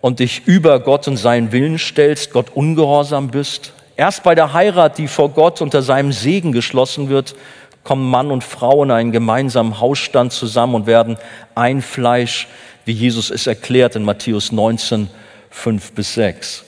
und 0.00 0.20
dich 0.20 0.46
über 0.46 0.78
Gott 0.78 1.08
und 1.08 1.16
seinen 1.16 1.50
Willen 1.50 1.80
stellst, 1.80 2.30
Gott 2.30 2.50
ungehorsam 2.54 3.26
bist? 3.32 3.72
Erst 3.96 4.22
bei 4.22 4.36
der 4.36 4.52
Heirat, 4.52 4.98
die 4.98 5.08
vor 5.08 5.30
Gott 5.30 5.60
unter 5.60 5.82
seinem 5.82 6.12
Segen 6.12 6.52
geschlossen 6.52 7.08
wird, 7.08 7.34
kommen 7.82 8.08
Mann 8.08 8.30
und 8.30 8.44
Frau 8.44 8.84
in 8.84 8.92
einen 8.92 9.10
gemeinsamen 9.10 9.80
Hausstand 9.80 10.32
zusammen 10.32 10.76
und 10.76 10.86
werden 10.86 11.18
ein 11.56 11.82
Fleisch, 11.82 12.46
wie 12.84 12.92
Jesus 12.92 13.30
es 13.30 13.48
erklärt 13.48 13.96
in 13.96 14.04
Matthäus 14.04 14.52
19, 14.52 15.10
5 15.50 15.90
bis 15.90 16.14
6. 16.14 16.66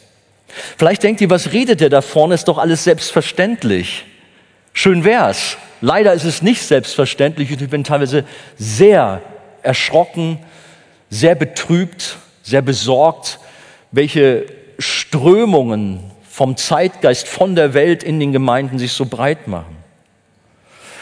Vielleicht 0.76 1.02
denkt 1.02 1.20
ihr, 1.20 1.30
was 1.30 1.52
redet 1.52 1.80
der 1.80 1.90
da 1.90 2.00
vorne? 2.00 2.34
Ist 2.34 2.48
doch 2.48 2.58
alles 2.58 2.84
selbstverständlich. 2.84 4.04
Schön 4.72 5.04
wär's. 5.04 5.56
Leider 5.80 6.12
ist 6.12 6.24
es 6.24 6.42
nicht 6.42 6.62
selbstverständlich 6.62 7.52
und 7.52 7.62
ich 7.62 7.68
bin 7.68 7.84
teilweise 7.84 8.24
sehr 8.56 9.22
erschrocken, 9.62 10.38
sehr 11.10 11.34
betrübt, 11.34 12.16
sehr 12.42 12.62
besorgt, 12.62 13.38
welche 13.92 14.46
Strömungen 14.78 16.10
vom 16.28 16.56
Zeitgeist, 16.56 17.28
von 17.28 17.54
der 17.54 17.74
Welt 17.74 18.02
in 18.02 18.20
den 18.20 18.32
Gemeinden 18.32 18.78
sich 18.78 18.92
so 18.92 19.06
breit 19.06 19.48
machen. 19.48 19.76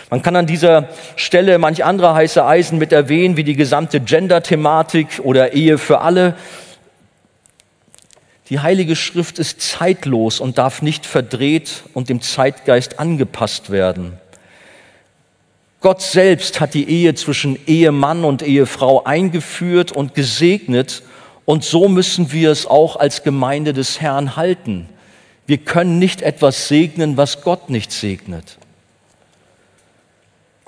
Man 0.08 0.22
kann 0.22 0.36
an 0.36 0.46
dieser 0.46 0.88
Stelle 1.16 1.58
manch 1.58 1.84
andere 1.84 2.14
heiße 2.14 2.44
Eisen 2.44 2.78
mit 2.78 2.92
erwähnen, 2.92 3.36
wie 3.36 3.44
die 3.44 3.56
gesamte 3.56 4.00
Gender-Thematik 4.00 5.20
oder 5.22 5.52
Ehe 5.52 5.78
für 5.78 6.00
alle. 6.00 6.36
Die 8.48 8.60
Heilige 8.60 8.94
Schrift 8.94 9.38
ist 9.38 9.60
zeitlos 9.60 10.38
und 10.38 10.58
darf 10.58 10.80
nicht 10.80 11.04
verdreht 11.04 11.82
und 11.94 12.08
dem 12.08 12.20
Zeitgeist 12.20 13.00
angepasst 13.00 13.70
werden. 13.70 14.12
Gott 15.80 16.00
selbst 16.00 16.60
hat 16.60 16.74
die 16.74 16.88
Ehe 16.88 17.14
zwischen 17.14 17.58
Ehemann 17.66 18.24
und 18.24 18.42
Ehefrau 18.42 19.04
eingeführt 19.04 19.92
und 19.92 20.14
gesegnet 20.14 21.02
und 21.44 21.64
so 21.64 21.88
müssen 21.88 22.32
wir 22.32 22.50
es 22.50 22.66
auch 22.66 22.96
als 22.96 23.22
Gemeinde 23.22 23.72
des 23.72 24.00
Herrn 24.00 24.36
halten. 24.36 24.88
Wir 25.46 25.58
können 25.58 25.98
nicht 25.98 26.22
etwas 26.22 26.68
segnen, 26.68 27.16
was 27.16 27.42
Gott 27.42 27.70
nicht 27.70 27.92
segnet. 27.92 28.58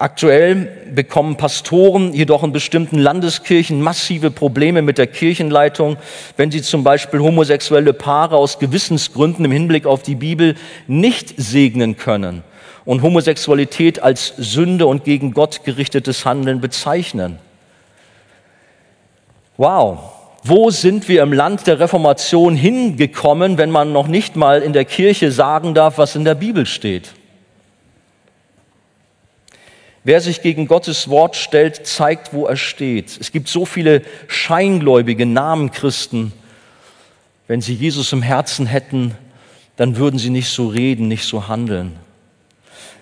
Aktuell 0.00 0.68
bekommen 0.94 1.36
Pastoren 1.36 2.14
jedoch 2.14 2.44
in 2.44 2.52
bestimmten 2.52 2.98
Landeskirchen 3.00 3.82
massive 3.82 4.30
Probleme 4.30 4.80
mit 4.80 4.96
der 4.96 5.08
Kirchenleitung, 5.08 5.96
wenn 6.36 6.52
sie 6.52 6.62
zum 6.62 6.84
Beispiel 6.84 7.18
homosexuelle 7.18 7.92
Paare 7.92 8.36
aus 8.36 8.60
Gewissensgründen 8.60 9.44
im 9.44 9.50
Hinblick 9.50 9.86
auf 9.86 10.04
die 10.04 10.14
Bibel 10.14 10.54
nicht 10.86 11.34
segnen 11.36 11.96
können 11.96 12.44
und 12.84 13.02
Homosexualität 13.02 14.00
als 14.00 14.34
Sünde 14.36 14.86
und 14.86 15.02
gegen 15.02 15.32
Gott 15.32 15.64
gerichtetes 15.64 16.24
Handeln 16.24 16.60
bezeichnen. 16.60 17.40
Wow, 19.56 19.98
wo 20.44 20.70
sind 20.70 21.08
wir 21.08 21.24
im 21.24 21.32
Land 21.32 21.66
der 21.66 21.80
Reformation 21.80 22.54
hingekommen, 22.54 23.58
wenn 23.58 23.72
man 23.72 23.92
noch 23.92 24.06
nicht 24.06 24.36
mal 24.36 24.62
in 24.62 24.72
der 24.72 24.84
Kirche 24.84 25.32
sagen 25.32 25.74
darf, 25.74 25.98
was 25.98 26.14
in 26.14 26.24
der 26.24 26.36
Bibel 26.36 26.66
steht? 26.66 27.14
Wer 30.04 30.20
sich 30.20 30.42
gegen 30.42 30.66
Gottes 30.66 31.08
Wort 31.08 31.36
stellt, 31.36 31.86
zeigt, 31.86 32.32
wo 32.32 32.46
er 32.46 32.56
steht. 32.56 33.18
Es 33.20 33.32
gibt 33.32 33.48
so 33.48 33.66
viele 33.66 34.02
scheingläubige 34.26 35.26
Namen 35.26 35.70
Christen. 35.70 36.32
Wenn 37.46 37.60
sie 37.60 37.74
Jesus 37.74 38.12
im 38.12 38.22
Herzen 38.22 38.66
hätten, 38.66 39.14
dann 39.76 39.96
würden 39.96 40.18
sie 40.18 40.30
nicht 40.30 40.48
so 40.48 40.68
reden, 40.68 41.08
nicht 41.08 41.24
so 41.24 41.48
handeln. 41.48 41.96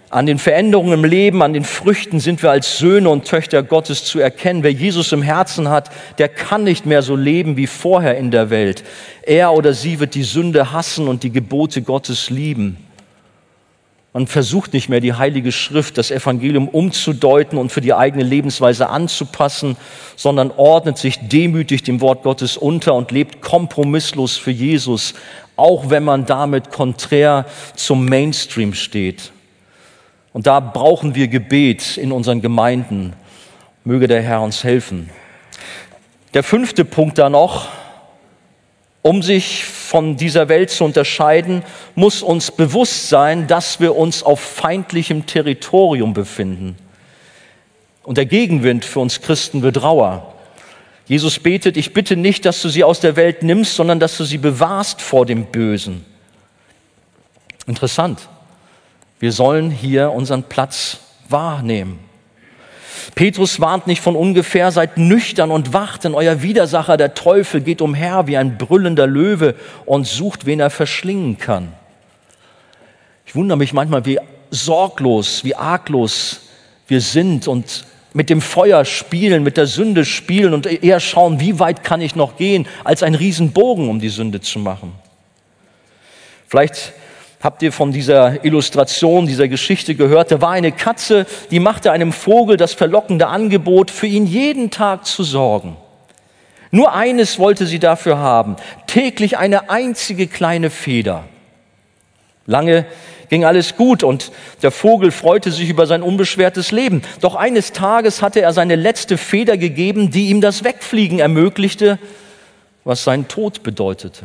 An 0.08 0.24
den 0.26 0.38
Veränderungen 0.38 0.92
im 0.92 1.04
Leben, 1.04 1.42
an 1.42 1.52
den 1.52 1.64
Früchten 1.64 2.20
sind 2.20 2.42
wir 2.42 2.50
als 2.50 2.78
Söhne 2.78 3.10
und 3.10 3.26
Töchter 3.26 3.62
Gottes 3.64 4.04
zu 4.04 4.20
erkennen. 4.20 4.62
Wer 4.62 4.72
Jesus 4.72 5.10
im 5.10 5.20
Herzen 5.20 5.68
hat, 5.68 5.90
der 6.18 6.28
kann 6.28 6.62
nicht 6.62 6.86
mehr 6.86 7.02
so 7.02 7.16
leben 7.16 7.56
wie 7.56 7.66
vorher 7.66 8.16
in 8.16 8.30
der 8.30 8.48
Welt. 8.50 8.84
Er 9.22 9.52
oder 9.52 9.74
sie 9.74 9.98
wird 9.98 10.14
die 10.14 10.22
Sünde 10.22 10.72
hassen 10.72 11.08
und 11.08 11.24
die 11.24 11.32
Gebote 11.32 11.82
Gottes 11.82 12.30
lieben. 12.30 12.76
Man 14.16 14.26
versucht 14.26 14.72
nicht 14.72 14.88
mehr 14.88 15.00
die 15.00 15.12
Heilige 15.12 15.52
Schrift, 15.52 15.98
das 15.98 16.10
Evangelium 16.10 16.68
umzudeuten 16.68 17.58
und 17.58 17.70
für 17.70 17.82
die 17.82 17.92
eigene 17.92 18.24
Lebensweise 18.24 18.88
anzupassen, 18.88 19.76
sondern 20.16 20.50
ordnet 20.56 20.96
sich 20.96 21.28
demütig 21.28 21.82
dem 21.82 22.00
Wort 22.00 22.22
Gottes 22.22 22.56
unter 22.56 22.94
und 22.94 23.10
lebt 23.10 23.42
kompromisslos 23.42 24.38
für 24.38 24.52
Jesus, 24.52 25.12
auch 25.56 25.90
wenn 25.90 26.02
man 26.02 26.24
damit 26.24 26.70
konträr 26.70 27.44
zum 27.74 28.06
Mainstream 28.06 28.72
steht. 28.72 29.32
Und 30.32 30.46
da 30.46 30.60
brauchen 30.60 31.14
wir 31.14 31.28
Gebet 31.28 31.98
in 31.98 32.10
unseren 32.10 32.40
Gemeinden. 32.40 33.12
Möge 33.84 34.08
der 34.08 34.22
Herr 34.22 34.40
uns 34.40 34.64
helfen. 34.64 35.10
Der 36.32 36.42
fünfte 36.42 36.86
Punkt 36.86 37.18
da 37.18 37.28
noch, 37.28 37.68
um 39.02 39.22
sich 39.22 39.64
von 39.64 40.16
dieser 40.16 40.48
Welt 40.48 40.70
zu 40.70 40.84
unterscheiden, 40.84 41.62
muss 41.94 42.22
uns 42.22 42.50
bewusst 42.50 43.08
sein, 43.08 43.46
dass 43.46 43.80
wir 43.80 43.96
uns 43.96 44.22
auf 44.22 44.40
feindlichem 44.40 45.26
Territorium 45.26 46.12
befinden. 46.12 46.76
Und 48.02 48.18
der 48.18 48.26
Gegenwind 48.26 48.84
für 48.84 49.00
uns 49.00 49.20
Christen 49.20 49.62
wird 49.62 49.82
rauer. 49.82 50.34
Jesus 51.06 51.38
betet, 51.38 51.76
ich 51.76 51.92
bitte 51.92 52.16
nicht, 52.16 52.44
dass 52.44 52.60
du 52.62 52.68
sie 52.68 52.82
aus 52.82 53.00
der 53.00 53.16
Welt 53.16 53.42
nimmst, 53.42 53.76
sondern 53.76 54.00
dass 54.00 54.16
du 54.16 54.24
sie 54.24 54.38
bewahrst 54.38 55.00
vor 55.00 55.24
dem 55.24 55.46
Bösen. 55.46 56.04
Interessant. 57.66 58.28
Wir 59.18 59.32
sollen 59.32 59.70
hier 59.70 60.10
unseren 60.10 60.42
Platz 60.42 60.98
wahrnehmen. 61.28 62.05
Petrus 63.14 63.60
warnt 63.60 63.86
nicht 63.86 64.00
von 64.00 64.16
ungefähr, 64.16 64.70
seid 64.72 64.98
nüchtern 64.98 65.50
und 65.50 65.72
wacht, 65.72 66.04
denn 66.04 66.14
euer 66.14 66.42
Widersacher, 66.42 66.96
der 66.96 67.14
Teufel, 67.14 67.60
geht 67.60 67.80
umher 67.80 68.26
wie 68.26 68.36
ein 68.36 68.58
brüllender 68.58 69.06
Löwe 69.06 69.54
und 69.84 70.06
sucht, 70.06 70.46
wen 70.46 70.60
er 70.60 70.70
verschlingen 70.70 71.38
kann. 71.38 71.72
Ich 73.24 73.34
wundere 73.34 73.58
mich 73.58 73.72
manchmal, 73.72 74.04
wie 74.06 74.18
sorglos, 74.50 75.44
wie 75.44 75.54
arglos 75.54 76.42
wir 76.88 77.00
sind 77.00 77.48
und 77.48 77.84
mit 78.12 78.30
dem 78.30 78.40
Feuer 78.40 78.84
spielen, 78.84 79.42
mit 79.42 79.56
der 79.56 79.66
Sünde 79.66 80.04
spielen 80.04 80.54
und 80.54 80.66
eher 80.66 81.00
schauen, 81.00 81.38
wie 81.38 81.58
weit 81.58 81.84
kann 81.84 82.00
ich 82.00 82.16
noch 82.16 82.36
gehen, 82.36 82.66
als 82.82 83.02
einen 83.02 83.14
Riesenbogen 83.14 83.88
um 83.88 84.00
die 84.00 84.08
Sünde 84.08 84.40
zu 84.40 84.58
machen. 84.58 84.92
Vielleicht 86.48 86.94
Habt 87.40 87.62
ihr 87.62 87.72
von 87.72 87.92
dieser 87.92 88.44
Illustration, 88.44 89.26
dieser 89.26 89.46
Geschichte 89.46 89.94
gehört? 89.94 90.30
Da 90.30 90.40
war 90.40 90.50
eine 90.50 90.72
Katze, 90.72 91.26
die 91.50 91.60
machte 91.60 91.92
einem 91.92 92.12
Vogel 92.12 92.56
das 92.56 92.72
verlockende 92.72 93.26
Angebot, 93.26 93.90
für 93.90 94.06
ihn 94.06 94.26
jeden 94.26 94.70
Tag 94.70 95.04
zu 95.06 95.22
sorgen. 95.22 95.76
Nur 96.70 96.94
eines 96.94 97.38
wollte 97.38 97.66
sie 97.66 97.78
dafür 97.78 98.18
haben, 98.18 98.56
täglich 98.86 99.38
eine 99.38 99.70
einzige 99.70 100.26
kleine 100.26 100.70
Feder. 100.70 101.24
Lange 102.46 102.86
ging 103.28 103.44
alles 103.44 103.76
gut 103.76 104.02
und 104.02 104.32
der 104.62 104.70
Vogel 104.70 105.10
freute 105.10 105.50
sich 105.50 105.68
über 105.68 105.86
sein 105.86 106.02
unbeschwertes 106.02 106.72
Leben. 106.72 107.02
Doch 107.20 107.34
eines 107.34 107.72
Tages 107.72 108.22
hatte 108.22 108.40
er 108.40 108.52
seine 108.52 108.76
letzte 108.76 109.18
Feder 109.18 109.56
gegeben, 109.56 110.10
die 110.10 110.28
ihm 110.28 110.40
das 110.40 110.64
Wegfliegen 110.64 111.18
ermöglichte, 111.18 111.98
was 112.84 113.04
seinen 113.04 113.28
Tod 113.28 113.62
bedeutete. 113.62 114.24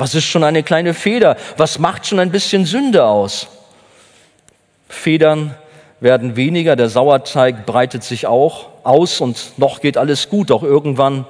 Was 0.00 0.14
ist 0.14 0.24
schon 0.24 0.44
eine 0.44 0.62
kleine 0.62 0.94
Feder? 0.94 1.36
Was 1.58 1.78
macht 1.78 2.06
schon 2.06 2.20
ein 2.20 2.30
bisschen 2.30 2.64
Sünde 2.64 3.04
aus? 3.04 3.48
Federn 4.88 5.54
werden 6.00 6.36
weniger, 6.36 6.74
der 6.74 6.88
Sauerteig 6.88 7.66
breitet 7.66 8.02
sich 8.02 8.26
auch 8.26 8.68
aus 8.82 9.20
und 9.20 9.58
noch 9.58 9.82
geht 9.82 9.98
alles 9.98 10.30
gut. 10.30 10.48
Doch 10.48 10.62
irgendwann 10.62 11.26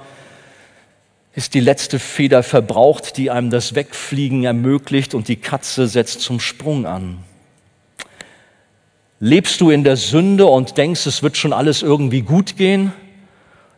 ist 1.34 1.54
die 1.54 1.60
letzte 1.60 1.98
Feder 1.98 2.44
verbraucht, 2.44 3.16
die 3.16 3.32
einem 3.32 3.50
das 3.50 3.74
Wegfliegen 3.74 4.44
ermöglicht 4.44 5.14
und 5.14 5.26
die 5.26 5.34
Katze 5.34 5.88
setzt 5.88 6.20
zum 6.20 6.38
Sprung 6.38 6.86
an. 6.86 7.18
Lebst 9.18 9.60
du 9.60 9.70
in 9.70 9.82
der 9.82 9.96
Sünde 9.96 10.46
und 10.46 10.78
denkst, 10.78 11.06
es 11.06 11.24
wird 11.24 11.36
schon 11.36 11.52
alles 11.52 11.82
irgendwie 11.82 12.22
gut 12.22 12.56
gehen? 12.56 12.92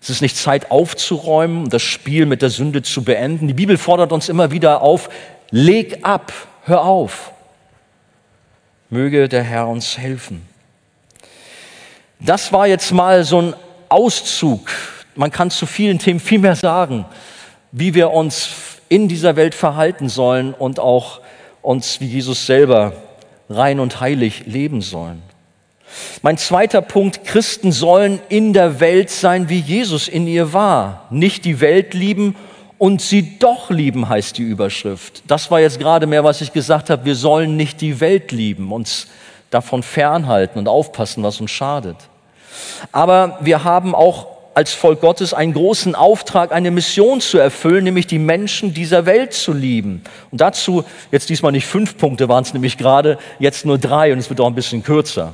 Es 0.03 0.11
ist 0.11 0.21
nicht 0.21 0.37
Zeit 0.37 0.73
aufzuräumen, 0.73 1.71
das 1.71 1.83
Spiel 1.83 2.27
mit 2.27 2.43
der 2.43 2.51
Sünde 2.51 2.83
zu 2.83 3.05
beenden. 3.05 3.47
Die 3.47 3.55
Bibel 3.55 3.79
fordert 3.79 4.11
uns 4.11 4.29
immer 4.29 4.51
wieder 4.51 4.83
auf, 4.83 5.09
leg 5.51 6.01
ab, 6.03 6.33
hör 6.65 6.85
auf. 6.85 7.31
Möge 8.91 9.29
der 9.29 9.45
Herr 9.45 9.69
uns 9.69 9.97
helfen. 9.97 10.43
Das 12.19 12.53
war 12.53 12.67
jetzt 12.67 12.91
mal 12.91 13.23
so 13.23 13.41
ein 13.41 13.55
Auszug. 13.89 14.71
Man 15.15 15.31
kann 15.31 15.51
zu 15.53 15.67
vielen 15.67 16.01
Themen 16.01 16.19
viel 16.19 16.41
mehr 16.41 16.57
sagen, 16.57 17.05
wie 17.71 17.95
wir 17.95 18.11
uns 18.11 18.51
in 18.89 19.07
dieser 19.07 19.37
Welt 19.37 19.55
verhalten 19.55 20.09
sollen 20.09 20.53
und 20.53 20.81
auch 20.81 21.21
uns 21.63 22.01
wie 22.01 22.07
Jesus 22.07 22.45
selber 22.45 22.93
rein 23.49 23.79
und 23.79 24.01
heilig 24.01 24.47
leben 24.47 24.83
sollen. 24.83 25.23
Mein 26.23 26.39
zweiter 26.39 26.83
Punkt, 26.83 27.25
Christen 27.25 27.73
sollen 27.73 28.21
in 28.29 28.53
der 28.53 28.81
Welt 28.81 29.11
sein, 29.11 29.49
wie 29.49 29.61
Jesus 29.61 30.09
in 30.09 30.27
ihr 30.27 30.53
war. 30.53 31.07
Nicht 31.11 31.45
die 31.45 31.61
Welt 31.61 31.95
lieben 31.95 32.37
und 32.79 33.01
sie 33.01 33.39
doch 33.39 33.71
lieben, 33.71 34.09
heißt 34.09 34.39
die 34.39 34.43
Überschrift. 34.43 35.23
Das 35.27 35.51
war 35.51 35.61
jetzt 35.61 35.79
gerade 35.79 36.07
mehr, 36.07 36.25
was 36.25 36.41
ich 36.41 36.53
gesagt 36.53 36.91
habe. 36.91 37.05
Wir 37.05 37.15
sollen 37.15 37.57
nicht 37.57 37.81
die 37.81 38.01
Welt 38.01 38.33
lieben, 38.33 38.73
uns 38.73 39.07
davon 39.51 39.83
fernhalten 39.83 40.59
und 40.59 40.69
aufpassen, 40.69 41.23
was 41.23 41.41
uns 41.41 41.51
schadet. 41.51 41.97
Aber 42.91 43.39
wir 43.41 43.65
haben 43.65 43.95
auch 43.95 44.27
als 44.55 44.73
Volk 44.75 45.01
Gottes 45.01 45.33
einen 45.33 45.55
großen 45.55 45.95
Auftrag, 45.95 46.53
eine 46.53 46.71
Mission 46.71 47.21
zu 47.21 47.39
erfüllen, 47.39 47.85
nämlich 47.85 48.07
die 48.07 48.19
Menschen 48.19 48.75
dieser 48.75 49.07
Welt 49.07 49.33
zu 49.33 49.53
lieben. 49.53 50.03
Und 50.31 50.41
dazu, 50.41 50.85
jetzt 51.11 51.31
diesmal 51.31 51.53
nicht 51.53 51.67
fünf 51.67 51.97
Punkte 51.97 52.29
waren 52.29 52.45
es 52.45 52.53
nämlich 52.53 52.77
gerade, 52.77 53.19
jetzt 53.39 53.65
nur 53.65 53.79
drei 53.79 54.13
und 54.13 54.19
es 54.19 54.29
wird 54.29 54.41
auch 54.41 54.47
ein 54.47 54.55
bisschen 54.55 54.83
kürzer. 54.83 55.33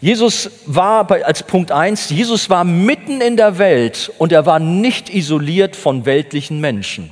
Jesus 0.00 0.50
war 0.64 1.06
bei, 1.06 1.24
als 1.24 1.42
Punkt 1.42 1.72
eins, 1.72 2.08
Jesus 2.08 2.48
war 2.48 2.64
mitten 2.64 3.20
in 3.20 3.36
der 3.36 3.58
Welt 3.58 4.10
und 4.18 4.32
er 4.32 4.46
war 4.46 4.58
nicht 4.58 5.10
isoliert 5.10 5.76
von 5.76 6.06
weltlichen 6.06 6.60
Menschen. 6.60 7.10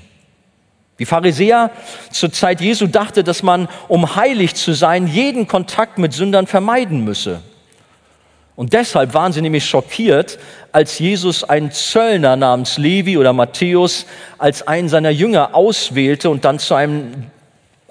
Die 0.98 1.04
Pharisäer 1.04 1.70
zur 2.10 2.32
Zeit 2.32 2.60
Jesu 2.60 2.86
dachte, 2.86 3.22
dass 3.22 3.42
man, 3.42 3.68
um 3.86 4.16
heilig 4.16 4.54
zu 4.54 4.72
sein, 4.72 5.06
jeden 5.06 5.46
Kontakt 5.46 5.98
mit 5.98 6.12
Sündern 6.12 6.46
vermeiden 6.46 7.04
müsse. 7.04 7.40
Und 8.56 8.72
deshalb 8.72 9.14
waren 9.14 9.32
sie 9.32 9.42
nämlich 9.42 9.64
schockiert, 9.66 10.38
als 10.72 10.98
Jesus 10.98 11.44
einen 11.44 11.70
Zöllner 11.70 12.34
namens 12.34 12.76
Levi 12.78 13.16
oder 13.16 13.32
Matthäus 13.32 14.06
als 14.38 14.66
einen 14.66 14.88
seiner 14.88 15.10
Jünger 15.10 15.54
auswählte 15.54 16.30
und 16.30 16.44
dann 16.44 16.58
zu 16.58 16.74
einem 16.74 17.26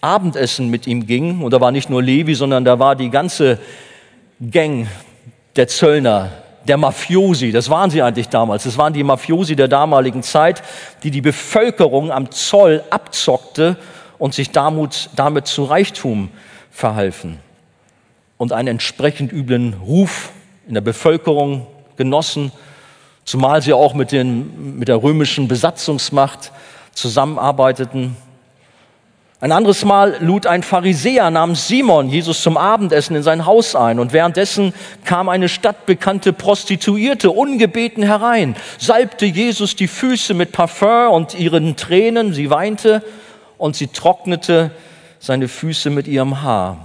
Abendessen 0.01 0.69
mit 0.69 0.85
ihm 0.85 1.07
ging. 1.07 1.41
Und 1.41 1.53
da 1.53 1.61
war 1.61 1.71
nicht 1.71 1.89
nur 1.89 2.03
Levi, 2.03 2.35
sondern 2.35 2.65
da 2.65 2.79
war 2.79 2.97
die 2.97 3.09
ganze 3.09 3.59
Gang 4.39 4.87
der 5.55 5.67
Zöllner, 5.67 6.31
der 6.67 6.77
Mafiosi. 6.77 7.51
Das 7.51 7.69
waren 7.69 7.89
sie 7.89 8.01
eigentlich 8.01 8.29
damals. 8.29 8.63
Das 8.63 8.77
waren 8.77 8.93
die 8.93 9.03
Mafiosi 9.03 9.55
der 9.55 9.67
damaligen 9.67 10.21
Zeit, 10.21 10.61
die 11.03 11.11
die 11.11 11.21
Bevölkerung 11.21 12.11
am 12.11 12.29
Zoll 12.31 12.83
abzockte 12.89 13.77
und 14.17 14.33
sich 14.33 14.51
damit, 14.51 15.09
damit 15.15 15.47
zu 15.47 15.63
Reichtum 15.63 16.29
verhalfen 16.71 17.39
und 18.37 18.53
einen 18.53 18.67
entsprechend 18.67 19.31
üblen 19.33 19.73
Ruf 19.73 20.31
in 20.67 20.73
der 20.73 20.81
Bevölkerung 20.81 21.65
genossen, 21.95 22.51
zumal 23.25 23.61
sie 23.61 23.73
auch 23.73 23.93
mit, 23.93 24.11
den, 24.11 24.77
mit 24.77 24.87
der 24.87 25.01
römischen 25.01 25.47
Besatzungsmacht 25.47 26.51
zusammenarbeiteten. 26.93 28.15
Ein 29.39 29.51
anderes 29.51 29.85
Mal 29.85 30.17
lud 30.19 30.47
ein 30.47 30.63
Pharisäer 30.63 31.29
namens 31.29 31.67
Simon 31.67 32.09
Jesus 32.09 32.41
zum 32.41 32.57
Abendessen 32.57 33.15
in 33.15 33.21
sein 33.21 33.45
Haus 33.45 33.75
ein 33.75 33.99
und 33.99 34.11
währenddessen 34.11 34.73
kam 35.05 35.29
eine 35.29 35.47
stadtbekannte 35.47 36.33
Prostituierte 36.33 37.29
ungebeten 37.29 38.01
herein, 38.01 38.55
salbte 38.79 39.27
Jesus 39.27 39.75
die 39.75 39.87
Füße 39.87 40.33
mit 40.33 40.53
Parfum 40.53 41.11
und 41.11 41.35
ihren 41.35 41.75
Tränen, 41.75 42.33
sie 42.33 42.49
weinte 42.49 43.03
und 43.59 43.75
sie 43.75 43.89
trocknete 43.89 44.71
seine 45.19 45.47
Füße 45.47 45.91
mit 45.91 46.07
ihrem 46.07 46.41
Haar. 46.41 46.77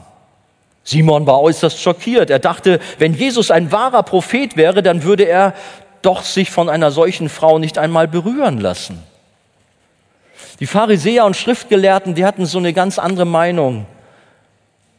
Simon 0.84 1.26
war 1.26 1.40
äußerst 1.40 1.80
schockiert. 1.80 2.28
Er 2.28 2.38
dachte, 2.38 2.80
wenn 2.98 3.14
Jesus 3.14 3.50
ein 3.50 3.72
wahrer 3.72 4.02
Prophet 4.02 4.58
wäre, 4.58 4.82
dann 4.82 5.04
würde 5.04 5.24
er 5.24 5.54
doch 6.02 6.22
sich 6.22 6.50
von 6.50 6.68
einer 6.68 6.90
solchen 6.90 7.30
Frau 7.30 7.58
nicht 7.58 7.78
einmal 7.78 8.08
berühren 8.08 8.58
lassen. 8.58 9.02
Die 10.62 10.68
Pharisäer 10.68 11.24
und 11.24 11.36
Schriftgelehrten, 11.36 12.14
die 12.14 12.24
hatten 12.24 12.46
so 12.46 12.58
eine 12.58 12.72
ganz 12.72 13.00
andere 13.00 13.24
Meinung, 13.24 13.84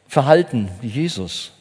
Verhalten 0.09 0.67
wie 0.81 0.89
Jesus. 0.89 1.53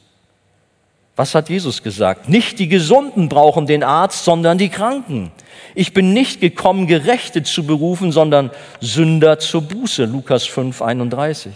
Was 1.15 1.37
hat 1.37 1.49
Jesus 1.49 1.85
gesagt? 1.85 2.29
Nicht 2.29 2.59
die 2.59 2.67
Gesunden 2.67 3.29
brauchen 3.29 3.67
den 3.67 3.85
Arzt, 3.85 4.25
sondern 4.25 4.59
die 4.59 4.71
Kranken. 4.71 5.31
Ich 5.77 5.95
bin 5.95 6.13
nicht 6.13 6.41
gekommen, 6.41 6.89
Gerechte 6.89 7.45
zu 7.45 7.65
berufen, 7.65 8.11
sondern 8.11 8.51
Sünder 8.81 9.39
zur 9.39 9.63
Buße. 9.63 10.07
Lukas 10.07 10.47
5, 10.47 10.83
31. 10.83 11.53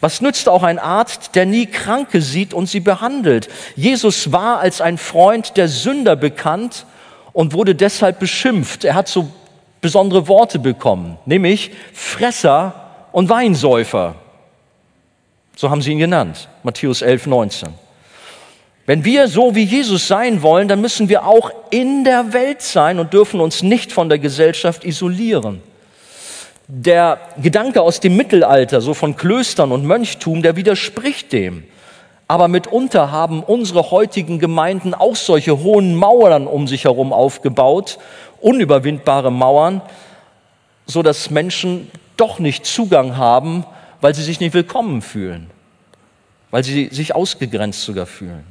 Was 0.00 0.20
nützt 0.20 0.48
auch 0.48 0.64
ein 0.64 0.80
Arzt, 0.80 1.36
der 1.36 1.46
nie 1.46 1.66
Kranke 1.66 2.22
sieht 2.22 2.54
und 2.54 2.68
sie 2.68 2.80
behandelt? 2.80 3.48
Jesus 3.76 4.32
war 4.32 4.58
als 4.58 4.80
ein 4.80 4.98
Freund 4.98 5.56
der 5.56 5.68
Sünder 5.68 6.16
bekannt 6.16 6.86
und 7.32 7.52
wurde 7.52 7.76
deshalb 7.76 8.18
beschimpft. 8.18 8.84
Er 8.84 8.96
hat 8.96 9.06
so 9.06 9.30
besondere 9.80 10.28
Worte 10.28 10.58
bekommen, 10.58 11.18
nämlich 11.26 11.70
Fresser 11.92 12.74
und 13.12 13.28
Weinsäufer. 13.28 14.16
So 15.56 15.70
haben 15.70 15.82
sie 15.82 15.92
ihn 15.92 15.98
genannt. 15.98 16.48
Matthäus 16.62 17.02
11, 17.02 17.26
19. 17.26 17.68
Wenn 18.84 19.04
wir 19.04 19.26
so 19.26 19.54
wie 19.54 19.64
Jesus 19.64 20.06
sein 20.06 20.42
wollen, 20.42 20.68
dann 20.68 20.80
müssen 20.80 21.08
wir 21.08 21.26
auch 21.26 21.50
in 21.70 22.04
der 22.04 22.32
Welt 22.32 22.62
sein 22.62 23.00
und 23.00 23.12
dürfen 23.12 23.40
uns 23.40 23.62
nicht 23.62 23.90
von 23.90 24.08
der 24.08 24.18
Gesellschaft 24.18 24.84
isolieren. 24.84 25.60
Der 26.68 27.18
Gedanke 27.42 27.82
aus 27.82 28.00
dem 28.00 28.16
Mittelalter, 28.16 28.80
so 28.80 28.94
von 28.94 29.16
Klöstern 29.16 29.72
und 29.72 29.84
Mönchtum, 29.84 30.42
der 30.42 30.56
widerspricht 30.56 31.32
dem. 31.32 31.64
Aber 32.28 32.48
mitunter 32.48 33.10
haben 33.10 33.42
unsere 33.42 33.90
heutigen 33.90 34.38
Gemeinden 34.38 34.94
auch 34.94 35.16
solche 35.16 35.62
hohen 35.62 35.94
Mauern 35.94 36.46
um 36.46 36.66
sich 36.68 36.84
herum 36.84 37.12
aufgebaut, 37.12 37.98
unüberwindbare 38.40 39.30
Mauern, 39.30 39.82
so 40.86 41.02
dass 41.02 41.30
Menschen 41.30 41.90
doch 42.16 42.38
nicht 42.38 42.64
Zugang 42.64 43.16
haben, 43.16 43.64
weil 44.00 44.14
sie 44.14 44.22
sich 44.22 44.40
nicht 44.40 44.54
willkommen 44.54 45.02
fühlen, 45.02 45.50
weil 46.50 46.64
sie 46.64 46.88
sich 46.92 47.14
ausgegrenzt 47.14 47.82
sogar 47.82 48.06
fühlen. 48.06 48.44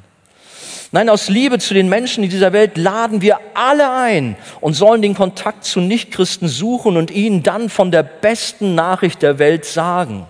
Nein, 0.91 1.09
aus 1.09 1.29
Liebe 1.29 1.59
zu 1.59 1.73
den 1.73 1.89
Menschen 1.89 2.23
in 2.23 2.29
dieser 2.29 2.53
Welt 2.53 2.77
laden 2.77 3.21
wir 3.21 3.39
alle 3.53 3.91
ein 3.91 4.37
und 4.61 4.75
sollen 4.75 5.01
den 5.01 5.15
Kontakt 5.15 5.65
zu 5.65 5.81
Nichtchristen 5.81 6.47
suchen 6.47 6.95
und 6.95 7.11
ihnen 7.11 7.43
dann 7.43 7.69
von 7.69 7.91
der 7.91 8.03
besten 8.03 8.75
Nachricht 8.75 9.21
der 9.21 9.39
Welt 9.39 9.65
sagen. 9.65 10.25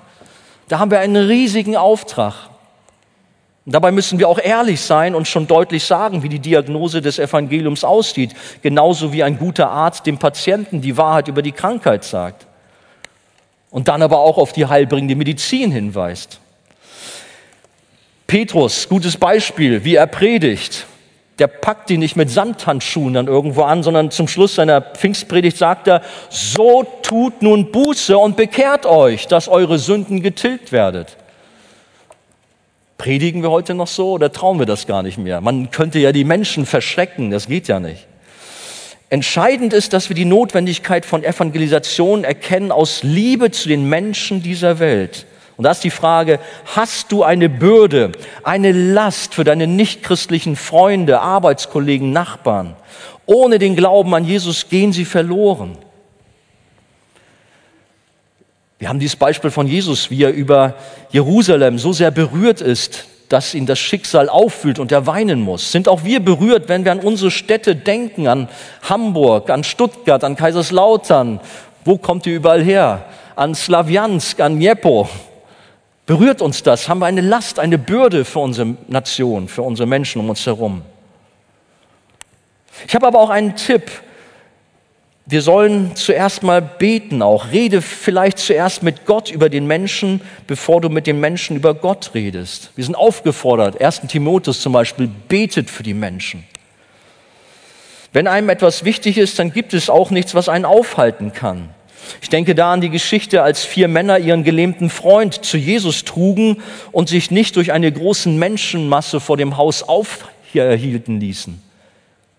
Da 0.67 0.79
haben 0.79 0.91
wir 0.91 0.99
einen 0.99 1.27
riesigen 1.27 1.75
Auftrag. 1.75 2.49
Dabei 3.68 3.91
müssen 3.91 4.20
wir 4.20 4.30
auch 4.30 4.38
ehrlich 4.38 4.80
sein 4.82 5.16
und 5.16 5.28
schon 5.28 5.47
deutlich 5.47 5.84
sagen, 5.84 6.22
wie 6.22 6.30
die 6.30 6.39
Diagnose 6.39 7.01
des 7.01 7.18
Evangeliums 7.18 7.84
aussieht, 7.84 8.36
genauso 8.61 9.11
wie 9.11 9.24
ein 9.24 9.39
guter 9.39 9.72
Arzt 9.72 10.05
dem 10.05 10.20
Patienten 10.20 10.82
die 10.82 10.97
Wahrheit 10.97 11.28
über 11.28 11.41
die 11.41 11.51
Krankheit 11.51 12.03
sagt. 12.03 12.45
Und 13.72 13.88
dann 13.88 14.03
aber 14.03 14.20
auch 14.20 14.38
auf 14.38 14.53
die 14.53 14.68
heilbringende 14.68 15.16
Medizin 15.16 15.72
hinweist. 15.72 16.39
Petrus, 18.28 18.88
gutes 18.88 19.18
Beispiel, 19.18 19.84
wie 19.84 19.95
er 19.95 20.07
predigt. 20.07 20.86
Der 21.39 21.47
packt 21.47 21.89
ihn 21.89 21.99
nicht 21.99 22.16
mit 22.16 22.30
Samthandschuhen 22.30 23.16
dann 23.16 23.28
irgendwo 23.28 23.63
an, 23.63 23.82
sondern 23.82 24.11
zum 24.11 24.28
Schluss 24.28 24.55
seiner 24.55 24.80
Pfingstpredigt 24.80 25.57
sagt 25.57 25.88
er, 25.88 26.01
so 26.30 26.86
tut 27.01 27.41
nun 27.41 27.72
Buße 27.72 28.18
und 28.18 28.38
bekehrt 28.38 28.86
euch, 28.86 29.28
dass 29.28 29.47
eure 29.47 29.80
Sünden 29.80 30.22
getilgt 30.22 30.72
werdet. 30.72 31.18
Predigen 33.05 33.43
wir 33.43 33.51
heute 33.51 33.75
noch 33.75 33.85
so 33.85 34.13
oder 34.13 34.31
trauen 34.31 34.57
wir 34.57 34.65
das 34.65 34.87
gar 34.87 35.03
nicht 35.03 35.19
mehr? 35.19 35.39
Man 35.39 35.69
könnte 35.69 35.99
ja 35.99 36.11
die 36.11 36.23
Menschen 36.23 36.65
verschrecken, 36.65 37.29
das 37.29 37.45
geht 37.45 37.67
ja 37.67 37.79
nicht. 37.79 38.07
Entscheidend 39.11 39.73
ist, 39.73 39.93
dass 39.93 40.09
wir 40.09 40.15
die 40.15 40.25
Notwendigkeit 40.25 41.05
von 41.05 41.23
Evangelisation 41.23 42.23
erkennen 42.23 42.71
aus 42.71 43.03
Liebe 43.03 43.51
zu 43.51 43.69
den 43.69 43.87
Menschen 43.87 44.41
dieser 44.41 44.79
Welt. 44.79 45.27
Und 45.55 45.65
da 45.65 45.71
ist 45.71 45.83
die 45.83 45.91
Frage, 45.91 46.39
hast 46.75 47.11
du 47.11 47.21
eine 47.21 47.47
Bürde, 47.47 48.11
eine 48.41 48.71
Last 48.71 49.35
für 49.35 49.43
deine 49.43 49.67
nichtchristlichen 49.67 50.55
Freunde, 50.55 51.21
Arbeitskollegen, 51.21 52.11
Nachbarn? 52.11 52.75
Ohne 53.27 53.59
den 53.59 53.75
Glauben 53.75 54.15
an 54.15 54.25
Jesus 54.25 54.67
gehen 54.67 54.93
sie 54.93 55.05
verloren. 55.05 55.77
Wir 58.80 58.89
haben 58.89 58.99
dieses 58.99 59.15
Beispiel 59.15 59.51
von 59.51 59.67
Jesus, 59.67 60.11
wie 60.11 60.23
er 60.23 60.32
über 60.32 60.76
Jerusalem 61.11 61.80
so 61.80 61.93
sehr 61.93 62.11
berührt 62.11 62.61
ist, 62.61 63.05
dass 63.30 63.53
ihn 63.53 63.65
das 63.65 63.80
Schicksal 63.80 64.30
auffühlt 64.30 64.80
und 64.80 64.91
er 64.91 65.07
weinen 65.07 65.41
muss. 65.41 65.71
Sind 65.71 65.88
auch 65.88 66.03
wir 66.03 66.19
berührt, 66.19 66.69
wenn 66.69 66.86
wir 66.86 66.91
an 66.91 66.99
unsere 66.99 67.32
Städte 67.32 67.76
denken, 67.76 68.28
an 68.28 68.49
Hamburg, 68.84 69.49
an 69.49 69.63
Stuttgart, 69.63 70.23
an 70.23 70.36
Kaiserslautern? 70.36 71.39
Wo 71.84 71.97
kommt 71.97 72.26
ihr 72.28 72.36
überall 72.36 72.63
her? 72.63 73.05
An 73.36 73.55
Slawiansk, 73.55 74.39
an 74.41 74.55
Dniepo, 74.55 75.09
Berührt 76.05 76.41
uns 76.41 76.61
das? 76.61 76.88
Haben 76.88 76.99
wir 76.99 77.07
eine 77.07 77.21
Last, 77.21 77.57
eine 77.57 77.78
Bürde 77.78 78.26
für 78.26 78.39
unsere 78.39 78.76
Nation, 78.88 79.47
für 79.47 79.63
unsere 79.63 79.88
Menschen 79.88 80.21
um 80.21 80.30
uns 80.30 80.45
herum? 80.45 80.84
Ich 82.88 82.93
habe 82.93 83.07
aber 83.07 83.19
auch 83.19 83.30
einen 83.30 83.55
Tipp. 83.55 83.89
Wir 85.28 85.41
sollen 85.41 85.95
zuerst 85.95 86.43
mal 86.43 86.61
beten 86.61 87.23
auch. 87.23 87.51
Rede 87.51 87.82
vielleicht 87.82 88.38
zuerst 88.38 88.84
mit 88.84 89.05
Gott 89.05 89.32
über 89.32 89.49
den 89.49 89.65
Menschen, 89.65 90.21
bevor 90.45 90.82
du 90.82 90.89
mit 90.89 91.07
den 91.07 91.19
Menschen 91.19 91.55
über 91.55 91.73
Gott 91.73 92.11
redest. 92.13 92.71
Wir 92.76 92.86
sind 92.86 92.95
aufgefordert, 92.95 93.82
1. 93.82 94.01
Timotheus 94.07 94.61
zum 94.61 94.73
Beispiel, 94.73 95.09
betet 95.28 95.71
für 95.71 95.82
die 95.82 95.95
Menschen. 95.95 96.43
Wenn 98.13 98.28
einem 98.28 98.49
etwas 98.49 98.86
wichtig 98.86 99.17
ist, 99.17 99.39
dann 99.39 99.51
gibt 99.51 99.73
es 99.73 99.89
auch 99.89 100.11
nichts, 100.11 100.36
was 100.36 100.47
einen 100.47 100.63
aufhalten 100.63 101.34
kann. 101.34 101.69
Ich 102.21 102.30
denke 102.30 102.53
da 102.53 102.71
an 102.71 102.82
die 102.82 102.91
Geschichte, 102.91 103.41
als 103.41 103.65
vier 103.65 103.88
Männer 103.88 104.19
ihren 104.19 104.43
gelähmten 104.43 104.91
Freund 104.91 105.43
zu 105.43 105.57
Jesus 105.57 106.03
trugen 106.03 106.61
und 106.91 107.09
sich 107.09 107.32
nicht 107.32 107.55
durch 107.55 107.71
eine 107.71 107.91
große 107.91 108.30
Menschenmasse 108.30 109.19
vor 109.19 109.38
dem 109.38 109.57
Haus 109.57 109.82
aufhielten 109.82 111.19
ließen. 111.19 111.64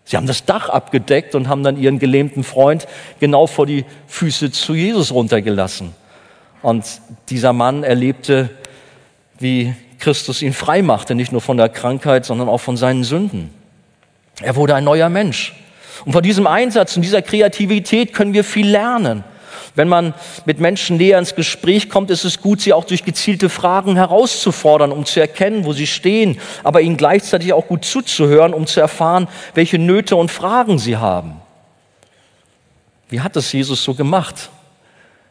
Sie 0.06 0.16
haben 0.16 0.28
das 0.28 0.44
Dach 0.44 0.68
abgedeckt 0.68 1.34
und 1.34 1.48
haben 1.48 1.64
dann 1.64 1.76
ihren 1.76 1.98
gelähmten 1.98 2.44
Freund 2.44 2.86
genau 3.18 3.48
vor 3.48 3.66
die 3.66 3.84
Füße 4.06 4.52
zu 4.52 4.74
Jesus 4.74 5.12
runtergelassen. 5.12 5.92
Und 6.62 6.84
dieser 7.28 7.52
Mann 7.52 7.82
erlebte, 7.82 8.50
wie 9.40 9.74
Christus 9.98 10.42
ihn 10.42 10.52
frei 10.52 10.80
machte, 10.82 11.16
nicht 11.16 11.32
nur 11.32 11.40
von 11.40 11.56
der 11.56 11.68
Krankheit, 11.68 12.24
sondern 12.24 12.48
auch 12.48 12.60
von 12.60 12.76
seinen 12.76 13.02
Sünden. 13.02 13.50
Er 14.40 14.54
wurde 14.54 14.76
ein 14.76 14.84
neuer 14.84 15.08
Mensch. 15.08 15.54
Und 16.04 16.12
von 16.12 16.22
diesem 16.22 16.46
Einsatz 16.46 16.94
und 16.96 17.02
dieser 17.02 17.22
Kreativität 17.22 18.14
können 18.14 18.32
wir 18.32 18.44
viel 18.44 18.68
lernen. 18.68 19.24
Wenn 19.74 19.88
man 19.88 20.14
mit 20.44 20.60
Menschen 20.60 20.96
näher 20.96 21.18
ins 21.18 21.34
Gespräch 21.34 21.88
kommt, 21.88 22.10
ist 22.10 22.24
es 22.24 22.40
gut, 22.40 22.60
sie 22.60 22.72
auch 22.72 22.84
durch 22.84 23.04
gezielte 23.04 23.48
Fragen 23.48 23.96
herauszufordern, 23.96 24.92
um 24.92 25.04
zu 25.04 25.20
erkennen, 25.20 25.64
wo 25.64 25.72
sie 25.72 25.86
stehen, 25.86 26.40
aber 26.64 26.80
ihnen 26.80 26.96
gleichzeitig 26.96 27.52
auch 27.52 27.66
gut 27.66 27.84
zuzuhören, 27.84 28.54
um 28.54 28.66
zu 28.66 28.80
erfahren, 28.80 29.28
welche 29.54 29.78
Nöte 29.78 30.16
und 30.16 30.30
Fragen 30.30 30.78
sie 30.78 30.96
haben. 30.96 31.40
Wie 33.08 33.20
hat 33.20 33.36
das 33.36 33.52
Jesus 33.52 33.84
so 33.84 33.94
gemacht? 33.94 34.50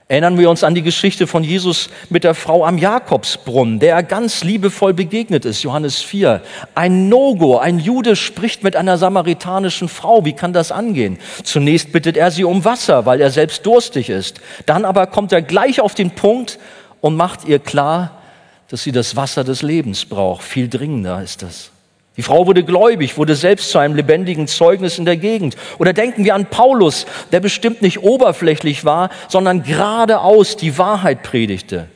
Erinnern 0.07 0.37
wir 0.37 0.51
uns 0.51 0.63
an 0.63 0.75
die 0.75 0.83
Geschichte 0.83 1.25
von 1.25 1.43
Jesus 1.43 1.89
mit 2.11 2.23
der 2.23 2.35
Frau 2.35 2.63
am 2.63 2.77
Jakobsbrunnen, 2.77 3.79
der 3.79 3.95
er 3.95 4.03
ganz 4.03 4.43
liebevoll 4.43 4.93
begegnet 4.93 5.45
ist, 5.45 5.63
Johannes 5.63 5.99
4. 6.03 6.43
Ein 6.75 7.09
No-Go, 7.09 7.57
ein 7.57 7.79
Jude 7.79 8.15
spricht 8.15 8.63
mit 8.63 8.75
einer 8.75 8.99
samaritanischen 8.99 9.89
Frau. 9.89 10.23
Wie 10.23 10.33
kann 10.33 10.53
das 10.53 10.71
angehen? 10.71 11.17
Zunächst 11.43 11.91
bittet 11.91 12.17
er 12.17 12.29
sie 12.29 12.43
um 12.43 12.63
Wasser, 12.65 13.07
weil 13.07 13.19
er 13.19 13.31
selbst 13.31 13.65
durstig 13.65 14.09
ist. 14.09 14.41
Dann 14.67 14.85
aber 14.85 15.07
kommt 15.07 15.31
er 15.31 15.41
gleich 15.41 15.81
auf 15.81 15.95
den 15.95 16.11
Punkt 16.11 16.59
und 17.01 17.15
macht 17.15 17.45
ihr 17.45 17.57
klar, 17.57 18.21
dass 18.67 18.83
sie 18.83 18.91
das 18.91 19.15
Wasser 19.15 19.43
des 19.43 19.63
Lebens 19.63 20.05
braucht. 20.05 20.43
Viel 20.43 20.69
dringender 20.69 21.23
ist 21.23 21.41
das. 21.41 21.71
Die 22.17 22.21
Frau 22.21 22.47
wurde 22.47 22.63
gläubig, 22.63 23.17
wurde 23.17 23.35
selbst 23.35 23.71
zu 23.71 23.77
einem 23.77 23.95
lebendigen 23.95 24.47
Zeugnis 24.47 24.97
in 24.97 25.05
der 25.05 25.17
Gegend. 25.17 25.57
Oder 25.79 25.91
denken 25.91 26.23
wir 26.23 26.33
an 26.33 26.45
Paulus, 26.45 27.05
der 27.31 27.41
bestimmt 27.41 27.81
nicht 27.81 28.03
oberflächlich 28.03 28.85
war, 28.85 29.09
sondern 29.27 29.63
geradeaus 29.63 30.55
die 30.55 30.77
Wahrheit 30.77 31.23
predigte. 31.23 31.87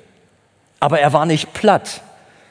Aber 0.82 1.00
er 1.00 1.14
war 1.14 1.26
nicht 1.26 1.54
platt, 1.54 2.02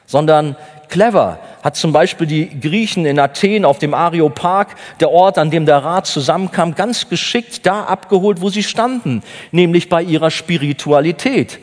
sondern 0.07 0.55
clever, 0.89 1.39
hat 1.63 1.75
zum 1.75 1.93
Beispiel 1.93 2.25
die 2.25 2.59
Griechen 2.59 3.05
in 3.05 3.19
Athen 3.19 3.65
auf 3.65 3.77
dem 3.77 3.93
Areopag, 3.93 4.75
der 4.99 5.11
Ort, 5.11 5.37
an 5.37 5.51
dem 5.51 5.67
der 5.67 5.77
Rat 5.77 6.07
zusammenkam, 6.07 6.73
ganz 6.73 7.07
geschickt 7.07 7.67
da 7.67 7.83
abgeholt, 7.83 8.41
wo 8.41 8.49
sie 8.49 8.63
standen, 8.63 9.21
nämlich 9.51 9.89
bei 9.89 10.01
ihrer 10.01 10.31
Spiritualität. 10.31 11.59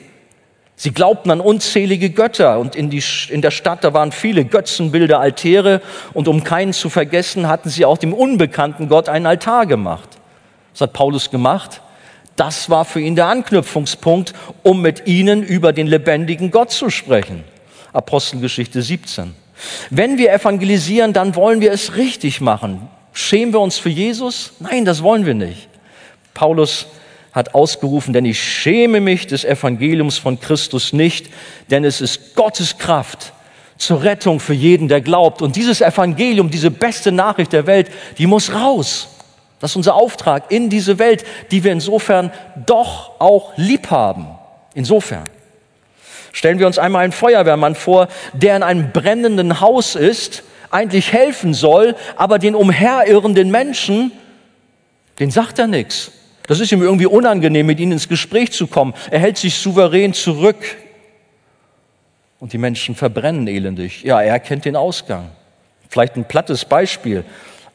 Sie 0.78 0.92
glaubten 0.92 1.30
an 1.30 1.40
unzählige 1.40 2.10
Götter 2.10 2.58
und 2.58 2.76
in, 2.76 2.90
die, 2.90 3.02
in 3.30 3.40
der 3.40 3.50
Stadt, 3.50 3.82
da 3.82 3.94
waren 3.94 4.12
viele 4.12 4.44
Götzenbilder, 4.44 5.18
Altäre 5.18 5.80
und 6.12 6.28
um 6.28 6.44
keinen 6.44 6.74
zu 6.74 6.90
vergessen, 6.90 7.48
hatten 7.48 7.70
sie 7.70 7.86
auch 7.86 7.96
dem 7.96 8.12
unbekannten 8.12 8.88
Gott 8.88 9.08
einen 9.08 9.24
Altar 9.24 9.64
gemacht. 9.64 10.08
Was 10.72 10.82
hat 10.82 10.92
Paulus 10.92 11.30
gemacht? 11.30 11.80
Das 12.36 12.68
war 12.68 12.84
für 12.84 13.00
ihn 13.00 13.16
der 13.16 13.28
Anknüpfungspunkt, 13.28 14.34
um 14.62 14.82
mit 14.82 15.06
ihnen 15.06 15.42
über 15.42 15.72
den 15.72 15.86
lebendigen 15.86 16.50
Gott 16.50 16.70
zu 16.70 16.90
sprechen. 16.90 17.44
Apostelgeschichte 17.94 18.82
17. 18.82 19.34
Wenn 19.88 20.18
wir 20.18 20.30
evangelisieren, 20.30 21.14
dann 21.14 21.34
wollen 21.34 21.62
wir 21.62 21.72
es 21.72 21.96
richtig 21.96 22.42
machen. 22.42 22.88
Schämen 23.14 23.54
wir 23.54 23.60
uns 23.60 23.78
für 23.78 23.88
Jesus? 23.88 24.52
Nein, 24.60 24.84
das 24.84 25.02
wollen 25.02 25.24
wir 25.24 25.32
nicht. 25.32 25.70
Paulus 26.34 26.86
hat 27.36 27.54
ausgerufen, 27.54 28.14
denn 28.14 28.24
ich 28.24 28.42
schäme 28.42 28.98
mich 28.98 29.26
des 29.26 29.44
Evangeliums 29.44 30.16
von 30.16 30.40
Christus 30.40 30.94
nicht, 30.94 31.28
denn 31.70 31.84
es 31.84 32.00
ist 32.00 32.34
Gottes 32.34 32.78
Kraft 32.78 33.34
zur 33.76 34.02
Rettung 34.02 34.40
für 34.40 34.54
jeden, 34.54 34.88
der 34.88 35.02
glaubt. 35.02 35.42
Und 35.42 35.54
dieses 35.54 35.82
Evangelium, 35.82 36.50
diese 36.50 36.70
beste 36.70 37.12
Nachricht 37.12 37.52
der 37.52 37.66
Welt, 37.66 37.90
die 38.16 38.26
muss 38.26 38.54
raus. 38.54 39.08
Das 39.60 39.72
ist 39.72 39.76
unser 39.76 39.96
Auftrag 39.96 40.50
in 40.50 40.70
diese 40.70 40.98
Welt, 40.98 41.26
die 41.50 41.62
wir 41.62 41.72
insofern 41.72 42.32
doch 42.64 43.20
auch 43.20 43.52
lieb 43.56 43.90
haben. 43.90 44.28
Insofern. 44.72 45.24
Stellen 46.32 46.58
wir 46.58 46.66
uns 46.66 46.78
einmal 46.78 47.04
einen 47.04 47.12
Feuerwehrmann 47.12 47.74
vor, 47.74 48.08
der 48.32 48.56
in 48.56 48.62
einem 48.62 48.92
brennenden 48.92 49.60
Haus 49.60 49.94
ist, 49.94 50.42
eigentlich 50.70 51.12
helfen 51.12 51.52
soll, 51.52 51.96
aber 52.16 52.38
den 52.38 52.54
umherirrenden 52.54 53.50
Menschen, 53.50 54.10
den 55.18 55.30
sagt 55.30 55.58
er 55.58 55.66
nichts. 55.66 56.12
Das 56.46 56.60
ist 56.60 56.72
ihm 56.72 56.82
irgendwie 56.82 57.06
unangenehm, 57.06 57.66
mit 57.66 57.80
ihnen 57.80 57.92
ins 57.92 58.08
Gespräch 58.08 58.52
zu 58.52 58.66
kommen. 58.66 58.94
Er 59.10 59.18
hält 59.18 59.36
sich 59.36 59.54
souverän 59.54 60.12
zurück. 60.12 60.56
Und 62.38 62.52
die 62.52 62.58
Menschen 62.58 62.94
verbrennen 62.94 63.46
elendig. 63.48 64.02
Ja, 64.02 64.20
er 64.20 64.38
kennt 64.38 64.64
den 64.64 64.76
Ausgang. 64.76 65.30
Vielleicht 65.88 66.16
ein 66.16 66.26
plattes 66.26 66.64
Beispiel. 66.64 67.24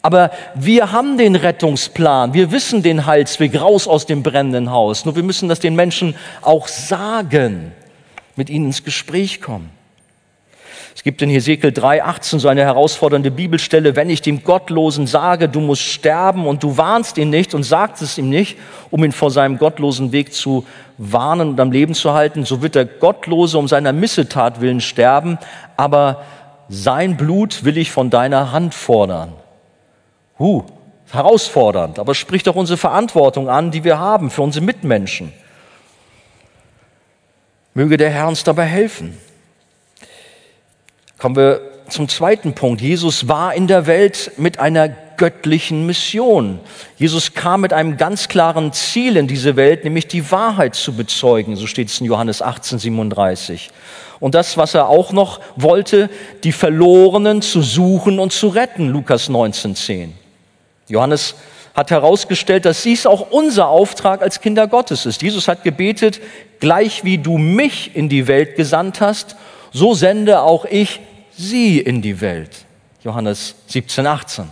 Aber 0.02 0.32
wir 0.56 0.92
haben 0.92 1.18
den 1.18 1.36
Rettungsplan. 1.36 2.34
Wir 2.34 2.52
wissen 2.52 2.82
den 2.82 3.06
Heilsweg 3.06 3.60
raus 3.60 3.88
aus 3.88 4.06
dem 4.06 4.24
brennenden 4.24 4.72
Haus. 4.72 5.06
Nur 5.06 5.16
wir 5.16 5.24
müssen 5.24 5.50
das 5.50 5.60
den 5.60 5.76
Menschen 5.76 6.16
auch 6.42 6.68
sagen, 6.68 7.72
mit 8.36 8.50
ihnen 8.50 8.68
ins 8.68 8.84
Gespräch 8.84 9.42
kommen. 9.42 9.70
Es 10.94 11.04
gibt 11.04 11.22
in 11.22 11.30
Hesekiel 11.30 11.70
3,18 11.70 12.40
so 12.40 12.48
eine 12.48 12.62
herausfordernde 12.62 13.32
Bibelstelle, 13.32 13.96
wenn 13.96 14.10
ich 14.10 14.22
dem 14.22 14.44
Gottlosen 14.44 15.08
sage, 15.08 15.48
du 15.48 15.62
musst 15.62 15.84
sterben 15.84 16.46
und 16.46 16.64
du 16.64 16.78
warnst 16.78 17.18
ihn 17.18 17.30
nicht 17.30 17.54
und 17.54 17.64
sagst 17.64 18.02
es 18.02 18.18
ihm 18.18 18.30
nicht, 18.30 18.58
um 18.90 19.04
ihn 19.04 19.14
vor 19.14 19.32
seinem 19.32 19.58
gottlosen 19.58 20.12
Weg 20.12 20.34
zu 20.34 20.66
warnen 20.98 21.50
und 21.50 21.60
am 21.60 21.72
Leben 21.72 21.94
zu 21.94 22.14
halten, 22.14 22.44
so 22.44 22.62
wird 22.62 22.76
der 22.76 22.86
Gottlose 22.86 23.58
um 23.58 23.68
seiner 23.68 23.94
Missetat 23.94 24.60
willen 24.60 24.82
sterben, 24.82 25.38
aber 25.78 26.24
sein 26.68 27.18
Blut 27.18 27.64
will 27.64 27.78
ich 27.78 27.92
von 27.92 28.10
deiner 28.10 28.52
Hand 28.52 28.74
fordern. 28.74 29.34
Huh, 30.40 30.64
herausfordernd, 31.12 32.00
aber 32.00 32.16
spricht 32.16 32.48
doch 32.48 32.56
unsere 32.56 32.78
Verantwortung 32.78 33.50
an, 33.50 33.72
die 33.72 33.84
wir 33.84 33.98
haben 33.98 34.30
für 34.30 34.42
unsere 34.42 34.66
Mitmenschen. 34.66 35.32
Möge 37.74 37.96
der 37.96 38.10
Herr 38.10 38.28
uns 38.28 38.44
dabei 38.44 38.66
helfen. 38.66 39.18
Kommen 41.22 41.36
wir 41.36 41.62
zum 41.88 42.10
zweiten 42.10 42.54
Punkt. 42.54 42.82
Jesus 42.82 43.28
war 43.28 43.54
in 43.54 43.68
der 43.68 43.86
Welt 43.86 44.32
mit 44.38 44.58
einer 44.58 44.90
göttlichen 44.90 45.86
Mission. 45.86 46.60
Jesus 46.98 47.36
kam 47.36 47.62
mit 47.62 47.74
einem 47.74 47.98
ganz 47.98 48.28
klaren 48.28 48.74
Ziel 48.74 49.18
in 49.18 49.28
diese 49.28 49.56
Welt, 49.56 49.84
nämlich 49.84 50.08
die 50.08 50.32
Wahrheit 50.32 50.74
zu 50.74 50.94
bezeugen. 50.94 51.56
So 51.56 51.68
steht 51.68 51.90
es 51.90 52.02
in 52.02 52.08
Johannes 52.08 52.42
18, 52.42 52.80
37. 52.80 53.70
Und 54.20 54.34
das, 54.34 54.58
was 54.58 54.74
er 54.74 54.90
auch 54.90 55.12
noch 55.12 55.42
wollte, 55.56 56.10
die 56.44 56.52
Verlorenen 56.52 57.44
zu 57.44 57.62
suchen 57.62 58.18
und 58.18 58.34
zu 58.34 58.48
retten. 58.48 58.90
Lukas 58.90 59.30
19, 59.30 59.76
10. 59.76 60.14
Johannes 60.88 61.36
hat 61.76 61.92
herausgestellt, 61.92 62.66
dass 62.66 62.82
dies 62.82 63.06
auch 63.06 63.30
unser 63.30 63.68
Auftrag 63.68 64.24
als 64.24 64.42
Kinder 64.42 64.66
Gottes 64.66 65.06
ist. 65.06 65.22
Jesus 65.22 65.48
hat 65.48 65.64
gebetet, 65.64 66.20
gleich 66.60 67.04
wie 67.04 67.20
du 67.20 67.38
mich 67.38 67.96
in 67.96 68.10
die 68.10 68.26
Welt 68.26 68.56
gesandt 68.56 69.02
hast, 69.02 69.36
so 69.72 69.94
sende 69.94 70.42
auch 70.42 70.66
ich 70.66 71.00
sie 71.42 71.80
in 71.80 72.02
die 72.02 72.22
Welt. 72.22 72.66
Johannes 73.04 73.56
17, 73.68 74.06
18. 74.06 74.46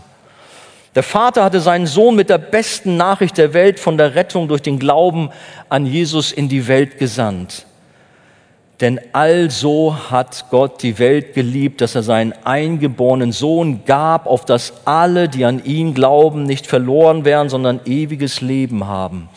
Der 0.95 1.03
Vater 1.03 1.43
hatte 1.43 1.61
seinen 1.61 1.85
Sohn 1.85 2.15
mit 2.15 2.29
der 2.29 2.39
besten 2.39 2.97
Nachricht 2.97 3.37
der 3.37 3.53
Welt 3.53 3.79
von 3.79 3.97
der 3.97 4.15
Rettung 4.15 4.47
durch 4.47 4.61
den 4.61 4.79
Glauben 4.79 5.29
an 5.69 5.85
Jesus 5.85 6.31
in 6.31 6.49
die 6.49 6.67
Welt 6.67 6.97
gesandt. 6.97 7.65
Denn 8.81 8.99
also 9.11 9.95
hat 10.09 10.45
Gott 10.49 10.81
die 10.81 10.99
Welt 10.99 11.33
geliebt, 11.33 11.81
dass 11.81 11.95
er 11.95 12.03
seinen 12.03 12.33
eingeborenen 12.43 13.33
Sohn 13.33 13.83
gab, 13.85 14.25
auf 14.25 14.45
dass 14.45 14.85
alle, 14.85 15.27
die 15.27 15.45
an 15.45 15.63
ihn 15.65 15.93
glauben, 15.93 16.43
nicht 16.43 16.65
verloren 16.65 17.25
werden, 17.25 17.49
sondern 17.49 17.81
ewiges 17.85 18.39
Leben 18.39 18.87
haben. 18.87 19.29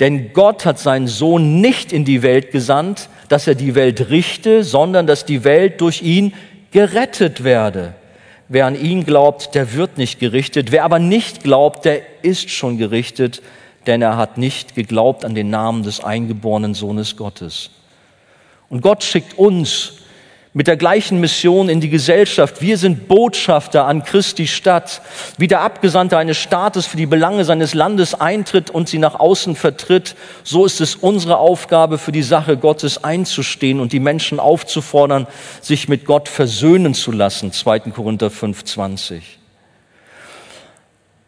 Denn 0.00 0.32
Gott 0.32 0.64
hat 0.64 0.78
seinen 0.78 1.06
Sohn 1.06 1.60
nicht 1.60 1.92
in 1.92 2.04
die 2.04 2.22
Welt 2.22 2.50
gesandt, 2.50 3.08
dass 3.28 3.46
er 3.46 3.54
die 3.54 3.74
Welt 3.74 4.10
richte, 4.10 4.64
sondern 4.64 5.06
dass 5.06 5.26
die 5.26 5.44
Welt 5.44 5.80
durch 5.80 6.02
ihn 6.02 6.32
gerettet 6.70 7.44
werde. 7.44 7.94
Wer 8.48 8.66
an 8.66 8.80
ihn 8.80 9.04
glaubt, 9.04 9.54
der 9.54 9.74
wird 9.74 9.98
nicht 9.98 10.20
gerichtet. 10.20 10.72
Wer 10.72 10.84
aber 10.84 10.98
nicht 10.98 11.42
glaubt, 11.42 11.84
der 11.84 12.00
ist 12.22 12.50
schon 12.50 12.78
gerichtet, 12.78 13.42
denn 13.86 14.00
er 14.02 14.16
hat 14.16 14.38
nicht 14.38 14.74
geglaubt 14.74 15.24
an 15.24 15.34
den 15.34 15.50
Namen 15.50 15.82
des 15.82 16.02
eingeborenen 16.02 16.74
Sohnes 16.74 17.16
Gottes. 17.16 17.70
Und 18.70 18.80
Gott 18.80 19.02
schickt 19.02 19.38
uns 19.38 19.98
mit 20.52 20.66
der 20.66 20.76
gleichen 20.76 21.20
Mission 21.20 21.68
in 21.68 21.80
die 21.80 21.88
Gesellschaft. 21.88 22.60
Wir 22.60 22.78
sind 22.78 23.08
Botschafter 23.08 23.86
an 23.86 24.02
Christi 24.02 24.46
Stadt, 24.46 25.02
wie 25.36 25.46
der 25.46 25.60
Abgesandte 25.60 26.16
eines 26.16 26.38
Staates 26.38 26.86
für 26.86 26.96
die 26.96 27.06
Belange 27.06 27.44
seines 27.44 27.74
Landes 27.74 28.14
eintritt 28.14 28.70
und 28.70 28.88
sie 28.88 28.98
nach 28.98 29.14
außen 29.14 29.56
vertritt. 29.56 30.16
So 30.44 30.64
ist 30.64 30.80
es 30.80 30.96
unsere 30.96 31.38
Aufgabe, 31.38 31.98
für 31.98 32.12
die 32.12 32.22
Sache 32.22 32.56
Gottes 32.56 33.04
einzustehen 33.04 33.80
und 33.80 33.92
die 33.92 34.00
Menschen 34.00 34.40
aufzufordern, 34.40 35.26
sich 35.60 35.88
mit 35.88 36.04
Gott 36.04 36.28
versöhnen 36.28 36.94
zu 36.94 37.12
lassen. 37.12 37.52
2. 37.52 37.80
Korinther 37.80 38.30
5, 38.30 38.64
20. 38.64 39.37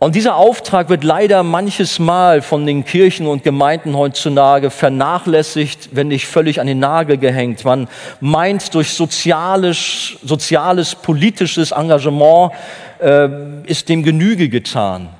Und 0.02 0.14
dieser 0.14 0.36
Auftrag 0.36 0.88
wird 0.88 1.04
leider 1.04 1.42
manches 1.42 1.98
Mal 1.98 2.40
von 2.40 2.64
den 2.64 2.86
Kirchen 2.86 3.26
und 3.26 3.42
Gemeinden 3.42 3.94
heutzutage 3.94 4.70
vernachlässigt, 4.70 5.90
wenn 5.92 6.08
nicht 6.08 6.26
völlig 6.26 6.58
an 6.58 6.66
den 6.66 6.78
Nagel 6.78 7.18
gehängt. 7.18 7.66
Man 7.66 7.86
meint, 8.18 8.74
durch 8.74 8.94
soziales, 8.94 10.16
soziales 10.22 10.94
politisches 10.94 11.72
Engagement 11.72 12.52
äh, 12.98 13.28
ist 13.66 13.90
dem 13.90 14.02
Genüge 14.02 14.48
getan. 14.48 15.10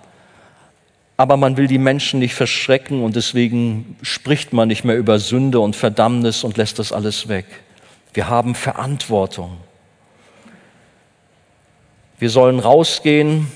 Aber 1.18 1.36
man 1.36 1.58
will 1.58 1.66
die 1.66 1.76
Menschen 1.76 2.18
nicht 2.18 2.34
verschrecken 2.34 3.04
und 3.04 3.16
deswegen 3.16 3.98
spricht 4.00 4.54
man 4.54 4.68
nicht 4.68 4.84
mehr 4.84 4.96
über 4.96 5.18
Sünde 5.18 5.60
und 5.60 5.76
Verdammnis 5.76 6.42
und 6.42 6.56
lässt 6.56 6.78
das 6.78 6.90
alles 6.90 7.28
weg. 7.28 7.44
Wir 8.14 8.30
haben 8.30 8.54
Verantwortung. 8.54 9.58
Wir 12.18 12.30
sollen 12.30 12.60
rausgehen 12.60 13.46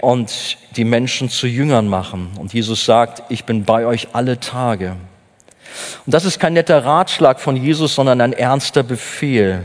und 0.00 0.58
die 0.76 0.84
Menschen 0.84 1.28
zu 1.28 1.46
Jüngern 1.46 1.88
machen. 1.88 2.30
Und 2.38 2.52
Jesus 2.54 2.84
sagt, 2.84 3.22
ich 3.28 3.44
bin 3.44 3.64
bei 3.64 3.86
euch 3.86 4.08
alle 4.12 4.40
Tage. 4.40 4.96
Und 6.06 6.14
das 6.14 6.24
ist 6.24 6.38
kein 6.38 6.54
netter 6.54 6.84
Ratschlag 6.84 7.40
von 7.40 7.56
Jesus, 7.56 7.94
sondern 7.94 8.20
ein 8.20 8.32
ernster 8.32 8.82
Befehl. 8.82 9.64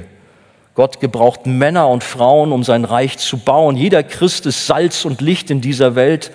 Gott 0.76 1.00
gebraucht 1.00 1.46
Männer 1.46 1.88
und 1.88 2.04
Frauen, 2.04 2.52
um 2.52 2.64
sein 2.64 2.84
Reich 2.84 3.18
zu 3.18 3.38
bauen. 3.38 3.78
Jeder 3.78 4.02
Christ 4.04 4.46
ist 4.46 4.66
Salz 4.66 5.06
und 5.06 5.22
Licht 5.22 5.52
in 5.52 5.62
dieser 5.62 5.96
Welt 5.96 6.32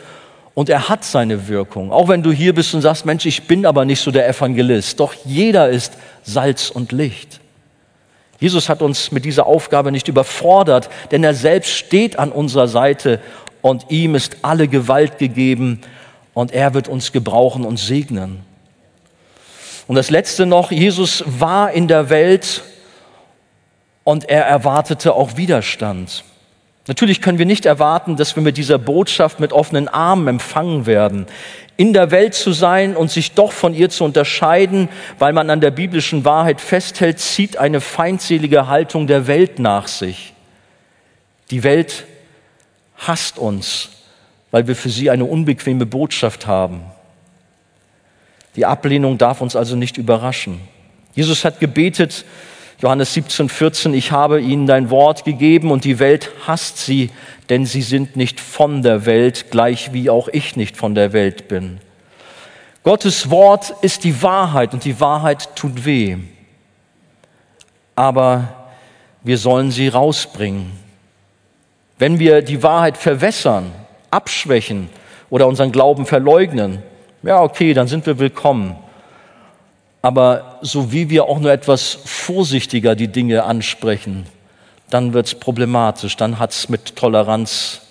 und 0.55 0.69
er 0.69 0.89
hat 0.89 1.05
seine 1.05 1.49
Wirkung. 1.49 1.93
Auch 1.93 2.09
wenn 2.09 2.23
du 2.23 2.31
hier 2.31 2.55
bist 2.55 2.75
und 2.75 2.83
sagst, 2.83 3.05
Mensch, 3.05 3.27
ich 3.27 3.47
bin 3.47 3.67
aber 3.67 3.85
nicht 3.85 4.01
so 4.01 4.11
der 4.11 4.29
Evangelist. 4.29 4.99
Doch 5.01 5.15
jeder 5.25 5.69
ist 5.69 5.93
Salz 6.23 6.71
und 6.71 6.93
Licht. 6.93 7.41
Jesus 8.41 8.69
hat 8.69 8.83
uns 8.83 9.11
mit 9.11 9.25
dieser 9.25 9.47
Aufgabe 9.47 9.91
nicht 9.91 10.07
überfordert, 10.07 10.89
denn 11.11 11.25
er 11.25 11.35
selbst 11.35 11.71
steht 11.71 12.19
an 12.19 12.31
unserer 12.31 12.69
Seite 12.69 13.21
und 13.63 13.87
ihm 13.91 14.15
ist 14.15 14.39
alle 14.43 14.69
Gewalt 14.69 15.19
gegeben 15.19 15.81
und 16.35 16.53
er 16.53 16.75
wird 16.75 16.89
uns 16.89 17.13
gebrauchen 17.13 17.65
und 17.65 17.79
segnen. 17.79 18.41
Und 19.87 19.97
das 19.97 20.11
Letzte 20.11 20.47
noch, 20.47 20.71
Jesus 20.71 21.25
war 21.27 21.73
in 21.73 21.89
der 21.89 22.11
Welt 22.11 22.63
und 24.05 24.29
er 24.29 24.45
erwartete 24.45 25.15
auch 25.15 25.37
Widerstand. 25.37 26.25
Natürlich 26.87 27.21
können 27.21 27.39
wir 27.39 27.47
nicht 27.47 27.67
erwarten, 27.67 28.17
dass 28.17 28.35
wir 28.35 28.43
mit 28.43 28.57
dieser 28.57 28.79
Botschaft 28.79 29.41
mit 29.41 29.53
offenen 29.53 29.89
Armen 29.89 30.27
empfangen 30.27 30.87
werden. 30.87 31.27
In 31.77 31.93
der 31.93 32.11
Welt 32.11 32.35
zu 32.35 32.53
sein 32.53 32.97
und 32.97 33.11
sich 33.11 33.33
doch 33.33 33.53
von 33.53 33.75
ihr 33.75 33.91
zu 33.91 34.05
unterscheiden, 34.05 34.89
weil 35.19 35.35
man 35.35 35.51
an 35.51 35.61
der 35.61 35.71
biblischen 35.71 36.25
Wahrheit 36.25 36.61
festhält, 36.61 37.19
zieht 37.21 37.59
eine 37.59 37.81
feindselige 37.83 38.67
Haltung 38.69 39.07
der 39.07 39.27
Welt 39.27 39.59
nach 39.59 39.87
sich. 39.87 40.33
Die 41.51 41.63
Welt 41.63 42.07
hasst 42.99 43.39
uns, 43.39 43.91
weil 44.51 44.67
wir 44.67 44.77
für 44.77 44.91
sie 44.91 45.11
eine 45.11 45.25
unbequeme 45.25 45.87
Botschaft 45.87 46.47
haben. 46.47 46.83
Die 48.57 48.67
Ablehnung 48.67 49.19
darf 49.19 49.41
uns 49.41 49.57
also 49.57 49.77
nicht 49.77 49.99
überraschen. 49.99 50.61
Jesus 51.15 51.45
hat 51.45 51.61
gebetet, 51.61 52.25
Johannes 52.81 53.13
17, 53.15 53.49
14, 53.49 53.95
ich 53.95 54.13
habe 54.13 54.41
ihnen 54.41 54.67
dein 54.67 54.91
Wort 54.91 55.25
gegeben 55.25 55.71
und 55.71 55.85
die 55.85 55.99
Welt 55.99 56.31
hasst 56.47 56.79
sie, 56.79 57.11
denn 57.49 57.67
sie 57.67 57.83
sind 57.83 58.17
nicht 58.17 58.41
von 58.41 58.83
der 58.83 59.05
Welt, 59.05 59.51
gleich 59.51 59.93
wie 59.93 60.11
auch 60.11 60.29
ich 60.29 60.55
nicht 60.55 60.77
von 60.77 60.95
der 60.95 61.13
Welt 61.13 61.49
bin. 61.49 61.81
Gottes 62.85 63.31
Wort 63.31 63.75
ist 63.83 64.05
die 64.05 64.23
Wahrheit 64.23 64.75
und 64.75 64.85
die 64.85 65.01
Wahrheit 65.01 65.57
tut 65.57 65.85
weh. 65.85 66.19
Aber 67.97 68.49
wir 69.25 69.39
sollen 69.39 69.73
sie 69.73 69.89
rausbringen. 69.89 70.71
Wenn 71.99 72.19
wir 72.19 72.43
die 72.43 72.63
Wahrheit 72.63 72.97
verwässern, 72.97 73.73
abschwächen 74.11 74.89
oder 75.31 75.47
unseren 75.47 75.73
Glauben 75.73 76.07
verleugnen, 76.07 76.83
ja, 77.23 77.43
okay, 77.43 77.75
dann 77.75 77.89
sind 77.89 78.07
wir 78.07 78.19
willkommen. 78.19 78.77
Aber 80.01 80.59
so 80.63 80.93
wie 80.93 81.11
wir 81.11 81.25
auch 81.25 81.41
nur 81.41 81.51
etwas 81.51 81.99
vorsichtiger 82.05 82.95
die 82.95 83.09
Dinge 83.09 83.43
ansprechen, 83.45 84.27
dann 84.91 85.13
wird 85.13 85.27
es 85.27 85.35
problematisch, 85.35 86.17
dann 86.17 86.39
hat's 86.39 86.69
mit 86.69 86.95
Toleranz, 86.97 87.83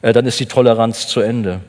äh, 0.00 0.12
dann 0.12 0.26
ist 0.26 0.40
die 0.40 0.46
Toleranz 0.46 1.06
zu 1.06 1.20
Ende. 1.20 1.60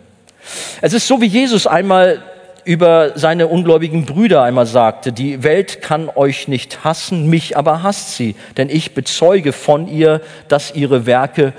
Es 0.81 0.93
ist 0.93 1.07
so, 1.07 1.21
wie 1.21 1.27
Jesus 1.27 1.67
einmal 1.67 2.23
über 2.65 3.11
seine 3.15 3.47
ungläubigen 3.47 4.05
Brüder 4.05 4.41
einmal 4.43 4.65
sagte, 4.65 5.11
die 5.11 5.43
Welt 5.43 5.81
kann 5.81 6.09
euch 6.09 6.47
nicht 6.47 6.83
hassen, 6.85 7.29
mich 7.29 7.57
aber 7.57 7.83
hasst 7.83 8.15
sie, 8.15 8.35
denn 8.55 8.69
ich 8.69 8.93
bezeuge 8.93 9.51
von 9.51 9.87
ihr, 9.87 10.21
dass 10.47 10.73
ihre 10.73 11.05
Werke 11.05 11.53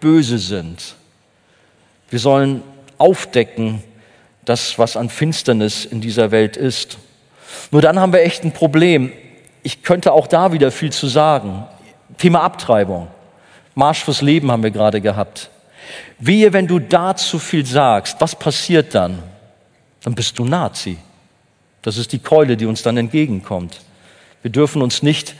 böse 0.00 0.38
sind. 0.38 0.94
Wir 2.08 2.18
sollen 2.18 2.62
aufdecken, 2.98 3.82
das, 4.44 4.78
was 4.78 4.96
an 4.96 5.08
Finsternis 5.08 5.84
in 5.84 6.00
dieser 6.00 6.30
Welt 6.30 6.56
ist. 6.56 6.98
Nur 7.70 7.82
dann 7.82 8.00
haben 8.00 8.12
wir 8.12 8.22
echt 8.22 8.44
ein 8.44 8.52
Problem. 8.52 9.12
Ich 9.62 9.82
könnte 9.82 10.12
auch 10.12 10.26
da 10.26 10.52
wieder 10.52 10.70
viel 10.70 10.90
zu 10.90 11.06
sagen. 11.06 11.64
Thema 12.18 12.42
Abtreibung. 12.42 13.08
Marsch 13.74 14.04
fürs 14.04 14.22
Leben 14.22 14.50
haben 14.50 14.62
wir 14.62 14.70
gerade 14.70 15.00
gehabt. 15.00 15.50
Wehe, 16.18 16.52
wenn 16.52 16.66
du 16.66 16.78
da 16.78 17.16
zu 17.16 17.38
viel 17.38 17.64
sagst, 17.64 18.16
was 18.20 18.34
passiert 18.34 18.94
dann? 18.94 19.22
Dann 20.02 20.14
bist 20.14 20.38
du 20.38 20.44
Nazi. 20.44 20.98
Das 21.82 21.96
ist 21.96 22.12
die 22.12 22.18
Keule, 22.18 22.56
die 22.56 22.66
uns 22.66 22.82
dann 22.82 22.96
entgegenkommt. 22.96 23.80
Wir 24.42 24.50
dürfen 24.50 24.82
uns 24.82 25.02
nicht 25.02 25.34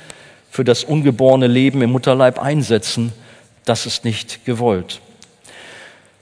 für 0.50 0.64
das 0.64 0.84
ungeborene 0.84 1.46
Leben 1.46 1.82
im 1.82 1.92
Mutterleib 1.92 2.38
einsetzen, 2.38 3.12
das 3.64 3.86
ist 3.86 4.04
nicht 4.04 4.44
gewollt. 4.44 5.00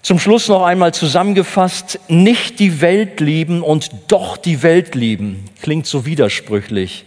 Zum 0.02 0.18
Schluss 0.18 0.48
noch 0.48 0.64
einmal 0.64 0.94
zusammengefasst, 0.94 2.00
nicht 2.08 2.60
die 2.60 2.80
Welt 2.80 3.20
lieben 3.20 3.62
und 3.62 3.90
doch 4.08 4.36
die 4.36 4.62
Welt 4.62 4.94
lieben. 4.94 5.44
Klingt 5.60 5.86
so 5.86 6.06
widersprüchlich. 6.06 7.04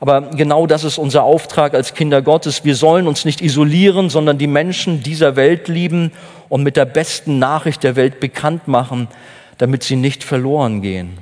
Aber 0.00 0.22
genau 0.30 0.66
das 0.66 0.82
ist 0.82 0.96
unser 0.96 1.22
Auftrag 1.22 1.74
als 1.74 1.94
Kinder 1.94 2.22
Gottes. 2.22 2.64
Wir 2.64 2.74
sollen 2.74 3.06
uns 3.06 3.26
nicht 3.26 3.42
isolieren, 3.42 4.08
sondern 4.08 4.38
die 4.38 4.46
Menschen 4.46 5.02
dieser 5.02 5.36
Welt 5.36 5.68
lieben 5.68 6.12
und 6.48 6.62
mit 6.62 6.76
der 6.76 6.86
besten 6.86 7.38
Nachricht 7.38 7.82
der 7.82 7.96
Welt 7.96 8.18
bekannt 8.18 8.66
machen, 8.66 9.08
damit 9.58 9.82
sie 9.82 9.96
nicht 9.96 10.24
verloren 10.24 10.80
gehen. 10.80 11.18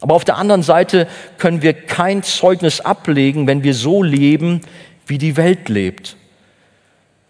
Aber 0.00 0.14
auf 0.14 0.24
der 0.24 0.36
anderen 0.36 0.62
Seite 0.62 1.06
können 1.36 1.60
wir 1.60 1.74
kein 1.74 2.22
Zeugnis 2.22 2.80
ablegen, 2.80 3.46
wenn 3.46 3.62
wir 3.62 3.74
so 3.74 4.02
leben, 4.02 4.62
wie 5.06 5.18
die 5.18 5.36
Welt 5.36 5.68
lebt. 5.68 6.16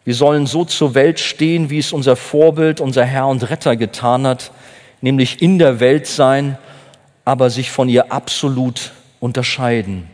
Wir 0.06 0.14
sollen 0.14 0.46
so 0.46 0.64
zur 0.64 0.94
Welt 0.94 1.18
stehen, 1.18 1.68
wie 1.68 1.80
es 1.80 1.92
unser 1.92 2.14
Vorbild, 2.14 2.80
unser 2.80 3.04
Herr 3.04 3.26
und 3.26 3.50
Retter 3.50 3.74
getan 3.74 4.24
hat, 4.24 4.52
nämlich 5.00 5.42
in 5.42 5.58
der 5.58 5.80
Welt 5.80 6.06
sein, 6.06 6.56
aber 7.24 7.50
sich 7.50 7.72
von 7.72 7.88
ihr 7.88 8.12
absolut 8.12 8.92
unterscheiden. 9.18 10.08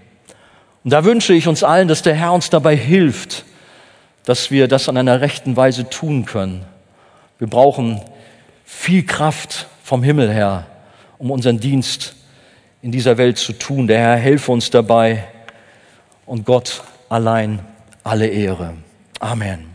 Und 0.83 0.95
da 0.95 1.05
wünsche 1.05 1.35
ich 1.35 1.47
uns 1.47 1.63
allen, 1.63 1.89
dass 1.89 2.01
der 2.01 2.15
Herr 2.15 2.33
uns 2.33 2.49
dabei 2.49 2.75
hilft, 2.75 3.45
dass 4.25 4.51
wir 4.51 4.67
das 4.67 4.89
an 4.89 4.97
einer 4.97 5.21
rechten 5.21 5.59
Weise 5.59 5.91
tun 5.91 6.25
können. 6.25 6.65
Wir 7.39 7.47
brauchen 7.47 8.01
viel 8.65 9.05
Kraft 9.05 9.67
vom 9.85 10.03
Himmel 10.03 10.33
her, 10.33 10.69
um 11.19 11.31
unseren 11.31 11.61
Dienst 11.61 12.15
in 12.81 12.93
dieser 12.93 13.19
Welt 13.19 13.37
zu 13.37 13.53
tun. 13.53 13.89
Der 13.89 13.99
Herr 13.99 14.17
helfe 14.17 14.53
uns 14.53 14.71
dabei 14.71 15.25
und 16.25 16.47
Gott 16.47 16.83
allein 17.11 17.59
alle 18.03 18.27
Ehre. 18.27 18.73
Amen. 19.21 19.72